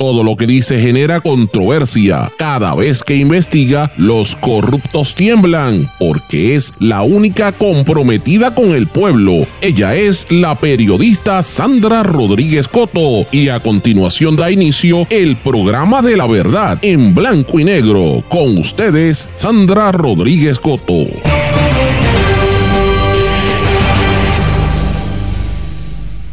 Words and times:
Todo 0.00 0.24
lo 0.24 0.34
que 0.34 0.46
dice 0.46 0.80
genera 0.80 1.20
controversia. 1.20 2.32
Cada 2.38 2.74
vez 2.74 3.04
que 3.04 3.16
investiga, 3.16 3.92
los 3.98 4.34
corruptos 4.34 5.14
tiemblan, 5.14 5.90
porque 5.98 6.54
es 6.54 6.72
la 6.78 7.02
única 7.02 7.52
comprometida 7.52 8.54
con 8.54 8.74
el 8.74 8.86
pueblo. 8.86 9.46
Ella 9.60 9.94
es 9.94 10.26
la 10.30 10.54
periodista 10.54 11.42
Sandra 11.42 12.02
Rodríguez 12.02 12.66
Coto 12.66 13.26
y 13.30 13.50
a 13.50 13.60
continuación 13.60 14.36
da 14.36 14.50
inicio 14.50 15.06
el 15.10 15.36
programa 15.36 16.00
de 16.00 16.16
la 16.16 16.26
verdad 16.26 16.78
en 16.80 17.14
blanco 17.14 17.60
y 17.60 17.64
negro. 17.64 18.24
Con 18.30 18.56
ustedes, 18.56 19.28
Sandra 19.34 19.92
Rodríguez 19.92 20.58
Coto. 20.58 21.08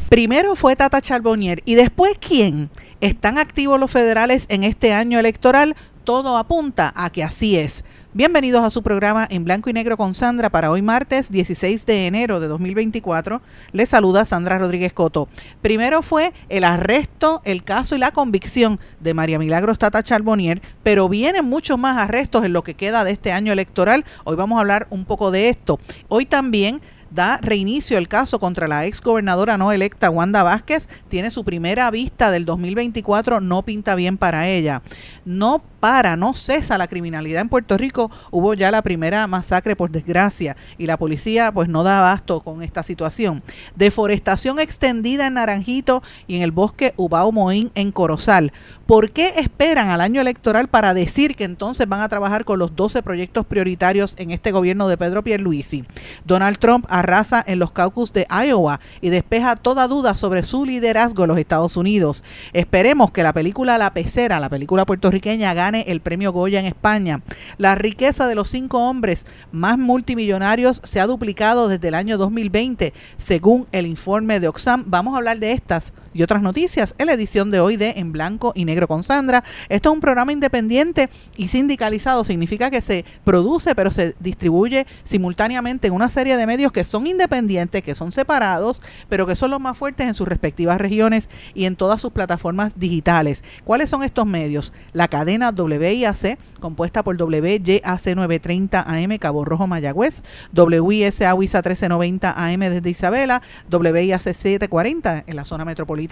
Primero 0.08 0.56
fue 0.56 0.78
Tata 0.78 1.02
Charbonnier 1.02 1.62
y 1.66 1.76
después 1.76 2.18
quién. 2.26 2.70
¿Están 3.00 3.38
activos 3.38 3.79
los 3.79 3.91
federales 3.91 4.48
en 4.50 4.64
este 4.64 4.91
año 4.91 5.19
electoral? 5.19 5.75
Todo 6.04 6.36
apunta 6.36 6.92
a 6.96 7.11
que 7.11 7.24
así 7.24 7.55
es. 7.55 7.83
Bienvenidos 8.14 8.64
a 8.64 8.71
su 8.71 8.82
programa 8.82 9.28
en 9.29 9.43
blanco 9.43 9.69
y 9.69 9.74
negro 9.74 9.97
con 9.97 10.15
Sandra 10.15 10.50
para 10.50 10.71
hoy 10.71 10.82
martes 10.82 11.29
16 11.29 11.86
de 11.86 12.07
enero 12.07 12.39
de 12.39 12.47
2024. 12.47 13.39
Les 13.71 13.89
saluda 13.89 14.25
Sandra 14.25 14.57
Rodríguez 14.57 14.93
Coto. 14.93 15.29
Primero 15.61 16.02
fue 16.02 16.33
el 16.50 16.64
arresto, 16.64 17.43
el 17.46 17.64
caso 17.64 17.96
y 17.96 18.00
la 18.00 18.10
convicción 18.10 18.79
de 19.00 19.14
María 19.14 19.38
Milagros 19.38 19.77
Tata 19.77 20.02
Charbonnier, 20.02 20.64
pero 20.82 21.07
vienen 21.07 21.46
muchos 21.46 21.77
más 21.77 21.97
arrestos 21.97 22.46
en 22.46 22.54
lo 22.54 22.64
que 22.64 22.74
queda 22.74 23.04
de 23.04 23.11
este 23.11 23.32
año 23.32 23.54
electoral. 23.54 24.05
Hoy 24.24 24.36
vamos 24.36 24.57
a 24.57 24.61
hablar 24.61 24.88
un 24.89 25.05
poco 25.05 25.29
de 25.29 25.50
esto. 25.50 25.79
Hoy 26.07 26.25
también 26.25 26.82
da 27.11 27.38
reinicio 27.38 27.97
el 27.97 28.07
caso 28.07 28.39
contra 28.39 28.68
la 28.68 28.86
ex 28.86 29.02
gobernadora 29.02 29.57
no 29.57 29.71
electa 29.71 30.10
Wanda 30.10 30.43
Vázquez. 30.43 30.88
Tiene 31.10 31.32
su 31.32 31.43
primera 31.43 31.89
vista 31.92 32.31
del 32.31 32.45
2024, 32.45 33.42
no 33.42 33.64
pinta 33.64 33.95
bien 33.95 34.17
para 34.17 34.47
ella. 34.47 34.81
No 35.25 35.61
para, 35.88 36.17
no 36.17 36.33
cesa 36.33 36.77
la 36.77 36.89
criminalidad 36.89 37.39
en 37.39 37.47
Puerto 37.47 37.77
Rico. 37.77 38.11
Hubo 38.30 38.53
ya 38.53 38.71
la 38.71 38.81
primera 38.81 39.25
masacre 39.25 39.77
por 39.77 39.89
desgracia 39.89 40.57
y 40.77 40.85
la 40.85 40.97
policía 40.97 41.49
pues 41.53 41.69
no 41.69 41.81
da 41.81 41.99
abasto 41.99 42.41
con 42.41 42.61
esta 42.61 42.83
situación. 42.83 43.41
Deforestación 43.77 44.59
extendida 44.59 45.27
en 45.27 45.35
Naranjito 45.35 46.03
y 46.27 46.35
en 46.35 46.41
el 46.41 46.52
bosque 46.52 46.94
Ubao 46.97 47.31
Moín 47.31 47.71
en 47.73 47.94
Corozal. 47.94 48.52
¿Por 48.85 49.11
qué 49.11 49.33
esperan 49.38 49.89
al 49.89 50.02
año 50.02 50.19
electoral 50.19 50.67
para 50.67 50.94
decir 50.94 51.38
que 51.38 51.45
entonces 51.45 51.88
van 51.88 52.01
a 52.01 52.09
trabajar 52.09 52.44
con 52.44 52.59
los 52.59 52.75
12 52.75 53.01
proyectos 53.01 53.45
prioritarios 53.45 54.16
en 54.17 54.31
este 54.31 54.51
gobierno 54.51 54.89
de 54.89 54.97
Pedro 54.97 55.23
Pierluisi? 55.23 55.85
Donald 56.25 56.57
Trump 56.57 56.85
arrasa 56.89 57.41
en 57.47 57.59
los 57.59 57.72
caucus 57.72 58.11
de 58.11 58.27
Iowa 58.29 58.81
y 58.99 59.09
despeja 59.09 59.55
toda 59.55 59.88
duda 59.88 60.16
sobre 60.16 60.44
su 60.44 60.66
liderazgo 60.66 61.23
en 61.23 61.29
los 61.29 61.38
Estados 61.38 61.77
Unidos. 61.77 62.25
Esperemos 62.51 63.11
que 63.11 63.23
la 63.23 63.31
película 63.31 63.77
La 63.77 63.94
Pecera, 63.94 64.39
la 64.41 64.49
película 64.49 64.85
puertorriqueña, 64.85 65.53
gane 65.53 65.77
el 65.88 66.02
premio 66.02 66.31
Goya 66.31 66.59
en 66.59 66.66
España. 66.66 67.22
La 67.58 67.75
riqueza 67.75 68.28
de 68.28 68.36
los 68.36 68.50
cinco 68.50 68.89
hombres 68.89 69.25
más 69.52 69.78
multimillonarios 69.78 70.81
se 70.84 71.00
ha 71.00 71.08
duplicado 71.08 71.67
desde 71.67 71.89
el 71.89 71.95
año 71.95 72.17
2020, 72.17 72.94
según 73.17 73.67
el 73.72 73.86
informe 73.86 74.39
de 74.39 74.47
Oxfam. 74.47 74.86
Vamos 74.88 75.14
a 75.14 75.17
hablar 75.17 75.39
de 75.39 75.52
estas 75.52 75.94
y 76.17 76.23
otras 76.23 76.41
noticias 76.41 76.95
en 76.97 77.05
la 77.05 77.13
edición 77.13 77.51
de 77.51 77.59
hoy 77.59 77.77
de 77.77 77.93
En 77.97 78.11
Blanco 78.11 78.51
y 78.55 78.65
Negro 78.65 78.87
con 78.87 79.03
Sandra. 79.03 79.43
Esto 79.69 79.89
es 79.89 79.93
un 79.93 80.01
programa 80.01 80.31
independiente 80.31 81.09
y 81.35 81.47
sindicalizado. 81.49 82.23
Significa 82.23 82.71
que 82.71 82.81
se 82.81 83.05
produce 83.23 83.75
pero 83.75 83.91
se 83.91 84.15
distribuye 84.19 84.88
simultáneamente 85.03 85.88
en 85.88 85.93
una 85.93 86.09
serie 86.09 86.35
de 86.35 86.47
medios 86.47 86.71
que 86.71 86.83
son 86.83 87.05
independientes, 87.05 87.83
que 87.83 87.93
son 87.93 88.11
separados, 88.11 88.81
pero 89.09 89.27
que 89.27 89.35
son 89.35 89.51
los 89.51 89.59
más 89.59 89.77
fuertes 89.77 90.07
en 90.07 90.15
sus 90.15 90.27
respectivas 90.27 90.81
regiones 90.81 91.29
y 91.53 91.65
en 91.65 91.75
todas 91.75 92.01
sus 92.01 92.11
plataformas 92.11 92.73
digitales. 92.75 93.43
¿Cuáles 93.63 93.91
son 93.91 94.01
estos 94.01 94.25
medios? 94.25 94.73
La 94.93 95.09
cadena 95.09 95.51
WIAC, 95.51 96.39
compuesta 96.59 97.03
por 97.03 97.21
WYAC 97.21 98.15
930 98.15 98.81
AM 98.81 99.17
Cabo 99.19 99.45
Rojo 99.45 99.67
Mayagüez, 99.67 100.23
WISA 100.55 101.35
WISA 101.35 101.61
1390 101.61 102.31
AM 102.35 102.59
desde 102.61 102.89
Isabela, 102.89 103.44
WIAC 103.72 104.22
740 104.22 105.23
en 105.27 105.35
la 105.35 105.45
zona 105.45 105.63
metropolitana 105.63 106.06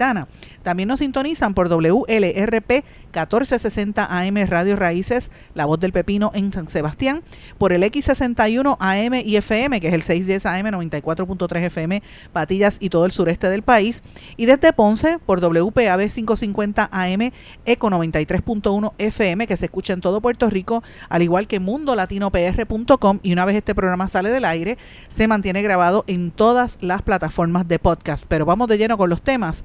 también 0.62 0.88
nos 0.88 1.00
sintonizan 1.00 1.54
por 1.54 1.68
WLRP 1.68 2.84
1460 3.16 4.04
AM 4.04 4.36
Radio 4.46 4.76
Raíces, 4.76 5.30
La 5.54 5.64
Voz 5.64 5.80
del 5.80 5.92
Pepino 5.92 6.30
en 6.34 6.52
San 6.52 6.68
Sebastián, 6.68 7.22
por 7.58 7.72
el 7.72 7.82
X61 7.82 8.76
AM 8.78 9.14
y 9.24 9.36
FM, 9.36 9.80
que 9.80 9.88
es 9.88 9.94
el 9.94 10.02
610 10.02 10.46
AM 10.46 10.66
94.3 10.66 11.62
FM, 11.64 12.02
Patillas 12.32 12.76
y 12.80 12.90
todo 12.90 13.06
el 13.06 13.12
sureste 13.12 13.48
del 13.48 13.62
país, 13.62 14.02
y 14.36 14.46
desde 14.46 14.72
Ponce 14.72 15.18
por 15.24 15.40
WPAB 15.40 16.10
550 16.10 16.88
AM 16.92 17.30
Eco 17.64 17.90
93.1 17.90 18.92
FM, 18.98 19.46
que 19.46 19.56
se 19.56 19.66
escucha 19.66 19.92
en 19.94 20.00
todo 20.00 20.20
Puerto 20.20 20.50
Rico, 20.50 20.82
al 21.08 21.22
igual 21.22 21.46
que 21.46 21.60
mundolatinopr.com, 21.60 23.20
y 23.22 23.32
una 23.32 23.44
vez 23.44 23.56
este 23.56 23.74
programa 23.74 24.08
sale 24.08 24.30
del 24.30 24.44
aire, 24.44 24.76
se 25.14 25.28
mantiene 25.28 25.62
grabado 25.62 26.04
en 26.06 26.30
todas 26.30 26.78
las 26.80 27.02
plataformas 27.02 27.66
de 27.66 27.78
podcast. 27.78 28.24
Pero 28.28 28.44
vamos 28.44 28.68
de 28.68 28.78
lleno 28.78 28.98
con 28.98 29.10
los 29.10 29.22
temas 29.22 29.64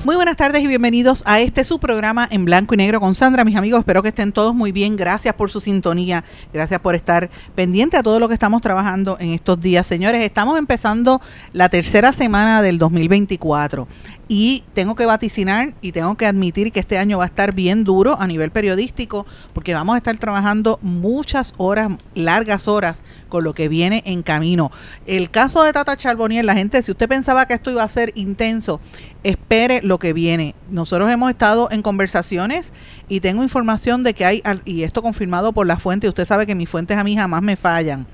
Muy 0.03 0.15
buenas 0.15 0.35
tardes 0.35 0.63
y 0.63 0.67
bienvenidos 0.67 1.21
a 1.27 1.41
este 1.41 1.63
su 1.63 1.79
programa 1.79 2.27
en 2.31 2.43
blanco 2.43 2.73
y 2.73 2.77
negro 2.77 2.99
con 2.99 3.13
Sandra. 3.13 3.45
Mis 3.45 3.55
amigos, 3.55 3.81
espero 3.81 4.01
que 4.01 4.09
estén 4.09 4.31
todos 4.31 4.55
muy 4.55 4.71
bien. 4.71 4.97
Gracias 4.97 5.35
por 5.35 5.51
su 5.51 5.59
sintonía. 5.59 6.23
Gracias 6.51 6.79
por 6.79 6.95
estar 6.95 7.29
pendiente 7.53 7.97
a 7.97 8.01
todo 8.01 8.19
lo 8.19 8.27
que 8.27 8.33
estamos 8.33 8.63
trabajando 8.63 9.17
en 9.19 9.29
estos 9.29 9.61
días. 9.61 9.85
Señores, 9.85 10.25
estamos 10.25 10.57
empezando 10.57 11.21
la 11.53 11.69
tercera 11.69 12.13
semana 12.13 12.63
del 12.63 12.79
2024 12.79 13.87
y 14.27 14.63
tengo 14.73 14.95
que 14.95 15.05
vaticinar 15.05 15.73
y 15.81 15.91
tengo 15.91 16.15
que 16.15 16.25
admitir 16.25 16.71
que 16.71 16.79
este 16.79 16.97
año 16.97 17.17
va 17.17 17.25
a 17.25 17.27
estar 17.27 17.53
bien 17.53 17.83
duro 17.83 18.15
a 18.17 18.25
nivel 18.27 18.49
periodístico 18.49 19.25
porque 19.51 19.73
vamos 19.73 19.93
a 19.93 19.97
estar 19.97 20.17
trabajando 20.17 20.79
muchas 20.81 21.53
horas, 21.57 21.89
largas 22.15 22.69
horas 22.69 23.03
con 23.27 23.43
lo 23.43 23.53
que 23.53 23.67
viene 23.67 24.03
en 24.05 24.23
camino. 24.23 24.71
El 25.05 25.29
caso 25.29 25.63
de 25.63 25.73
Tata 25.73 25.97
Charbonnier, 25.97 26.45
la 26.45 26.55
gente, 26.55 26.81
si 26.81 26.91
usted 26.91 27.09
pensaba 27.09 27.45
que 27.45 27.55
esto 27.55 27.71
iba 27.71 27.83
a 27.83 27.89
ser 27.89 28.13
intenso, 28.15 28.79
espere 29.23 29.81
lo 29.91 29.99
que 29.99 30.13
viene. 30.13 30.55
Nosotros 30.69 31.11
hemos 31.11 31.29
estado 31.29 31.69
en 31.69 31.81
conversaciones 31.81 32.71
y 33.09 33.19
tengo 33.19 33.43
información 33.43 34.03
de 34.03 34.13
que 34.13 34.23
hay, 34.23 34.41
y 34.63 34.83
esto 34.83 35.01
confirmado 35.01 35.51
por 35.51 35.67
la 35.67 35.77
fuente, 35.77 36.07
usted 36.07 36.23
sabe 36.23 36.47
que 36.47 36.55
mis 36.55 36.69
fuentes 36.69 36.97
a 36.97 37.03
mí 37.03 37.17
jamás 37.17 37.41
me 37.41 37.57
fallan, 37.57 38.07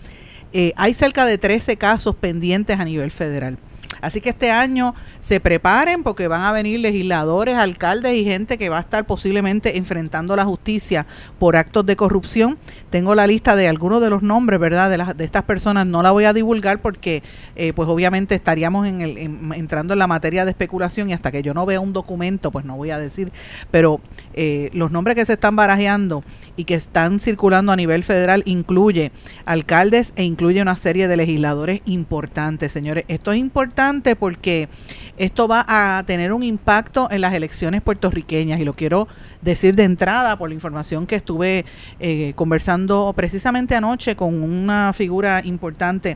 eh, 0.53 0.73
hay 0.75 0.95
cerca 0.95 1.25
de 1.27 1.37
13 1.37 1.77
casos 1.77 2.15
pendientes 2.15 2.79
a 2.79 2.83
nivel 2.83 3.11
federal. 3.11 3.59
Así 4.01 4.21
que 4.21 4.29
este 4.29 4.51
año 4.51 4.95
se 5.19 5.39
preparen 5.39 6.03
porque 6.03 6.27
van 6.27 6.41
a 6.41 6.51
venir 6.51 6.79
legisladores, 6.79 7.55
alcaldes 7.55 8.13
y 8.13 8.23
gente 8.23 8.57
que 8.57 8.69
va 8.69 8.77
a 8.77 8.81
estar 8.81 9.05
posiblemente 9.05 9.77
enfrentando 9.77 10.35
la 10.35 10.45
justicia 10.45 11.05
por 11.39 11.55
actos 11.55 11.85
de 11.85 11.95
corrupción. 11.95 12.57
Tengo 12.89 13.15
la 13.15 13.27
lista 13.27 13.55
de 13.55 13.67
algunos 13.67 14.01
de 14.01 14.09
los 14.09 14.23
nombres, 14.23 14.59
¿verdad? 14.59 14.89
De, 14.89 14.97
las, 14.97 15.17
de 15.17 15.25
estas 15.25 15.43
personas. 15.43 15.85
No 15.85 16.01
la 16.01 16.11
voy 16.11 16.25
a 16.25 16.33
divulgar 16.33 16.81
porque, 16.81 17.23
eh, 17.55 17.73
pues 17.73 17.89
obviamente 17.89 18.35
estaríamos 18.35 18.87
en 18.87 19.01
el, 19.01 19.17
entrando 19.17 19.93
en 19.93 19.99
la 19.99 20.07
materia 20.07 20.45
de 20.45 20.51
especulación 20.51 21.09
y 21.09 21.13
hasta 21.13 21.31
que 21.31 21.41
yo 21.41 21.53
no 21.53 21.65
vea 21.65 21.79
un 21.79 21.93
documento, 21.93 22.51
pues 22.51 22.65
no 22.65 22.77
voy 22.77 22.91
a 22.91 22.97
decir. 22.97 23.31
Pero 23.71 23.99
eh, 24.39 24.69
los 24.73 24.91
nombres 24.91 25.15
que 25.15 25.25
se 25.25 25.33
están 25.33 25.55
barajeando 25.55 26.23
y 26.55 26.65
que 26.65 26.75
están 26.75 27.19
circulando 27.19 27.71
a 27.71 27.75
nivel 27.75 28.03
federal 28.03 28.43
incluye 28.45 29.11
alcaldes 29.45 30.13
e 30.15 30.23
incluye 30.23 30.61
una 30.61 30.77
serie 30.77 31.07
de 31.07 31.17
legisladores 31.17 31.81
importantes, 31.85 32.71
señores. 32.71 33.03
Esto 33.07 33.31
es 33.31 33.39
importante 33.39 34.15
porque 34.15 34.69
esto 35.17 35.47
va 35.47 35.65
a 35.67 36.03
tener 36.05 36.33
un 36.33 36.43
impacto 36.43 37.09
en 37.09 37.21
las 37.21 37.33
elecciones 37.33 37.81
puertorriqueñas 37.81 38.59
y 38.59 38.63
lo 38.63 38.75
quiero 38.75 39.07
decir 39.41 39.75
de 39.75 39.85
entrada 39.85 40.37
por 40.37 40.49
la 40.49 40.55
información 40.55 41.07
que 41.07 41.15
estuve 41.15 41.65
eh, 41.99 42.33
conversando 42.35 43.13
precisamente 43.15 43.73
anoche 43.73 44.15
con 44.15 44.43
una 44.43 44.93
figura 44.93 45.41
importante 45.43 46.15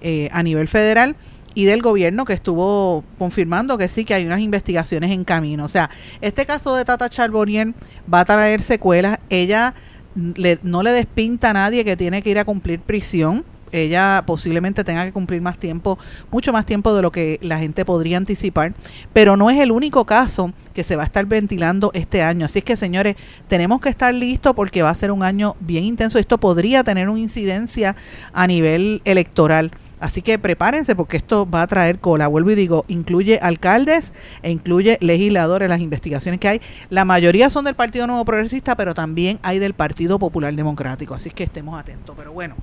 eh, 0.00 0.28
a 0.32 0.42
nivel 0.42 0.66
federal 0.66 1.14
y 1.54 1.64
del 1.64 1.82
gobierno 1.82 2.24
que 2.24 2.32
estuvo 2.32 3.04
confirmando 3.18 3.78
que 3.78 3.88
sí, 3.88 4.04
que 4.04 4.14
hay 4.14 4.26
unas 4.26 4.40
investigaciones 4.40 5.10
en 5.10 5.24
camino. 5.24 5.64
O 5.64 5.68
sea, 5.68 5.90
este 6.20 6.46
caso 6.46 6.74
de 6.74 6.84
Tata 6.84 7.08
Charbonnier 7.08 7.74
va 8.12 8.20
a 8.20 8.24
traer 8.24 8.62
secuelas. 8.62 9.18
Ella 9.28 9.74
no 10.14 10.82
le 10.82 10.90
despinta 10.90 11.50
a 11.50 11.52
nadie 11.52 11.84
que 11.84 11.96
tiene 11.96 12.22
que 12.22 12.30
ir 12.30 12.38
a 12.38 12.44
cumplir 12.44 12.80
prisión 12.80 13.44
ella 13.72 14.24
posiblemente 14.26 14.84
tenga 14.84 15.04
que 15.04 15.12
cumplir 15.12 15.40
más 15.40 15.58
tiempo, 15.58 15.98
mucho 16.30 16.52
más 16.52 16.66
tiempo 16.66 16.94
de 16.94 17.02
lo 17.02 17.12
que 17.12 17.38
la 17.42 17.58
gente 17.58 17.84
podría 17.84 18.16
anticipar, 18.16 18.74
pero 19.12 19.36
no 19.36 19.50
es 19.50 19.60
el 19.60 19.70
único 19.70 20.04
caso 20.04 20.52
que 20.74 20.84
se 20.84 20.96
va 20.96 21.02
a 21.02 21.06
estar 21.06 21.26
ventilando 21.26 21.90
este 21.94 22.22
año. 22.22 22.46
Así 22.46 22.60
es 22.60 22.64
que, 22.64 22.76
señores, 22.76 23.16
tenemos 23.48 23.80
que 23.80 23.88
estar 23.88 24.14
listos 24.14 24.54
porque 24.54 24.82
va 24.82 24.90
a 24.90 24.94
ser 24.94 25.10
un 25.10 25.22
año 25.22 25.56
bien 25.60 25.84
intenso. 25.84 26.18
Esto 26.18 26.38
podría 26.38 26.84
tener 26.84 27.08
una 27.08 27.20
incidencia 27.20 27.96
a 28.32 28.46
nivel 28.46 29.02
electoral. 29.04 29.70
Así 30.00 30.22
que 30.22 30.38
prepárense 30.38 30.96
porque 30.96 31.18
esto 31.18 31.48
va 31.48 31.62
a 31.62 31.66
traer 31.66 31.98
cola. 31.98 32.26
Vuelvo 32.26 32.50
y 32.50 32.54
digo, 32.54 32.84
incluye 32.88 33.38
alcaldes 33.40 34.12
e 34.42 34.50
incluye 34.50 34.98
legisladores, 35.00 35.68
las 35.68 35.80
investigaciones 35.80 36.40
que 36.40 36.48
hay. 36.48 36.60
La 36.88 37.04
mayoría 37.04 37.50
son 37.50 37.66
del 37.66 37.74
Partido 37.74 38.06
Nuevo 38.06 38.24
Progresista, 38.24 38.76
pero 38.76 38.94
también 38.94 39.38
hay 39.42 39.58
del 39.58 39.74
Partido 39.74 40.18
Popular 40.18 40.54
Democrático. 40.54 41.14
Así 41.14 41.30
que 41.30 41.44
estemos 41.44 41.78
atentos. 41.78 42.16
Pero 42.18 42.32
bueno, 42.32 42.56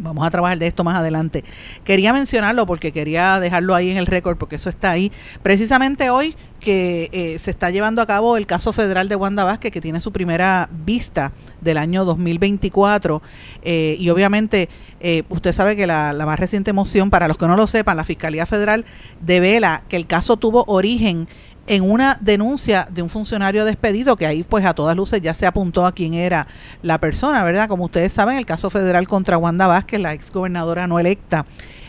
Vamos 0.00 0.26
a 0.26 0.30
trabajar 0.30 0.58
de 0.58 0.66
esto 0.66 0.84
más 0.84 0.96
adelante. 0.96 1.44
Quería 1.84 2.12
mencionarlo 2.12 2.66
porque 2.66 2.92
quería 2.92 3.40
dejarlo 3.40 3.74
ahí 3.74 3.90
en 3.90 3.96
el 3.96 4.06
récord, 4.06 4.36
porque 4.36 4.56
eso 4.56 4.68
está 4.68 4.90
ahí. 4.90 5.12
Precisamente 5.42 6.10
hoy 6.10 6.36
que 6.60 7.10
eh, 7.12 7.38
se 7.38 7.50
está 7.50 7.70
llevando 7.70 8.02
a 8.02 8.06
cabo 8.06 8.36
el 8.36 8.46
caso 8.46 8.72
federal 8.72 9.08
de 9.08 9.16
Wanda 9.16 9.44
Vázquez, 9.44 9.70
que 9.70 9.80
tiene 9.80 10.00
su 10.00 10.12
primera 10.12 10.68
vista 10.72 11.32
del 11.60 11.78
año 11.78 12.04
2024. 12.04 13.22
Eh, 13.62 13.96
y 13.98 14.10
obviamente, 14.10 14.68
eh, 15.00 15.22
usted 15.28 15.52
sabe 15.52 15.76
que 15.76 15.86
la, 15.86 16.12
la 16.12 16.26
más 16.26 16.40
reciente 16.40 16.72
moción, 16.72 17.10
para 17.10 17.28
los 17.28 17.36
que 17.36 17.46
no 17.46 17.56
lo 17.56 17.66
sepan, 17.66 17.96
la 17.96 18.04
Fiscalía 18.04 18.46
Federal 18.46 18.84
devela 19.20 19.82
que 19.88 19.96
el 19.96 20.06
caso 20.06 20.36
tuvo 20.36 20.64
origen 20.66 21.28
en 21.66 21.90
una 21.90 22.18
denuncia 22.20 22.86
de 22.90 23.02
un 23.02 23.08
funcionario 23.08 23.64
despedido, 23.64 24.16
que 24.16 24.26
ahí 24.26 24.42
pues 24.42 24.64
a 24.64 24.74
todas 24.74 24.96
luces 24.96 25.20
ya 25.20 25.34
se 25.34 25.46
apuntó 25.46 25.86
a 25.86 25.92
quién 25.92 26.14
era 26.14 26.46
la 26.82 26.98
persona, 26.98 27.42
¿verdad? 27.44 27.68
Como 27.68 27.84
ustedes 27.84 28.12
saben, 28.12 28.36
el 28.36 28.46
caso 28.46 28.70
federal 28.70 29.08
contra 29.08 29.38
Wanda 29.38 29.66
Vázquez, 29.66 30.00
la 30.00 30.12
exgobernadora 30.12 30.86
no 30.86 30.98
electa, 30.98 31.46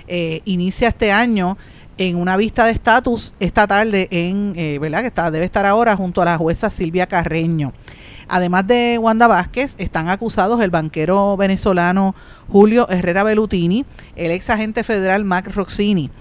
eh, 0.07 0.41
inicia 0.45 0.89
este 0.89 1.12
año 1.12 1.57
en 1.97 2.15
una 2.15 2.38
vista 2.38 2.65
de 2.65 2.71
estatus 2.71 3.33
esta 3.39 3.68
tarde 3.68 4.07
en, 4.12 4.53
eh, 4.56 4.77
¿verdad? 4.79 5.01
Que 5.01 5.07
está, 5.07 5.31
debe 5.31 5.45
estar 5.45 5.65
ahora 5.65 5.95
junto 5.95 6.21
a 6.21 6.25
la 6.25 6.38
jueza 6.38 6.69
Silvia 6.69 7.07
Carreño. 7.07 7.73
Además 8.30 8.68
de 8.68 8.97
Wanda 9.00 9.27
Vázquez, 9.27 9.75
están 9.77 10.09
acusados 10.09 10.62
el 10.62 10.69
banquero 10.69 11.38
venezolano 11.38 12.13
Julio 12.50 12.88
Herrera 12.89 13.23
Belutini, 13.23 13.85
el 14.15 14.31
ex 14.31 14.50
agente 14.50 14.83
federal 14.83 15.23
Mac 15.23 15.50
Roxini. 15.53 16.12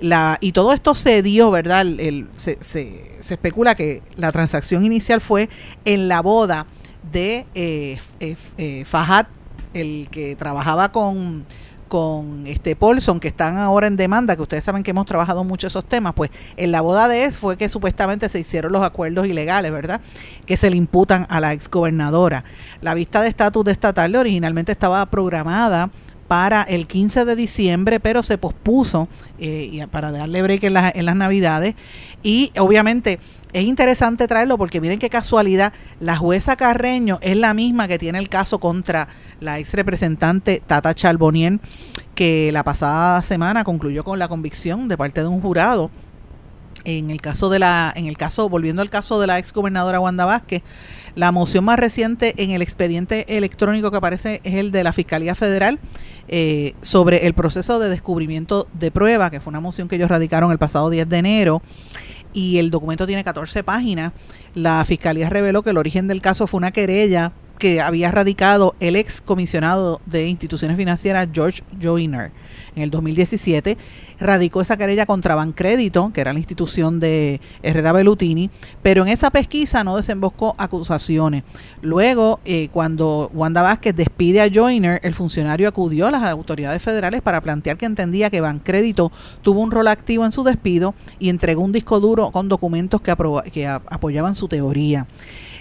La, 0.00 0.38
y 0.40 0.52
todo 0.52 0.72
esto 0.72 0.94
se 0.94 1.22
dio, 1.22 1.50
¿verdad? 1.50 1.80
El, 1.80 2.28
se, 2.36 2.62
se, 2.62 3.16
especula 3.20 3.74
que 3.74 4.02
la 4.16 4.30
transacción 4.30 4.84
inicial 4.84 5.20
fue 5.20 5.48
en 5.84 6.08
la 6.08 6.20
boda 6.20 6.66
de 7.12 7.46
eh, 7.54 7.98
eh, 8.20 8.84
Fajat, 8.84 9.28
el 9.72 10.08
que 10.10 10.36
trabajaba 10.36 10.92
con 10.92 11.46
con 11.88 12.46
este 12.46 12.74
Paulson, 12.74 13.20
que 13.20 13.28
están 13.28 13.58
ahora 13.58 13.86
en 13.86 13.96
demanda, 13.96 14.36
que 14.36 14.42
ustedes 14.42 14.64
saben 14.64 14.82
que 14.82 14.90
hemos 14.90 15.06
trabajado 15.06 15.44
mucho 15.44 15.66
esos 15.66 15.84
temas, 15.84 16.14
pues 16.14 16.30
en 16.56 16.72
la 16.72 16.80
boda 16.80 17.08
de 17.08 17.24
él 17.24 17.32
fue 17.32 17.56
que 17.56 17.68
supuestamente 17.68 18.28
se 18.28 18.40
hicieron 18.40 18.72
los 18.72 18.82
acuerdos 18.82 19.26
ilegales, 19.26 19.72
¿verdad? 19.72 20.00
Que 20.46 20.56
se 20.56 20.70
le 20.70 20.76
imputan 20.76 21.26
a 21.30 21.40
la 21.40 21.52
exgobernadora. 21.52 22.44
La 22.80 22.94
vista 22.94 23.22
de 23.22 23.28
estatus 23.28 23.64
de 23.64 23.72
esta 23.72 23.92
tarde 23.92 24.18
originalmente 24.18 24.72
estaba 24.72 25.04
programada 25.06 25.90
para 26.28 26.62
el 26.62 26.86
15 26.86 27.24
de 27.24 27.36
diciembre, 27.36 28.00
pero 28.00 28.22
se 28.22 28.38
pospuso 28.38 29.08
eh, 29.38 29.86
para 29.90 30.10
darle 30.10 30.42
break 30.42 30.64
en, 30.64 30.76
en 30.76 31.04
las 31.04 31.16
navidades. 31.16 31.74
Y 32.22 32.52
obviamente 32.58 33.18
es 33.52 33.64
interesante 33.64 34.26
traerlo 34.26 34.58
porque 34.58 34.80
miren 34.80 34.98
qué 34.98 35.08
casualidad, 35.08 35.72
la 36.00 36.16
jueza 36.16 36.56
Carreño 36.56 37.18
es 37.22 37.36
la 37.36 37.54
misma 37.54 37.88
que 37.88 37.98
tiene 37.98 38.18
el 38.18 38.28
caso 38.28 38.58
contra 38.58 39.08
la 39.40 39.58
ex 39.58 39.72
representante 39.74 40.62
Tata 40.66 40.94
Charbonnier, 40.94 41.58
que 42.14 42.50
la 42.52 42.64
pasada 42.64 43.22
semana 43.22 43.64
concluyó 43.64 44.04
con 44.04 44.18
la 44.18 44.28
convicción 44.28 44.88
de 44.88 44.98
parte 44.98 45.22
de 45.22 45.28
un 45.28 45.40
jurado 45.40 45.90
en 46.86 47.10
el 47.10 47.20
caso 47.20 47.50
de 47.50 47.58
la 47.58 47.92
en 47.94 48.06
el 48.06 48.16
caso 48.16 48.48
volviendo 48.48 48.80
al 48.80 48.88
caso 48.88 49.20
de 49.20 49.26
la 49.26 49.38
ex 49.38 49.52
gobernadora 49.52 50.00
Wanda 50.00 50.24
Vázquez 50.24 50.62
la 51.16 51.32
moción 51.32 51.64
más 51.64 51.78
reciente 51.78 52.34
en 52.36 52.50
el 52.50 52.62
expediente 52.62 53.36
electrónico 53.36 53.90
que 53.90 53.96
aparece 53.96 54.40
es 54.44 54.54
el 54.54 54.70
de 54.70 54.84
la 54.84 54.92
Fiscalía 54.92 55.34
Federal 55.34 55.78
eh, 56.28 56.74
sobre 56.82 57.26
el 57.26 57.32
proceso 57.32 57.78
de 57.78 57.88
descubrimiento 57.88 58.68
de 58.74 58.90
prueba, 58.90 59.30
que 59.30 59.40
fue 59.40 59.50
una 59.50 59.60
moción 59.60 59.88
que 59.88 59.96
ellos 59.96 60.10
radicaron 60.10 60.52
el 60.52 60.58
pasado 60.58 60.90
10 60.90 61.08
de 61.08 61.16
enero 61.16 61.62
y 62.34 62.58
el 62.58 62.70
documento 62.70 63.06
tiene 63.06 63.24
14 63.24 63.64
páginas. 63.64 64.12
La 64.54 64.84
Fiscalía 64.84 65.30
reveló 65.30 65.62
que 65.62 65.70
el 65.70 65.78
origen 65.78 66.06
del 66.06 66.20
caso 66.20 66.46
fue 66.46 66.58
una 66.58 66.70
querella 66.70 67.32
que 67.58 67.80
había 67.80 68.10
radicado 68.10 68.74
el 68.78 68.94
ex 68.96 69.22
comisionado 69.22 70.02
de 70.04 70.28
instituciones 70.28 70.76
financieras 70.76 71.28
George 71.32 71.62
Joyner 71.80 72.30
en 72.76 72.82
el 72.82 72.90
2017 72.90 73.76
radicó 74.20 74.60
esa 74.60 74.76
querella 74.76 75.06
contra 75.06 75.34
Bancrédito, 75.34 76.12
que 76.12 76.20
era 76.20 76.32
la 76.32 76.38
institución 76.38 77.00
de 77.00 77.40
Herrera 77.62 77.92
Bellutini, 77.92 78.50
pero 78.82 79.02
en 79.02 79.08
esa 79.08 79.30
pesquisa 79.30 79.82
no 79.82 79.96
desembocó 79.96 80.54
acusaciones. 80.58 81.42
Luego, 81.82 82.40
eh, 82.44 82.68
cuando 82.72 83.30
Wanda 83.34 83.62
Vázquez 83.62 83.96
despide 83.96 84.42
a 84.42 84.50
Joyner, 84.52 85.00
el 85.02 85.14
funcionario 85.14 85.68
acudió 85.68 86.06
a 86.06 86.10
las 86.10 86.22
autoridades 86.22 86.82
federales 86.82 87.22
para 87.22 87.40
plantear 87.40 87.76
que 87.76 87.86
entendía 87.86 88.30
que 88.30 88.40
Bancrédito 88.40 89.10
tuvo 89.42 89.60
un 89.60 89.70
rol 89.70 89.88
activo 89.88 90.24
en 90.24 90.32
su 90.32 90.44
despido 90.44 90.94
y 91.18 91.30
entregó 91.30 91.62
un 91.62 91.72
disco 91.72 91.98
duro 91.98 92.30
con 92.30 92.48
documentos 92.48 93.00
que, 93.00 93.14
que 93.52 93.66
apoyaban 93.66 94.34
su 94.34 94.48
teoría. 94.48 95.06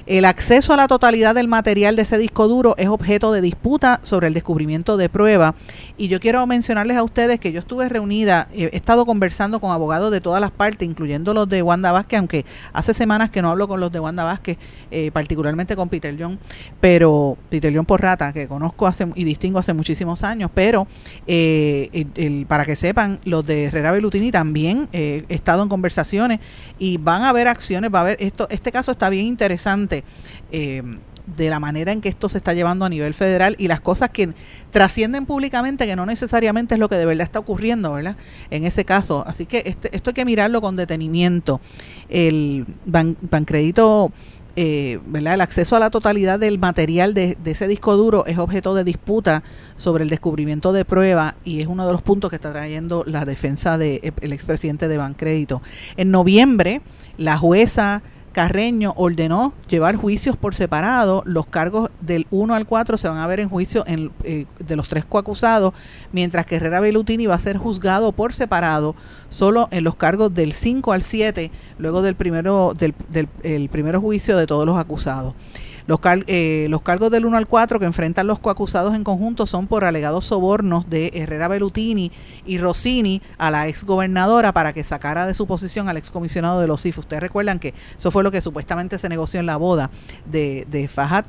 El 0.08 0.26
acceso 0.26 0.72
a 0.72 0.78
la 0.78 0.88
totalidad 0.88 1.34
del 1.34 1.48
material 1.48 1.96
de 1.96 2.04
ese 2.04 2.20
disco 2.20 2.48
duro 2.48 2.76
es 2.78 2.88
objeto 2.90 3.32
de 3.32 3.42
disputa 3.42 4.02
sobre 4.04 4.28
el 4.28 4.36
descubrimiento 4.36 4.98
de 4.98 5.10
prueba. 5.10 5.56
Y 5.98 6.10
yo 6.10 6.20
quiero 6.20 6.46
mencionarles 6.46 6.96
a 6.98 7.02
ustedes 7.02 7.40
que 7.40 7.52
yo 7.52 7.60
estuve 7.60 7.90
reunida, 7.90 8.48
he 8.54 8.70
estado 8.78 9.08
conversando 9.08 9.60
con 9.60 9.72
abogados 9.72 10.12
de 10.12 10.22
todas 10.22 10.42
las 10.42 10.52
partes, 10.52 10.88
incluyendo 10.88 11.34
los 11.34 11.50
de 11.50 11.64
Wanda 11.64 11.92
Vázquez, 11.92 12.20
aunque 12.20 12.46
hace 12.72 12.94
semanas 12.94 13.32
que 13.32 13.42
no 13.42 13.50
hablo 13.50 13.68
con 13.68 13.80
los 13.80 13.92
de 13.92 14.00
Wanda 14.00 14.24
Vázquez, 14.24 14.60
eh, 14.92 15.10
particularmente 15.10 15.76
con 15.76 15.90
Peter 15.90 16.16
John, 16.20 16.38
pero 16.80 17.36
Peter 17.50 17.76
John 17.76 17.88
Porrata, 17.88 18.32
que 18.32 18.48
conozco 18.48 18.86
hace 18.86 19.08
y 19.16 19.24
distingo 19.24 19.58
hace 19.58 19.74
muchísimos 19.74 20.24
años, 20.24 20.52
pero 20.54 20.86
eh, 21.26 22.06
el, 22.14 22.46
para 22.46 22.64
que 22.64 22.76
sepan, 22.76 23.22
los 23.26 23.44
de 23.44 23.66
Herrera 23.66 23.92
Belutini 23.92 24.32
también 24.32 24.88
eh, 24.94 25.26
he 25.30 25.34
estado 25.34 25.64
en 25.64 25.70
conversaciones 25.70 26.42
y 26.78 26.98
van 26.98 27.24
a 27.24 27.30
haber 27.30 27.48
acciones, 27.48 27.92
va 27.92 28.00
a 28.00 28.02
haber 28.04 28.18
esto, 28.20 28.46
este 28.52 28.72
caso 28.72 28.92
está 28.92 29.10
bien 29.10 29.26
interesante 29.26 29.95
eh, 30.52 30.82
de 31.26 31.50
la 31.50 31.60
manera 31.60 31.92
en 31.92 32.02
que 32.02 32.10
esto 32.10 32.30
se 32.30 32.38
está 32.38 32.54
llevando 32.54 32.86
a 32.86 32.90
nivel 32.90 33.14
federal 33.14 33.56
y 33.58 33.68
las 33.68 33.82
cosas 33.82 34.10
que 34.10 34.34
trascienden 34.72 35.26
públicamente, 35.26 35.88
que 35.88 35.96
no 35.96 36.06
necesariamente 36.06 36.76
es 36.76 36.80
lo 36.80 36.90
que 36.90 36.96
de 36.96 37.06
verdad 37.06 37.24
está 37.24 37.40
ocurriendo, 37.40 37.94
¿verdad? 37.94 38.16
En 38.52 38.64
ese 38.64 38.86
caso. 38.86 39.24
Así 39.28 39.46
que 39.46 39.64
este, 39.66 39.96
esto 39.96 40.12
hay 40.12 40.14
que 40.14 40.26
mirarlo 40.26 40.62
con 40.62 40.76
detenimiento. 40.76 41.62
El 42.10 42.66
ban, 42.86 43.18
eh, 44.58 45.00
¿verdad? 45.08 45.34
El 45.34 45.42
acceso 45.42 45.76
a 45.76 45.80
la 45.80 45.90
totalidad 45.90 46.40
del 46.40 46.60
material 46.60 47.14
de, 47.14 47.38
ese 47.44 47.68
disco 47.68 47.98
duro 47.98 48.26
es 48.26 48.38
objeto 48.38 48.74
de 48.74 48.86
disputa 48.86 49.44
sobre 49.76 50.04
el 50.04 50.10
descubrimiento 50.10 50.72
de 50.72 50.86
prueba 50.86 51.36
y 51.44 51.60
es 51.60 51.68
uno 51.68 51.86
de 51.86 51.92
los 51.92 52.02
puntos 52.02 52.30
que 52.30 52.38
está 52.38 52.54
trayendo 52.54 53.04
la 53.06 53.26
defensa 53.26 53.78
del 53.78 54.00
de, 54.00 54.14
el 54.22 54.32
expresidente 54.32 54.88
de 54.88 54.98
Bancrédito. 54.98 55.62
En 55.98 56.10
noviembre, 56.12 56.82
la 57.18 57.38
jueza 57.38 58.02
Carreño 58.36 58.94
ordenó 58.98 59.54
llevar 59.70 59.96
juicios 59.96 60.36
por 60.36 60.56
separado. 60.56 61.24
Los 61.26 61.46
cargos 61.46 61.90
del 62.02 62.28
1 62.32 62.54
al 62.54 62.68
4 62.68 62.98
se 62.98 63.08
van 63.08 63.20
a 63.20 63.28
ver 63.28 63.40
en 63.40 63.48
juicio 63.48 63.86
en, 63.88 64.12
eh, 64.26 64.46
de 64.60 64.76
los 64.76 64.90
tres 64.90 65.06
coacusados, 65.06 65.74
mientras 66.12 66.46
que 66.46 66.58
Herrera 66.58 66.82
Belutini 66.82 67.28
va 67.28 67.36
a 67.36 67.40
ser 67.40 67.56
juzgado 67.56 68.12
por 68.12 68.34
separado 68.34 68.94
solo 69.30 69.70
en 69.72 69.86
los 69.86 69.96
cargos 69.96 70.34
del 70.34 70.52
5 70.52 70.92
al 70.92 71.02
7, 71.02 71.50
luego 71.78 72.02
del 72.02 72.16
primero, 72.16 72.74
del, 72.78 72.94
del 73.08 73.30
el 73.44 73.70
primero 73.70 74.02
juicio 74.02 74.36
de 74.36 74.48
todos 74.48 74.66
los 74.66 74.78
acusados. 74.78 75.34
Los, 75.88 76.00
car 76.00 76.24
eh, 76.28 76.68
los 76.70 76.82
cargos 76.82 77.12
del 77.12 77.26
1 77.26 77.38
al 77.38 77.48
4 77.48 77.80
que 77.80 77.86
enfrentan 77.86 78.28
los 78.28 78.40
coacusados 78.40 78.96
en 78.96 79.04
conjunto 79.04 79.46
son 79.46 79.68
por 79.68 79.84
alegados 79.84 80.26
sobornos 80.26 80.90
de 80.90 81.12
Herrera 81.14 81.48
Belutini 81.48 82.12
y 82.46 82.58
Rossini 82.58 83.22
a 83.38 83.52
la 83.52 83.68
ex 83.68 83.84
gobernadora 83.84 84.52
para 84.54 84.74
que 84.74 84.84
sacara 84.84 85.28
de 85.28 85.34
su 85.34 85.46
posición 85.46 85.88
al 85.88 85.98
ex 85.98 86.10
comisionado 86.10 86.60
de 86.60 86.68
los 86.68 86.82
CIF. 86.82 87.00
Ustedes 87.00 87.22
recuerdan 87.22 87.60
que 87.60 87.74
eso 87.98 88.12
fue 88.12 88.24
lo 88.24 88.32
que 88.32 88.42
supuestamente 88.42 88.98
se 88.98 89.10
negoció 89.10 89.40
en 89.40 89.46
la 89.46 89.58
boda 89.58 89.92
de, 90.26 90.66
de 90.70 90.88
Fajat 90.88 91.26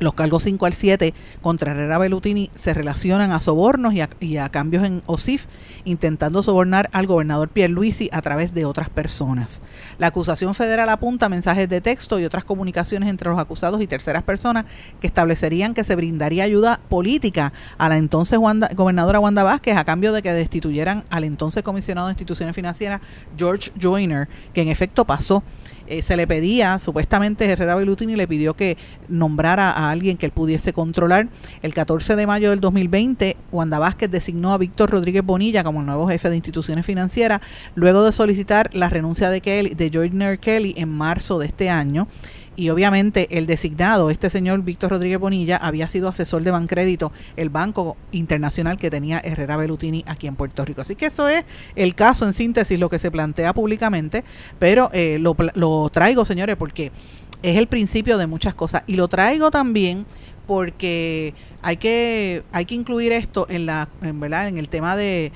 los 0.00 0.14
cargos 0.14 0.42
5 0.42 0.66
al 0.66 0.72
7 0.72 1.14
contra 1.42 1.72
Herrera 1.72 1.98
Bellutini 1.98 2.50
se 2.54 2.74
relacionan 2.74 3.32
a 3.32 3.40
sobornos 3.40 3.94
y 3.94 4.00
a, 4.00 4.08
y 4.18 4.38
a, 4.38 4.48
cambios 4.48 4.84
en 4.84 5.02
OSIF, 5.06 5.46
intentando 5.84 6.42
sobornar 6.42 6.88
al 6.92 7.06
gobernador 7.06 7.50
Pierluisi 7.50 8.08
a 8.12 8.22
través 8.22 8.52
de 8.54 8.64
otras 8.64 8.88
personas. 8.88 9.60
La 9.98 10.08
acusación 10.08 10.54
federal 10.54 10.88
apunta 10.88 11.28
mensajes 11.28 11.68
de 11.68 11.80
texto 11.80 12.18
y 12.18 12.24
otras 12.24 12.44
comunicaciones 12.44 13.08
entre 13.08 13.28
los 13.30 13.38
acusados 13.38 13.80
y 13.82 13.86
terceras 13.86 14.22
personas 14.22 14.64
que 15.00 15.06
establecerían 15.06 15.74
que 15.74 15.84
se 15.84 15.94
brindaría 15.96 16.44
ayuda 16.44 16.80
política 16.88 17.52
a 17.78 17.88
la 17.88 17.98
entonces 17.98 18.38
gobernadora 18.74 19.20
Wanda 19.20 19.42
Vázquez 19.42 19.76
a 19.76 19.84
cambio 19.84 20.12
de 20.12 20.22
que 20.22 20.32
destituyeran 20.32 21.04
al 21.10 21.24
entonces 21.24 21.62
comisionado 21.62 22.08
de 22.08 22.12
instituciones 22.12 22.56
financieras 22.56 23.00
George 23.36 23.70
Joyner, 23.80 24.28
que 24.54 24.62
en 24.62 24.68
efecto 24.68 25.04
pasó 25.04 25.42
eh, 25.90 26.02
se 26.02 26.16
le 26.16 26.26
pedía, 26.26 26.78
supuestamente 26.78 27.44
Herrera 27.44 27.74
Belutini 27.74 28.14
le 28.14 28.28
pidió 28.28 28.54
que 28.54 28.78
nombrara 29.08 29.72
a 29.72 29.90
alguien 29.90 30.16
que 30.16 30.26
él 30.26 30.32
pudiese 30.32 30.72
controlar. 30.72 31.28
El 31.62 31.74
14 31.74 32.14
de 32.14 32.26
mayo 32.28 32.50
del 32.50 32.60
2020, 32.60 33.36
Wanda 33.50 33.80
Vázquez 33.80 34.08
designó 34.08 34.52
a 34.52 34.58
Víctor 34.58 34.90
Rodríguez 34.90 35.24
Bonilla 35.24 35.64
como 35.64 35.80
el 35.80 35.86
nuevo 35.86 36.06
jefe 36.06 36.30
de 36.30 36.36
instituciones 36.36 36.86
financieras, 36.86 37.40
luego 37.74 38.04
de 38.04 38.12
solicitar 38.12 38.70
la 38.72 38.88
renuncia 38.88 39.30
de, 39.30 39.40
Kelly, 39.40 39.70
de 39.70 39.90
Joyner 39.92 40.38
Kelly 40.38 40.74
en 40.76 40.88
marzo 40.88 41.40
de 41.40 41.46
este 41.46 41.70
año 41.70 42.06
y 42.60 42.68
obviamente 42.68 43.38
el 43.38 43.46
designado, 43.46 44.10
este 44.10 44.28
señor 44.28 44.60
Víctor 44.62 44.90
Rodríguez 44.90 45.18
Bonilla, 45.18 45.56
había 45.56 45.88
sido 45.88 46.08
asesor 46.08 46.42
de 46.42 46.50
Bancrédito, 46.50 47.10
el 47.36 47.48
banco 47.48 47.96
internacional 48.12 48.76
que 48.76 48.90
tenía 48.90 49.18
Herrera 49.24 49.56
Belutini 49.56 50.04
aquí 50.06 50.26
en 50.26 50.36
Puerto 50.36 50.62
Rico. 50.66 50.82
Así 50.82 50.94
que 50.94 51.06
eso 51.06 51.26
es 51.26 51.46
el 51.74 51.94
caso 51.94 52.26
en 52.26 52.34
síntesis, 52.34 52.78
lo 52.78 52.90
que 52.90 52.98
se 52.98 53.10
plantea 53.10 53.54
públicamente, 53.54 54.24
pero 54.58 54.90
eh, 54.92 55.18
lo, 55.18 55.34
lo 55.54 55.88
traigo, 55.88 56.26
señores, 56.26 56.56
porque 56.56 56.92
es 57.42 57.56
el 57.56 57.66
principio 57.66 58.18
de 58.18 58.26
muchas 58.26 58.52
cosas. 58.52 58.82
Y 58.86 58.96
lo 58.96 59.08
traigo 59.08 59.50
también 59.50 60.04
porque 60.46 61.32
hay 61.62 61.78
que, 61.78 62.42
hay 62.52 62.66
que 62.66 62.74
incluir 62.74 63.12
esto 63.12 63.46
en, 63.48 63.64
la, 63.64 63.88
en, 64.02 64.20
¿verdad? 64.20 64.48
en 64.48 64.58
el 64.58 64.68
tema 64.68 64.96
de, 64.96 65.32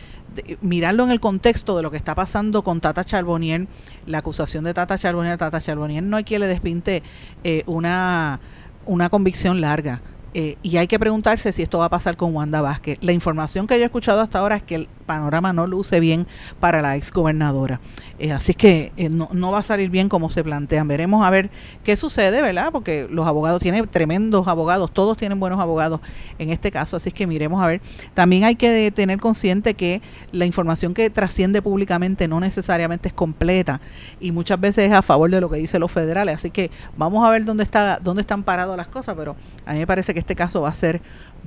mirarlo 0.61 1.05
en 1.05 1.11
el 1.11 1.21
contexto 1.21 1.77
de 1.77 1.83
lo 1.83 1.91
que 1.91 1.97
está 1.97 2.15
pasando 2.15 2.63
con 2.63 2.81
Tata 2.81 3.05
Charbonnier, 3.05 3.67
la 4.07 4.19
acusación 4.19 4.65
de 4.65 4.75
Tata 4.75 4.99
Charbonnier. 4.99 5.39
Tata 5.39 5.61
Charbonnier 5.61 6.03
no 6.03 6.17
hay 6.17 6.25
quien 6.25 6.41
le 6.41 6.47
despinte 6.47 7.03
eh, 7.45 7.63
una, 7.67 8.41
una 8.87 9.11
convicción 9.11 9.61
larga. 9.61 10.03
Eh, 10.37 10.57
y 10.65 10.79
hay 10.79 10.89
que 10.89 10.99
preguntarse 10.99 11.53
si 11.53 11.63
esto 11.63 11.79
va 11.79 11.85
a 11.85 11.91
pasar 11.91 12.17
con 12.17 12.35
Wanda 12.35 12.61
Vázquez. 12.61 12.99
La 13.03 13.13
información 13.13 13.69
que 13.69 13.77
yo 13.77 13.83
he 13.83 13.87
escuchado 13.87 14.21
hasta 14.21 14.41
ahora 14.41 14.57
es 14.57 14.65
que 14.65 14.89
panorama 15.05 15.53
no 15.53 15.67
luce 15.67 16.01
bien 16.01 16.27
para 16.61 16.83
la 16.83 16.97
ex 16.97 17.13
gobernadora. 17.13 17.81
Eh, 18.19 18.33
así 18.33 18.55
que 18.55 18.93
eh, 18.97 19.09
no, 19.09 19.29
no, 19.33 19.51
va 19.51 19.59
a 19.59 19.63
salir 19.63 19.91
bien 19.91 20.09
como 20.09 20.31
se 20.31 20.45
plantean. 20.45 20.89
Veremos 20.89 21.27
a 21.27 21.31
ver 21.31 21.51
qué 21.83 21.97
sucede, 21.97 22.43
¿verdad? 22.43 22.71
Porque 22.73 23.09
los 23.11 23.27
abogados 23.27 23.61
tienen 23.61 23.87
tremendos 23.87 24.49
abogados, 24.49 24.93
todos 24.93 25.17
tienen 25.17 25.41
buenos 25.41 25.61
abogados 25.61 26.01
en 26.39 26.51
este 26.51 26.71
caso, 26.71 26.97
así 26.97 27.11
que 27.11 27.27
miremos 27.27 27.63
a 27.63 27.67
ver. 27.67 27.81
También 28.15 28.45
hay 28.45 28.57
que 28.57 28.91
tener 28.93 29.19
consciente 29.19 29.75
que 29.75 30.03
la 30.33 30.47
información 30.47 30.95
que 30.95 31.11
trasciende 31.11 31.63
públicamente 31.63 32.29
no 32.29 32.41
necesariamente 32.41 33.09
es 33.09 33.15
completa 33.15 33.81
y 34.21 34.33
muchas 34.33 34.61
veces 34.61 34.91
es 34.91 34.93
a 34.93 35.03
favor 35.03 35.31
de 35.31 35.41
lo 35.41 35.51
que 35.51 35.59
dicen 35.59 35.81
los 35.81 35.91
federales. 35.91 36.37
Así 36.37 36.51
que 36.51 36.71
vamos 36.97 37.25
a 37.27 37.31
ver 37.31 37.45
dónde, 37.45 37.65
está, 37.65 37.99
dónde 38.03 38.23
están 38.23 38.43
paradas 38.43 38.77
las 38.77 38.89
cosas, 38.89 39.15
pero 39.17 39.37
a 39.67 39.73
mí 39.73 39.79
me 39.79 39.87
parece 39.87 40.15
que 40.15 40.21
este 40.21 40.37
caso 40.37 40.63
va 40.63 40.69
a 40.69 40.75
ser 40.75 41.01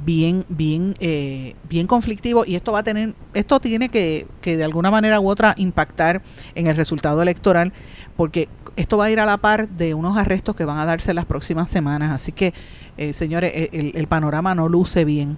bien, 0.05 0.45
bien, 0.47 0.95
eh, 0.99 1.55
bien 1.69 1.87
conflictivo 1.87 2.45
y 2.45 2.55
esto 2.55 2.71
va 2.71 2.79
a 2.79 2.83
tener, 2.83 3.15
esto 3.33 3.59
tiene 3.59 3.89
que, 3.89 4.27
que 4.41 4.57
de 4.57 4.63
alguna 4.63 4.91
manera 4.91 5.19
u 5.19 5.29
otra 5.29 5.55
impactar 5.57 6.21
en 6.55 6.67
el 6.67 6.75
resultado 6.75 7.21
electoral 7.21 7.73
porque 8.15 8.47
esto 8.75 8.97
va 8.97 9.05
a 9.05 9.11
ir 9.11 9.19
a 9.19 9.25
la 9.25 9.37
par 9.37 9.67
de 9.69 9.93
unos 9.93 10.17
arrestos 10.17 10.55
que 10.55 10.65
van 10.65 10.77
a 10.77 10.85
darse 10.85 11.13
las 11.13 11.25
próximas 11.25 11.69
semanas. 11.69 12.11
Así 12.11 12.31
que, 12.31 12.53
eh, 12.97 13.11
señores, 13.11 13.51
e, 13.53 13.69
el, 13.73 13.91
el, 13.95 14.07
panorama 14.07 14.53
no 14.55 14.69
luce 14.69 15.03
bien. 15.03 15.37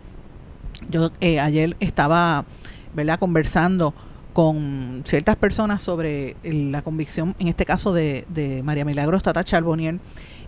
Yo 0.90 1.10
eh, 1.22 1.40
ayer 1.40 1.76
estaba, 1.80 2.46
¿verdad?, 2.94 3.18
conversando 3.18 3.94
con 4.34 5.04
ciertas 5.06 5.36
personas 5.38 5.82
sobre 5.82 6.36
la 6.44 6.82
convicción, 6.82 7.36
en 7.40 7.48
este 7.48 7.66
caso 7.66 7.94
de, 7.94 8.26
de 8.30 8.62
María 8.64 8.86
Milagros 8.86 9.24
Tata 9.24 9.44
Charbonnier, 9.44 10.00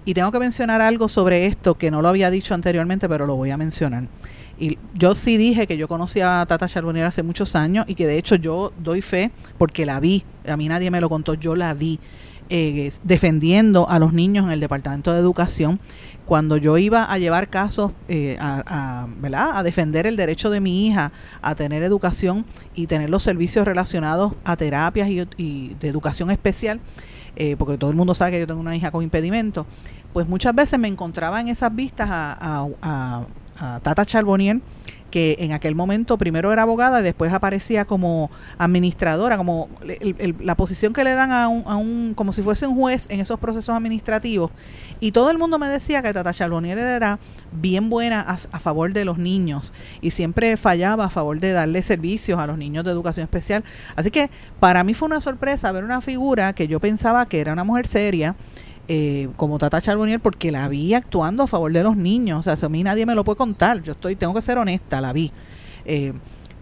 y 0.05 0.13
tengo 0.13 0.31
que 0.31 0.39
mencionar 0.39 0.81
algo 0.81 1.07
sobre 1.07 1.45
esto 1.45 1.75
que 1.75 1.91
no 1.91 2.01
lo 2.01 2.09
había 2.09 2.31
dicho 2.31 2.53
anteriormente, 2.53 3.07
pero 3.07 3.25
lo 3.25 3.35
voy 3.35 3.51
a 3.51 3.57
mencionar. 3.57 4.07
Y 4.59 4.77
yo 4.93 5.15
sí 5.15 5.37
dije 5.37 5.65
que 5.67 5.77
yo 5.77 5.87
conocía 5.87 6.41
a 6.41 6.45
Tata 6.45 6.67
Charbonnier 6.67 7.05
hace 7.05 7.23
muchos 7.23 7.55
años 7.55 7.85
y 7.87 7.95
que 7.95 8.05
de 8.05 8.17
hecho 8.17 8.35
yo 8.35 8.73
doy 8.77 9.01
fe 9.01 9.31
porque 9.57 9.85
la 9.85 9.99
vi. 9.99 10.23
A 10.47 10.57
mí 10.57 10.67
nadie 10.67 10.91
me 10.91 11.01
lo 11.01 11.09
contó, 11.09 11.33
yo 11.33 11.55
la 11.55 11.73
vi 11.73 11.99
eh, 12.49 12.91
defendiendo 13.03 13.89
a 13.89 13.97
los 13.97 14.13
niños 14.13 14.45
en 14.45 14.51
el 14.51 14.59
Departamento 14.59 15.13
de 15.13 15.19
Educación. 15.19 15.79
Cuando 16.25 16.57
yo 16.57 16.77
iba 16.77 17.03
a 17.03 17.17
llevar 17.17 17.49
casos 17.49 17.91
eh, 18.07 18.37
a, 18.39 19.07
¿verdad? 19.19 19.51
a 19.53 19.63
defender 19.63 20.05
el 20.05 20.15
derecho 20.15 20.49
de 20.49 20.59
mi 20.59 20.85
hija 20.85 21.11
a 21.41 21.55
tener 21.55 21.81
educación 21.83 22.45
y 22.75 22.87
tener 22.87 23.09
los 23.09 23.23
servicios 23.23 23.65
relacionados 23.65 24.33
a 24.43 24.55
terapias 24.57 25.09
y 25.09 25.75
de 25.79 25.87
educación 25.87 26.29
especial, 26.29 26.79
eh, 27.35 27.55
porque 27.57 27.77
todo 27.77 27.89
el 27.89 27.95
mundo 27.95 28.15
sabe 28.15 28.31
que 28.31 28.39
yo 28.39 28.47
tengo 28.47 28.59
una 28.59 28.75
hija 28.75 28.91
con 28.91 29.03
impedimento, 29.03 29.65
pues 30.13 30.27
muchas 30.27 30.53
veces 30.53 30.79
me 30.79 30.87
encontraba 30.87 31.39
en 31.39 31.47
esas 31.47 31.73
vistas 31.73 32.09
a, 32.11 32.67
a, 32.81 33.25
Tata 33.83 34.05
Charbonnier 34.05 34.59
que 35.11 35.35
en 35.39 35.51
aquel 35.51 35.75
momento 35.75 36.17
primero 36.17 36.51
era 36.51 36.63
abogada 36.63 37.01
y 37.01 37.03
después 37.03 37.31
aparecía 37.33 37.85
como 37.85 38.31
administradora, 38.57 39.37
como 39.37 39.69
la 40.39 40.55
posición 40.55 40.93
que 40.93 41.03
le 41.03 41.11
dan 41.11 41.31
a 41.31 41.47
un, 41.47 41.63
a 41.67 41.75
un, 41.75 42.13
como 42.15 42.33
si 42.33 42.41
fuese 42.41 42.65
un 42.65 42.75
juez 42.75 43.05
en 43.09 43.19
esos 43.19 43.39
procesos 43.39 43.75
administrativos. 43.75 44.51
Y 44.99 45.11
todo 45.11 45.29
el 45.29 45.37
mundo 45.37 45.59
me 45.59 45.67
decía 45.67 46.01
que 46.01 46.13
Tata 46.13 46.33
Charbonnier 46.33 46.77
era 46.77 47.19
bien 47.51 47.89
buena 47.89 48.21
a, 48.21 48.33
a, 48.33 48.59
favor 48.59 48.93
de 48.93 49.03
los 49.03 49.17
niños 49.17 49.73
y 49.99 50.11
siempre 50.11 50.55
fallaba 50.57 51.05
a 51.05 51.09
favor 51.09 51.39
de 51.39 51.51
darle 51.51 51.83
servicios 51.83 52.39
a 52.39 52.47
los 52.47 52.57
niños 52.57 52.85
de 52.85 52.91
educación 52.91 53.23
especial. 53.25 53.63
Así 53.95 54.11
que 54.11 54.29
para 54.59 54.83
mí 54.83 54.93
fue 54.93 55.07
una 55.07 55.19
sorpresa 55.21 55.71
ver 55.71 55.83
una 55.83 56.01
figura 56.01 56.53
que 56.53 56.67
yo 56.67 56.79
pensaba 56.79 57.25
que 57.27 57.41
era 57.41 57.53
una 57.53 57.63
mujer 57.63 57.87
seria 57.87 58.35
eh, 58.87 59.29
como 59.37 59.57
Tata 59.57 59.81
Charbonnier 59.81 60.19
porque 60.19 60.51
la 60.51 60.67
vi 60.67 60.93
actuando 60.93 61.43
a 61.43 61.47
favor 61.47 61.71
de 61.71 61.83
los 61.83 61.95
niños. 61.95 62.39
O 62.39 62.55
sea, 62.55 62.65
a 62.65 62.69
mí 62.69 62.83
nadie 62.83 63.05
me 63.05 63.15
lo 63.15 63.23
puede 63.23 63.37
contar. 63.37 63.81
Yo 63.81 63.93
estoy, 63.93 64.15
tengo 64.15 64.33
que 64.33 64.41
ser 64.41 64.57
honesta, 64.57 65.01
la 65.01 65.13
vi. 65.13 65.31
Eh, 65.85 66.13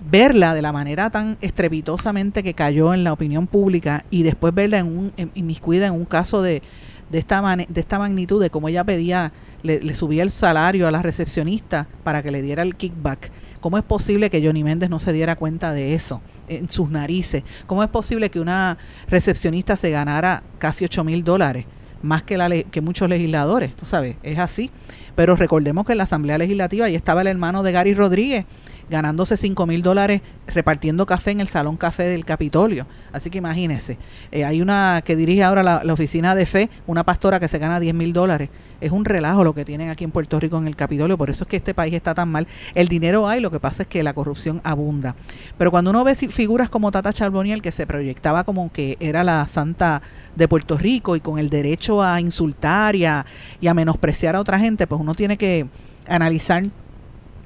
verla 0.09 0.53
de 0.53 0.61
la 0.61 0.71
manera 0.71 1.09
tan 1.09 1.37
estrepitosamente 1.41 2.43
que 2.43 2.53
cayó 2.53 2.93
en 2.93 3.03
la 3.03 3.13
opinión 3.13 3.47
pública 3.47 4.05
y 4.09 4.23
después 4.23 4.53
verla 4.53 4.79
en 4.79 4.85
un 4.85 5.13
en, 5.17 5.31
en 5.35 5.93
un 5.93 6.05
caso 6.05 6.41
de, 6.41 6.61
de 7.09 7.17
esta 7.17 7.41
de 7.55 7.79
esta 7.81 7.99
magnitud 7.99 8.41
de 8.41 8.49
cómo 8.49 8.69
ella 8.69 8.83
pedía 8.83 9.33
le, 9.61 9.81
le, 9.81 9.93
subía 9.93 10.23
el 10.23 10.31
salario 10.31 10.87
a 10.87 10.91
la 10.91 11.01
recepcionista 11.01 11.87
para 12.03 12.23
que 12.23 12.31
le 12.31 12.41
diera 12.41 12.63
el 12.63 12.75
kickback 12.77 13.29
cómo 13.59 13.77
es 13.77 13.83
posible 13.83 14.29
que 14.29 14.41
Johnny 14.41 14.63
Méndez 14.63 14.89
no 14.89 14.99
se 14.99 15.11
diera 15.11 15.35
cuenta 15.35 15.73
de 15.73 15.93
eso 15.93 16.21
en 16.47 16.69
sus 16.69 16.89
narices 16.89 17.43
cómo 17.67 17.83
es 17.83 17.89
posible 17.89 18.29
que 18.29 18.39
una 18.39 18.77
recepcionista 19.09 19.75
se 19.75 19.89
ganara 19.89 20.43
casi 20.59 20.85
8 20.85 21.03
mil 21.03 21.25
dólares 21.25 21.65
más 22.01 22.23
que, 22.23 22.37
la, 22.37 22.49
que 22.49 22.81
muchos 22.81 23.09
legisladores, 23.09 23.75
tú 23.75 23.85
sabes, 23.85 24.15
es 24.23 24.39
así. 24.39 24.71
Pero 25.15 25.35
recordemos 25.35 25.85
que 25.85 25.91
en 25.91 25.97
la 25.97 26.05
Asamblea 26.05 26.37
Legislativa 26.37 26.85
ahí 26.85 26.95
estaba 26.95 27.21
el 27.21 27.27
hermano 27.27 27.61
de 27.63 27.71
Gary 27.71 27.93
Rodríguez 27.93 28.45
ganándose 28.89 29.37
5 29.37 29.65
mil 29.67 29.83
dólares 29.83 30.21
repartiendo 30.47 31.05
café 31.05 31.31
en 31.31 31.41
el 31.41 31.47
Salón 31.47 31.77
Café 31.77 32.03
del 32.03 32.25
Capitolio. 32.25 32.87
Así 33.11 33.29
que 33.29 33.37
imagínense, 33.37 33.97
eh, 34.31 34.45
hay 34.45 34.61
una 34.61 35.01
que 35.05 35.15
dirige 35.15 35.43
ahora 35.43 35.63
la, 35.63 35.93
oficina 35.93 36.35
de 36.35 36.45
fe, 36.45 36.69
una 36.87 37.03
pastora 37.03 37.39
que 37.39 37.47
se 37.47 37.59
gana 37.59 37.79
10 37.79 37.93
mil 37.93 38.13
dólares 38.13 38.49
es 38.81 38.91
un 38.91 39.05
relajo 39.05 39.43
lo 39.43 39.53
que 39.53 39.65
tienen 39.65 39.89
aquí 39.89 40.03
en 40.03 40.11
Puerto 40.11 40.39
Rico 40.39 40.57
en 40.57 40.67
el 40.67 40.75
Capitolio, 40.75 41.17
por 41.17 41.29
eso 41.29 41.43
es 41.43 41.47
que 41.49 41.57
este 41.57 41.73
país 41.73 41.93
está 41.93 42.13
tan 42.13 42.29
mal. 42.29 42.47
El 42.75 42.87
dinero 42.87 43.27
hay, 43.27 43.39
lo 43.39 43.51
que 43.51 43.59
pasa 43.59 43.83
es 43.83 43.87
que 43.87 44.03
la 44.03 44.13
corrupción 44.13 44.61
abunda. 44.63 45.15
Pero 45.57 45.71
cuando 45.71 45.91
uno 45.91 46.03
ve 46.03 46.15
figuras 46.15 46.69
como 46.69 46.91
Tata 46.91 47.13
Charboniel, 47.13 47.61
que 47.61 47.71
se 47.71 47.85
proyectaba 47.85 48.43
como 48.43 48.71
que 48.71 48.97
era 48.99 49.23
la 49.23 49.45
santa 49.47 50.01
de 50.35 50.47
Puerto 50.47 50.77
Rico 50.77 51.15
y 51.15 51.19
con 51.19 51.39
el 51.39 51.49
derecho 51.49 52.01
a 52.01 52.19
insultar 52.21 52.95
y 52.95 53.05
a, 53.05 53.25
y 53.61 53.67
a 53.67 53.73
menospreciar 53.73 54.35
a 54.35 54.39
otra 54.39 54.59
gente, 54.59 54.87
pues 54.87 54.99
uno 54.99 55.15
tiene 55.15 55.37
que 55.37 55.67
analizar 56.07 56.63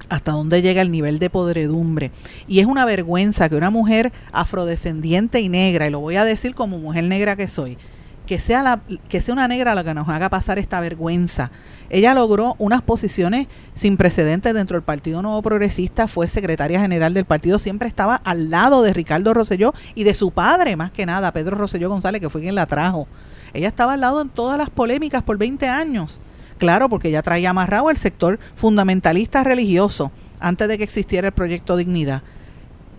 hasta 0.10 0.32
dónde 0.32 0.62
llega 0.62 0.82
el 0.82 0.92
nivel 0.92 1.20
de 1.20 1.30
podredumbre. 1.30 2.12
Y 2.48 2.60
es 2.60 2.66
una 2.66 2.86
vergüenza 2.86 3.50
que 3.50 3.56
una 3.56 3.70
mujer 3.70 4.12
afrodescendiente 4.32 5.40
y 5.40 5.50
negra, 5.50 5.88
y 5.88 5.90
lo 5.90 6.00
voy 6.00 6.16
a 6.16 6.26
decir 6.26 6.56
como 6.56 6.78
mujer 6.78 7.06
negra 7.06 7.36
que 7.36 7.48
soy, 7.48 7.78
que 8.26 8.40
sea, 8.40 8.64
la, 8.64 8.82
que 9.10 9.22
sea 9.22 9.34
una 9.34 9.48
negra 9.48 9.76
la 9.76 9.84
que 9.84 9.94
nos 9.94 10.08
haga 10.10 10.30
pasar 10.30 10.60
esta 10.60 10.80
vergüenza. 10.80 11.52
Ella 11.90 12.14
logró 12.14 12.56
unas 12.58 12.82
posiciones 12.82 13.48
sin 13.74 13.98
precedentes 13.98 14.54
dentro 14.54 14.76
del 14.76 14.84
Partido 14.84 15.22
Nuevo 15.22 15.42
Progresista, 15.42 16.08
fue 16.08 16.28
secretaria 16.28 16.80
general 16.80 17.14
del 17.14 17.26
partido, 17.26 17.60
siempre 17.60 17.88
estaba 17.88 18.16
al 18.16 18.50
lado 18.50 18.82
de 18.82 18.94
Ricardo 18.94 19.34
Rosselló 19.34 19.74
y 19.94 20.04
de 20.04 20.14
su 20.14 20.32
padre, 20.32 20.76
más 20.76 20.92
que 20.92 21.06
nada, 21.06 21.32
Pedro 21.34 21.58
Rosselló 21.58 21.90
González, 21.90 22.22
que 22.22 22.30
fue 22.30 22.42
quien 22.42 22.56
la 22.56 22.66
trajo. 22.66 23.08
Ella 23.54 23.68
estaba 23.68 23.94
al 23.94 24.02
lado 24.02 24.22
en 24.22 24.30
todas 24.30 24.58
las 24.58 24.70
polémicas 24.70 25.22
por 25.24 25.38
20 25.38 25.68
años. 25.68 26.20
Claro, 26.58 26.90
porque 26.90 27.10
ella 27.10 27.22
traía 27.22 27.50
amarrado 27.50 27.90
el 27.90 27.98
sector 27.98 28.40
fundamentalista 28.56 29.44
religioso 29.44 30.12
antes 30.40 30.68
de 30.68 30.78
que 30.78 30.84
existiera 30.84 31.28
el 31.28 31.34
proyecto 31.34 31.76
Dignidad 31.76 32.24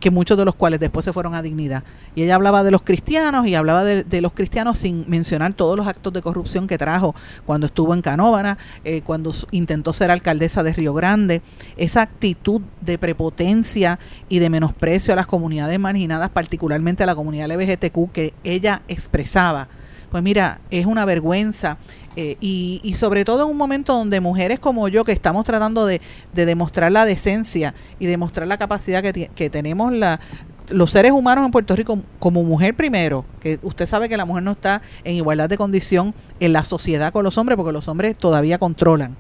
que 0.01 0.11
muchos 0.11 0.37
de 0.37 0.45
los 0.45 0.55
cuales 0.55 0.81
después 0.81 1.05
se 1.05 1.13
fueron 1.13 1.35
a 1.35 1.43
dignidad. 1.43 1.85
Y 2.15 2.23
ella 2.23 2.35
hablaba 2.35 2.63
de 2.63 2.71
los 2.71 2.83
cristianos 2.83 3.47
y 3.47 3.55
hablaba 3.55 3.85
de, 3.85 4.21
los 4.21 4.33
cristianos 4.33 4.79
sin 4.79 5.05
mencionar 5.09 5.55
todos 5.55 5.77
los 5.77 5.87
actos 5.87 6.13
de 6.13 6.23
corrupción 6.23 6.67
que 6.67 6.79
trajo 6.79 7.15
cuando 7.47 7.67
estuvo 7.67 7.95
en 7.95 8.03
Canóvana, 8.03 8.59
eh, 8.85 9.03
cuando 9.03 9.33
intentó 9.51 9.93
ser 9.93 10.11
alcaldesa 10.11 10.63
de 10.63 10.73
Río 10.73 10.95
Grande. 10.95 11.43
Esa 11.77 12.03
actitud 12.03 12.61
de 12.81 12.99
prepotencia 12.99 13.99
y 14.29 14.39
de 14.39 14.51
menosprecio 14.51 15.13
a 15.13 15.17
las 15.17 15.27
comunidades 15.27 15.79
marginadas, 15.79 16.31
particularmente 16.31 17.03
a 17.03 17.07
la 17.07 17.15
comunidad 17.15 17.51
LGBTQ 17.51 18.13
que 18.13 18.35
ella 18.45 18.83
expresaba 18.89 19.69
pues 20.15 20.23
mira, 20.23 20.61
es 20.71 20.87
una 20.87 21.05
vergüenza. 21.05 21.77
Eh, 22.15 22.37
y, 22.41 22.81
y, 22.85 22.95
sobre 22.95 23.25
todo 23.25 23.43
en 23.43 23.51
un 23.51 23.57
momento 23.57 23.95
donde 23.95 24.21
mujeres 24.21 24.61
como 24.61 24.87
yo 24.87 25.05
que 25.05 25.11
estamos 25.11 25.45
tratando 25.45 25.87
de, 25.87 26.01
de 26.33 26.47
demostrar 26.47 26.93
la 26.93 27.05
decencia 27.05 27.75
y 27.99 28.07
demostrar 28.07 28.47
la 28.47 28.57
capacidad 28.57 29.03
que, 29.03 29.29
que 29.35 29.51
tenemos 29.51 29.93
la, 29.93 30.21
los 30.69 30.93
seres 30.93 31.11
humanos 31.11 31.45
en 31.45 31.51
Puerto 31.51 31.75
Rico 31.75 31.99
como 32.21 32.45
mujer 32.45 32.77
primero, 32.77 33.25
que 33.41 33.59
usted 33.63 33.87
sabe 33.87 34.09
que 34.09 34.17
la 34.17 34.25
mujer 34.25 34.45
no 34.45 34.53
está 34.53 34.83
en 35.03 35.17
igualdad 35.17 35.49
de 35.49 35.57
condición 35.57 36.15
en 36.39 36.53
la 36.53 36.63
sociedad 36.63 37.13
con 37.13 37.25
los 37.25 37.37
hombres 37.37 37.57
porque 37.57 37.73
los 37.73 37.89
hombres 37.89 38.17
todavía 38.17 38.59
controlan 38.59 39.17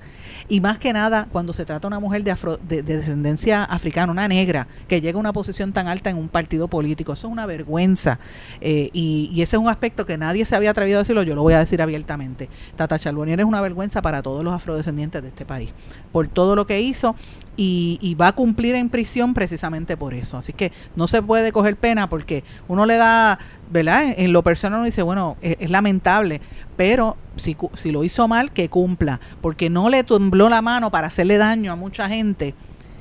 y 0.48 0.60
más 0.60 0.78
que 0.78 0.92
nada 0.92 1.26
cuando 1.32 1.52
se 1.52 1.64
trata 1.64 1.86
una 1.86 2.00
mujer 2.00 2.22
de, 2.22 2.30
afro, 2.30 2.56
de, 2.56 2.82
de, 2.82 2.98
descendencia 2.98 3.64
africana, 3.64 4.12
una 4.12 4.28
negra, 4.28 4.66
que 4.88 5.00
llega 5.00 5.16
a 5.16 5.20
una 5.20 5.32
posición 5.32 5.72
tan 5.72 5.88
alta 5.88 6.10
en 6.10 6.16
un 6.16 6.28
partido 6.28 6.68
político. 6.68 7.12
Eso 7.12 7.28
es 7.28 7.32
una 7.32 7.46
vergüenza 7.46 8.18
eh, 8.60 8.90
y, 8.92 9.30
y, 9.32 9.42
ese 9.42 9.56
es 9.56 9.62
un 9.62 9.68
aspecto 9.68 10.06
que 10.06 10.18
nadie 10.18 10.44
se 10.44 10.56
había 10.56 10.70
atrevido 10.70 10.98
a 10.98 11.02
decirlo, 11.02 11.22
yo 11.22 11.34
lo 11.34 11.42
voy 11.42 11.54
a 11.54 11.58
decir 11.58 11.80
abiertamente. 11.80 12.48
Tata 12.76 12.98
Charbonnier 12.98 13.40
es 13.40 13.46
una 13.46 13.60
vergüenza 13.60 14.02
para 14.02 14.22
todos 14.22 14.44
los 14.44 14.52
afrodescendientes 14.52 15.22
de 15.22 15.28
este 15.28 15.44
país, 15.44 15.70
por 16.12 16.28
todo 16.28 16.56
lo 16.56 16.66
que 16.66 16.80
hizo 16.80 17.16
y, 17.56 18.16
va 18.20 18.28
a 18.28 18.32
cumplir 18.32 18.74
en 18.74 18.88
prisión 18.88 19.34
precisamente 19.34 19.96
por 19.96 20.14
eso. 20.14 20.36
Así 20.36 20.52
que 20.52 20.72
no 20.96 21.08
se 21.08 21.22
puede 21.22 21.52
coger 21.52 21.76
pena 21.76 22.08
porque 22.08 22.44
uno 22.68 22.86
le 22.86 22.96
da, 22.96 23.38
¿verdad? 23.70 24.14
En, 24.16 24.32
lo 24.32 24.42
personal 24.42 24.78
uno 24.78 24.86
dice, 24.86 25.02
bueno, 25.02 25.36
es 25.40 25.70
lamentable, 25.70 26.40
pero 26.76 27.16
si, 27.36 27.56
si, 27.74 27.90
lo 27.90 28.04
hizo 28.04 28.28
mal, 28.28 28.52
que 28.52 28.68
cumpla, 28.68 29.20
porque 29.40 29.70
no 29.70 29.88
le 29.88 30.04
tembló 30.04 30.48
la 30.48 30.62
mano 30.62 30.90
para 30.90 31.08
hacerle 31.08 31.36
daño 31.36 31.72
a 31.72 31.76
mucha 31.76 32.08
gente 32.08 32.54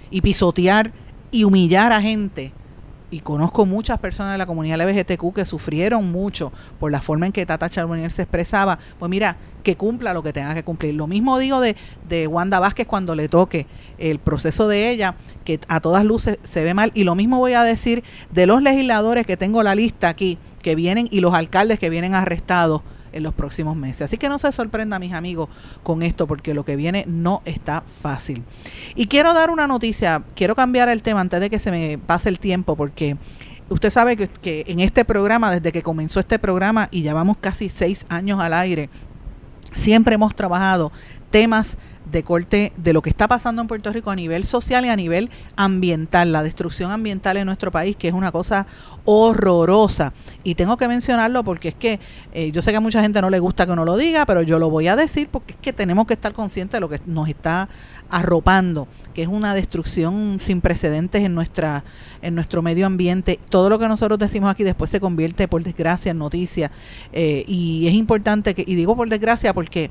y 0.09 0.21
pisotear 0.21 0.91
y 1.31 1.43
humillar 1.43 1.91
a 1.91 2.01
gente 2.01 2.53
y 3.13 3.19
conozco 3.19 3.67
muchas 3.67 3.99
personas 3.99 4.31
de 4.31 4.39
la 4.39 4.47
comunidad 4.47 4.81
LGBTQ 4.81 5.33
que 5.35 5.45
sufrieron 5.45 6.11
mucho 6.11 6.51
por 6.79 6.91
la 6.91 6.99
forma 6.99 7.27
en 7.27 7.31
que 7.31 7.45
Tata 7.45 7.69
Charbonnier 7.69 8.11
se 8.11 8.23
expresaba, 8.23 8.79
pues 8.97 9.07
mira, 9.07 9.37
que 9.61 9.77
cumpla 9.77 10.13
lo 10.13 10.23
que 10.23 10.33
tenga 10.33 10.55
que 10.55 10.63
cumplir. 10.63 10.95
Lo 10.95 11.05
mismo 11.05 11.37
digo 11.37 11.59
de, 11.59 11.75
de 12.09 12.25
Wanda 12.25 12.59
Vázquez 12.59 12.87
cuando 12.87 13.13
le 13.13 13.29
toque 13.29 13.67
el 13.99 14.17
proceso 14.17 14.67
de 14.67 14.89
ella, 14.89 15.15
que 15.45 15.59
a 15.67 15.79
todas 15.79 16.03
luces 16.03 16.39
se 16.43 16.63
ve 16.63 16.73
mal. 16.73 16.91
Y 16.95 17.03
lo 17.03 17.13
mismo 17.13 17.37
voy 17.37 17.53
a 17.53 17.61
decir 17.61 18.03
de 18.31 18.47
los 18.47 18.63
legisladores 18.63 19.27
que 19.27 19.37
tengo 19.37 19.61
la 19.61 19.75
lista 19.75 20.09
aquí, 20.09 20.39
que 20.63 20.73
vienen, 20.73 21.07
y 21.11 21.19
los 21.19 21.35
alcaldes 21.35 21.77
que 21.77 21.91
vienen 21.91 22.15
arrestados 22.15 22.81
en 23.13 23.23
los 23.23 23.33
próximos 23.33 23.75
meses. 23.75 24.03
Así 24.03 24.17
que 24.17 24.29
no 24.29 24.39
se 24.39 24.51
sorprenda, 24.51 24.99
mis 24.99 25.13
amigos, 25.13 25.49
con 25.83 26.03
esto, 26.03 26.27
porque 26.27 26.53
lo 26.53 26.65
que 26.65 26.75
viene 26.75 27.05
no 27.07 27.41
está 27.45 27.81
fácil. 27.81 28.43
Y 28.95 29.07
quiero 29.07 29.33
dar 29.33 29.49
una 29.49 29.67
noticia, 29.67 30.23
quiero 30.35 30.55
cambiar 30.55 30.89
el 30.89 31.01
tema 31.01 31.21
antes 31.21 31.39
de 31.39 31.49
que 31.49 31.59
se 31.59 31.71
me 31.71 31.97
pase 31.97 32.29
el 32.29 32.39
tiempo, 32.39 32.75
porque 32.75 33.17
usted 33.69 33.89
sabe 33.89 34.17
que, 34.17 34.27
que 34.27 34.65
en 34.67 34.79
este 34.79 35.05
programa, 35.05 35.51
desde 35.51 35.71
que 35.71 35.81
comenzó 35.81 36.19
este 36.19 36.39
programa, 36.39 36.89
y 36.91 37.03
ya 37.03 37.13
vamos 37.13 37.37
casi 37.39 37.69
seis 37.69 38.05
años 38.09 38.39
al 38.39 38.53
aire, 38.53 38.89
siempre 39.71 40.15
hemos 40.15 40.35
trabajado 40.35 40.91
temas 41.29 41.77
de 42.13 42.23
corte 42.23 42.71
de 42.77 42.93
lo 42.93 43.01
que 43.01 43.09
está 43.09 43.27
pasando 43.27 43.61
en 43.61 43.67
Puerto 43.67 43.91
Rico 43.91 44.11
a 44.11 44.15
nivel 44.15 44.45
social 44.45 44.85
y 44.85 44.89
a 44.89 44.95
nivel 44.95 45.29
ambiental, 45.57 46.31
la 46.31 46.43
destrucción 46.43 46.91
ambiental 46.91 47.35
en 47.35 47.45
nuestro 47.45 47.71
país, 47.71 47.97
que 47.97 48.07
es 48.07 48.13
una 48.13 48.31
cosa 48.31 48.65
horrorosa. 49.03 50.13
Y 50.43 50.55
tengo 50.55 50.77
que 50.77 50.87
mencionarlo 50.87 51.43
porque 51.43 51.69
es 51.69 51.75
que 51.75 51.99
eh, 52.31 52.51
yo 52.51 52.61
sé 52.61 52.71
que 52.71 52.77
a 52.77 52.79
mucha 52.79 53.01
gente 53.01 53.21
no 53.21 53.29
le 53.29 53.39
gusta 53.39 53.65
que 53.65 53.73
uno 53.73 53.83
lo 53.83 53.97
diga, 53.97 54.25
pero 54.25 54.41
yo 54.43 54.59
lo 54.59 54.69
voy 54.69 54.87
a 54.87 54.95
decir 54.95 55.27
porque 55.29 55.53
es 55.53 55.59
que 55.59 55.73
tenemos 55.73 56.07
que 56.07 56.13
estar 56.13 56.33
conscientes 56.33 56.73
de 56.73 56.79
lo 56.79 56.87
que 56.87 57.01
nos 57.05 57.27
está 57.27 57.67
arropando, 58.09 58.87
que 59.15 59.23
es 59.23 59.27
una 59.27 59.55
destrucción 59.55 60.37
sin 60.39 60.61
precedentes 60.61 61.23
en 61.23 61.33
nuestra 61.33 61.83
en 62.21 62.35
nuestro 62.35 62.61
medio 62.61 62.85
ambiente. 62.85 63.39
Todo 63.49 63.69
lo 63.69 63.79
que 63.79 63.87
nosotros 63.87 64.19
decimos 64.19 64.51
aquí 64.51 64.63
después 64.63 64.91
se 64.91 64.99
convierte, 64.99 65.47
por 65.47 65.63
desgracia, 65.63 66.11
en 66.11 66.19
noticia. 66.19 66.71
Eh, 67.11 67.43
y 67.47 67.87
es 67.87 67.95
importante 67.95 68.53
que, 68.53 68.63
y 68.65 68.75
digo 68.75 68.95
por 68.95 69.09
desgracia 69.09 69.53
porque 69.53 69.89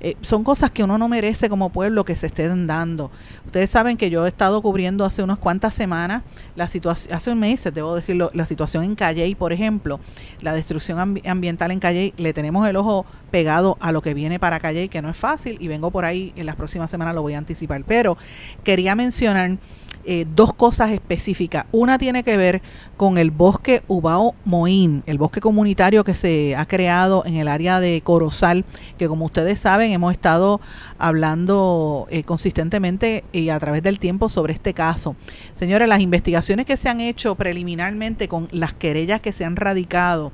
eh, 0.00 0.16
son 0.22 0.44
cosas 0.44 0.70
que 0.70 0.82
uno 0.82 0.98
no 0.98 1.08
merece 1.08 1.48
como 1.48 1.70
pueblo 1.70 2.04
que 2.04 2.16
se 2.16 2.28
estén 2.28 2.66
dando. 2.66 3.10
Ustedes 3.46 3.70
saben 3.70 3.96
que 3.96 4.10
yo 4.10 4.24
he 4.24 4.28
estado 4.28 4.62
cubriendo 4.62 5.04
hace 5.04 5.22
unas 5.22 5.38
cuantas 5.38 5.74
semanas 5.74 6.22
la 6.56 6.68
situación, 6.68 7.14
hace 7.14 7.30
un 7.30 7.38
mes, 7.38 7.62
debo 7.72 7.94
decirlo, 7.94 8.30
la 8.34 8.46
situación 8.46 8.84
en 8.84 8.94
Calley, 8.94 9.34
por 9.34 9.52
ejemplo, 9.52 10.00
la 10.40 10.52
destrucción 10.52 11.20
ambiental 11.26 11.70
en 11.70 11.80
Calley, 11.80 12.14
le 12.16 12.32
tenemos 12.32 12.66
el 12.68 12.76
ojo 12.76 13.04
pegado 13.30 13.76
a 13.80 13.92
lo 13.92 14.02
que 14.02 14.14
viene 14.14 14.38
para 14.38 14.60
Calley, 14.60 14.88
que 14.88 15.02
no 15.02 15.10
es 15.10 15.16
fácil, 15.16 15.56
y 15.60 15.68
vengo 15.68 15.90
por 15.90 16.04
ahí 16.04 16.32
en 16.36 16.46
las 16.46 16.56
próximas 16.56 16.90
semanas, 16.90 17.14
lo 17.14 17.22
voy 17.22 17.34
a 17.34 17.38
anticipar. 17.38 17.82
Pero 17.86 18.16
quería 18.64 18.94
mencionar 18.94 19.58
eh, 20.06 20.24
dos 20.34 20.54
cosas 20.54 20.92
específicas. 20.92 21.66
Una 21.72 21.98
tiene 21.98 22.22
que 22.24 22.38
ver 22.38 22.62
con 22.96 23.18
el 23.18 23.30
bosque 23.30 23.82
Ubao 23.86 24.34
Moín, 24.46 25.02
el 25.04 25.18
bosque 25.18 25.42
comunitario 25.42 26.04
que 26.04 26.14
se 26.14 26.56
ha 26.56 26.64
creado 26.64 27.22
en 27.26 27.36
el 27.36 27.48
área 27.48 27.80
de 27.80 28.00
Corozal, 28.02 28.64
que 28.96 29.08
como 29.08 29.26
ustedes 29.26 29.60
saben 29.60 29.92
hemos 29.92 30.12
estado 30.12 30.62
hablando 30.98 32.06
eh, 32.08 32.24
consistentemente 32.24 33.24
y 33.32 33.50
a 33.50 33.58
través 33.60 33.82
del 33.82 33.98
tiempo 33.98 34.30
sobre 34.30 34.54
este 34.54 34.72
caso. 34.72 35.16
Señores, 35.54 35.86
las 35.86 36.00
investigaciones 36.00 36.64
que 36.64 36.78
se 36.78 36.88
han 36.88 37.02
hecho 37.02 37.34
preliminarmente 37.34 38.26
con 38.26 38.48
las 38.52 38.72
querellas 38.72 39.20
que 39.20 39.32
se 39.32 39.44
han 39.44 39.56
radicado, 39.56 40.32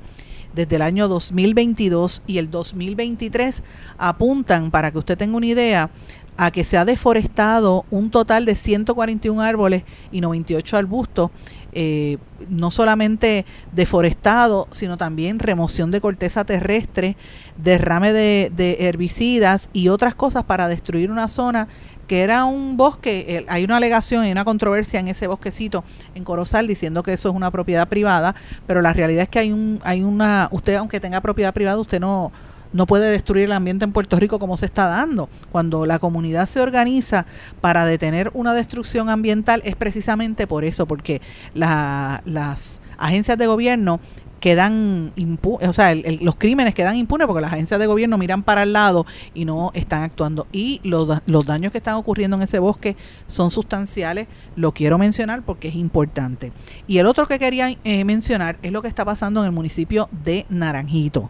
desde 0.57 0.75
el 0.75 0.81
año 0.81 1.07
2022 1.07 2.23
y 2.25 2.39
el 2.39 2.49
2023 2.49 3.63
apuntan, 3.99 4.71
para 4.71 4.91
que 4.91 4.97
usted 4.97 5.17
tenga 5.17 5.37
una 5.37 5.45
idea, 5.45 5.91
a 6.35 6.51
que 6.51 6.63
se 6.63 6.77
ha 6.77 6.85
deforestado 6.85 7.85
un 7.89 8.09
total 8.09 8.45
de 8.45 8.55
141 8.55 9.41
árboles 9.41 9.83
y 10.11 10.21
98 10.21 10.77
arbustos, 10.77 11.31
eh, 11.73 12.17
no 12.49 12.71
solamente 12.71 13.45
deforestado, 13.71 14.67
sino 14.71 14.97
también 14.97 15.39
remoción 15.39 15.91
de 15.91 16.01
corteza 16.01 16.43
terrestre, 16.43 17.17
derrame 17.57 18.13
de, 18.13 18.51
de 18.55 18.87
herbicidas 18.87 19.69
y 19.73 19.89
otras 19.89 20.15
cosas 20.15 20.43
para 20.43 20.67
destruir 20.67 21.11
una 21.11 21.27
zona 21.27 21.67
que 22.07 22.21
era 22.21 22.45
un 22.45 22.77
bosque, 22.77 23.45
hay 23.47 23.63
una 23.63 23.77
alegación 23.77 24.25
y 24.25 24.31
una 24.31 24.45
controversia 24.45 24.99
en 24.99 25.09
ese 25.09 25.27
bosquecito 25.27 25.83
en 26.15 26.23
Corozal 26.23 26.67
diciendo 26.67 27.03
que 27.03 27.13
eso 27.13 27.29
es 27.29 27.35
una 27.35 27.51
propiedad 27.51 27.87
privada, 27.87 28.35
pero 28.65 28.81
la 28.81 28.93
realidad 28.93 29.23
es 29.23 29.29
que 29.29 29.39
hay 29.39 29.51
un 29.51 29.79
hay 29.83 30.03
una 30.03 30.47
usted 30.51 30.75
aunque 30.75 30.99
tenga 30.99 31.21
propiedad 31.21 31.53
privada, 31.53 31.77
usted 31.77 31.99
no 31.99 32.31
no 32.73 32.85
puede 32.85 33.09
destruir 33.09 33.45
el 33.45 33.53
ambiente 33.53 33.85
en 33.85 33.93
Puerto 33.93 34.19
Rico 34.19 34.39
como 34.39 34.57
se 34.57 34.65
está 34.65 34.87
dando. 34.87 35.29
Cuando 35.51 35.85
la 35.85 35.99
comunidad 35.99 36.47
se 36.47 36.59
organiza 36.59 37.25
para 37.61 37.85
detener 37.85 38.29
una 38.33 38.53
destrucción 38.53 39.09
ambiental 39.09 39.61
es 39.65 39.75
precisamente 39.75 40.47
por 40.47 40.65
eso, 40.65 40.85
porque 40.85 41.21
las 41.53 42.81
agencias 42.97 43.37
de 43.37 43.47
gobierno 43.47 43.99
quedan 44.39 45.11
impunes, 45.15 45.67
o 45.67 45.73
sea, 45.73 45.95
los 45.95 46.35
crímenes 46.35 46.75
quedan 46.75 46.95
impunes 46.95 47.27
porque 47.27 47.41
las 47.41 47.53
agencias 47.53 47.79
de 47.79 47.87
gobierno 47.87 48.17
miran 48.17 48.43
para 48.43 48.63
el 48.63 48.73
lado 48.73 49.05
y 49.33 49.45
no 49.45 49.71
están 49.73 50.03
actuando. 50.03 50.47
Y 50.51 50.79
los, 50.83 51.21
los 51.25 51.45
daños 51.45 51.71
que 51.71 51.79
están 51.79 51.95
ocurriendo 51.95 52.37
en 52.37 52.43
ese 52.43 52.59
bosque 52.59 52.95
son 53.27 53.51
sustanciales, 53.51 54.27
lo 54.55 54.71
quiero 54.73 54.97
mencionar 54.97 55.43
porque 55.43 55.69
es 55.69 55.75
importante. 55.75 56.51
Y 56.87 56.97
el 56.99 57.07
otro 57.07 57.27
que 57.27 57.39
quería 57.39 57.75
eh, 57.83 58.05
mencionar 58.05 58.57
es 58.61 58.71
lo 58.71 58.81
que 58.81 58.87
está 58.87 59.05
pasando 59.05 59.41
en 59.41 59.47
el 59.47 59.51
municipio 59.51 60.09
de 60.23 60.45
Naranjito 60.49 61.29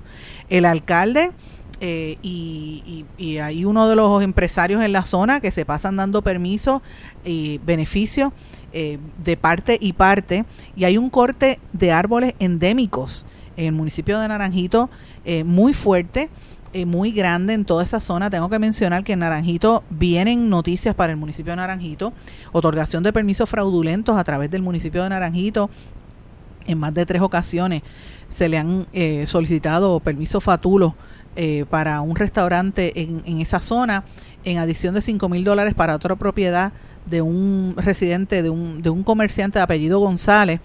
el 0.50 0.66
alcalde 0.66 1.32
eh, 1.80 2.18
y, 2.24 3.06
hay 3.40 3.66
uno 3.66 3.88
de 3.88 3.96
los 3.96 4.24
empresarios 4.24 4.82
en 4.82 4.92
la 4.94 5.04
zona 5.04 5.42
que 5.42 5.52
se 5.52 5.64
pasan 5.64 5.96
dando 5.96 6.24
permisos 6.24 6.82
y 7.24 7.60
beneficios 7.60 8.34
eh, 8.74 9.00
de 9.24 9.38
parte 9.38 9.78
y 9.80 9.94
parte 9.94 10.46
y 10.76 10.84
hay 10.84 10.98
un 10.98 11.10
corte 11.10 11.60
de 11.74 11.92
árboles 11.92 12.34
endémicos 12.40 13.26
en 13.56 13.66
el 13.66 13.72
municipio 13.72 14.20
de 14.20 14.28
Naranjito 14.28 14.90
eh, 15.26 15.44
muy 15.44 15.74
fuerte 15.74 16.30
muy 16.86 17.12
grande 17.12 17.56
en 17.56 17.66
toda 17.66 17.84
esa 17.84 18.00
zona. 18.00 18.30
Tengo 18.30 18.50
que 18.52 18.60
mencionar 18.60 19.04
que 19.04 19.14
en 19.14 19.20
Naranjito 19.20 19.84
vienen 19.90 20.48
noticias 20.48 20.94
para 20.94 21.12
el 21.12 21.18
municipio 21.18 21.54
de 21.54 21.56
Naranjito, 21.56 22.14
otorgación 22.52 23.02
de 23.02 23.12
permisos 23.12 23.50
fraudulentos 23.50 24.16
a 24.16 24.24
través 24.24 24.52
del 24.52 24.62
municipio 24.62 25.02
de 25.02 25.10
Naranjito 25.10 25.72
en 26.68 26.78
más 26.78 26.94
de 26.94 27.06
tres 27.06 27.22
ocasiones 27.22 27.82
se 28.30 28.50
le 28.50 28.58
han 28.58 28.88
eh, 28.94 29.26
solicitado 29.26 30.00
permiso 30.00 30.40
fatulo 30.42 30.96
eh, 31.36 31.66
para 31.70 32.02
un 32.02 32.16
restaurante 32.16 33.02
en, 33.02 33.24
en, 33.26 33.42
esa 33.42 33.62
zona, 33.62 34.04
en 34.44 34.58
adición 34.58 34.94
de 34.94 35.02
5 35.02 35.30
mil 35.30 35.44
dólares 35.44 35.74
para 35.74 35.96
otra 35.96 36.16
propiedad 36.16 36.74
de 37.10 37.22
un 37.22 37.76
residente, 37.78 38.42
de 38.44 38.50
un, 38.50 38.82
de 38.82 38.90
un 38.90 39.04
comerciante 39.04 39.60
de 39.60 39.64
apellido 39.64 40.00
González, 40.00 40.60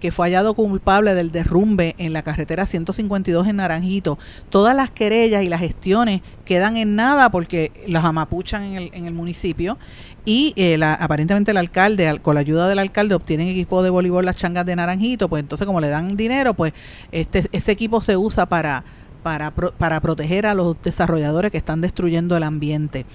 que 0.00 0.12
fue 0.12 0.26
hallado 0.26 0.54
culpable 0.54 1.14
del 1.14 1.32
derrumbe 1.32 1.94
en 1.98 2.12
la 2.12 2.22
carretera 2.22 2.66
152 2.66 3.46
en 3.46 3.56
Naranjito. 3.56 4.18
Todas 4.50 4.76
las 4.76 4.90
querellas 4.90 5.42
y 5.42 5.48
las 5.48 5.60
gestiones 5.60 6.20
quedan 6.44 6.76
en 6.76 6.96
nada 6.96 7.30
porque 7.30 7.72
las 7.86 8.04
amapuchan 8.04 8.62
en 8.62 8.76
el, 8.76 8.90
en 8.92 9.06
el 9.06 9.14
municipio 9.14 9.78
y 10.24 10.52
eh, 10.56 10.78
aparentemente 10.82 11.52
el 11.52 11.56
alcalde, 11.56 12.18
con 12.20 12.34
la 12.34 12.40
ayuda 12.40 12.68
del 12.68 12.80
alcalde, 12.80 13.14
obtienen 13.14 13.48
equipo 13.48 13.82
de 13.82 13.90
voleibol 13.90 14.24
las 14.24 14.36
changas 14.36 14.66
de 14.66 14.74
Naranjito, 14.74 15.28
pues 15.28 15.40
entonces 15.40 15.66
como 15.66 15.80
le 15.80 15.88
dan 15.88 16.16
dinero, 16.16 16.52
pues 16.52 16.72
este 17.12 17.44
ese 17.52 17.72
equipo 17.72 18.00
se 18.00 18.16
usa 18.16 18.46
para 18.46 18.84
para, 19.26 19.50
para 19.50 20.00
proteger 20.00 20.46
a 20.46 20.54
los 20.54 20.80
desarrolladores 20.84 21.50
que 21.50 21.58
están 21.58 21.80
destruyendo 21.80 22.36
el 22.36 22.44
ambiente. 22.44 23.06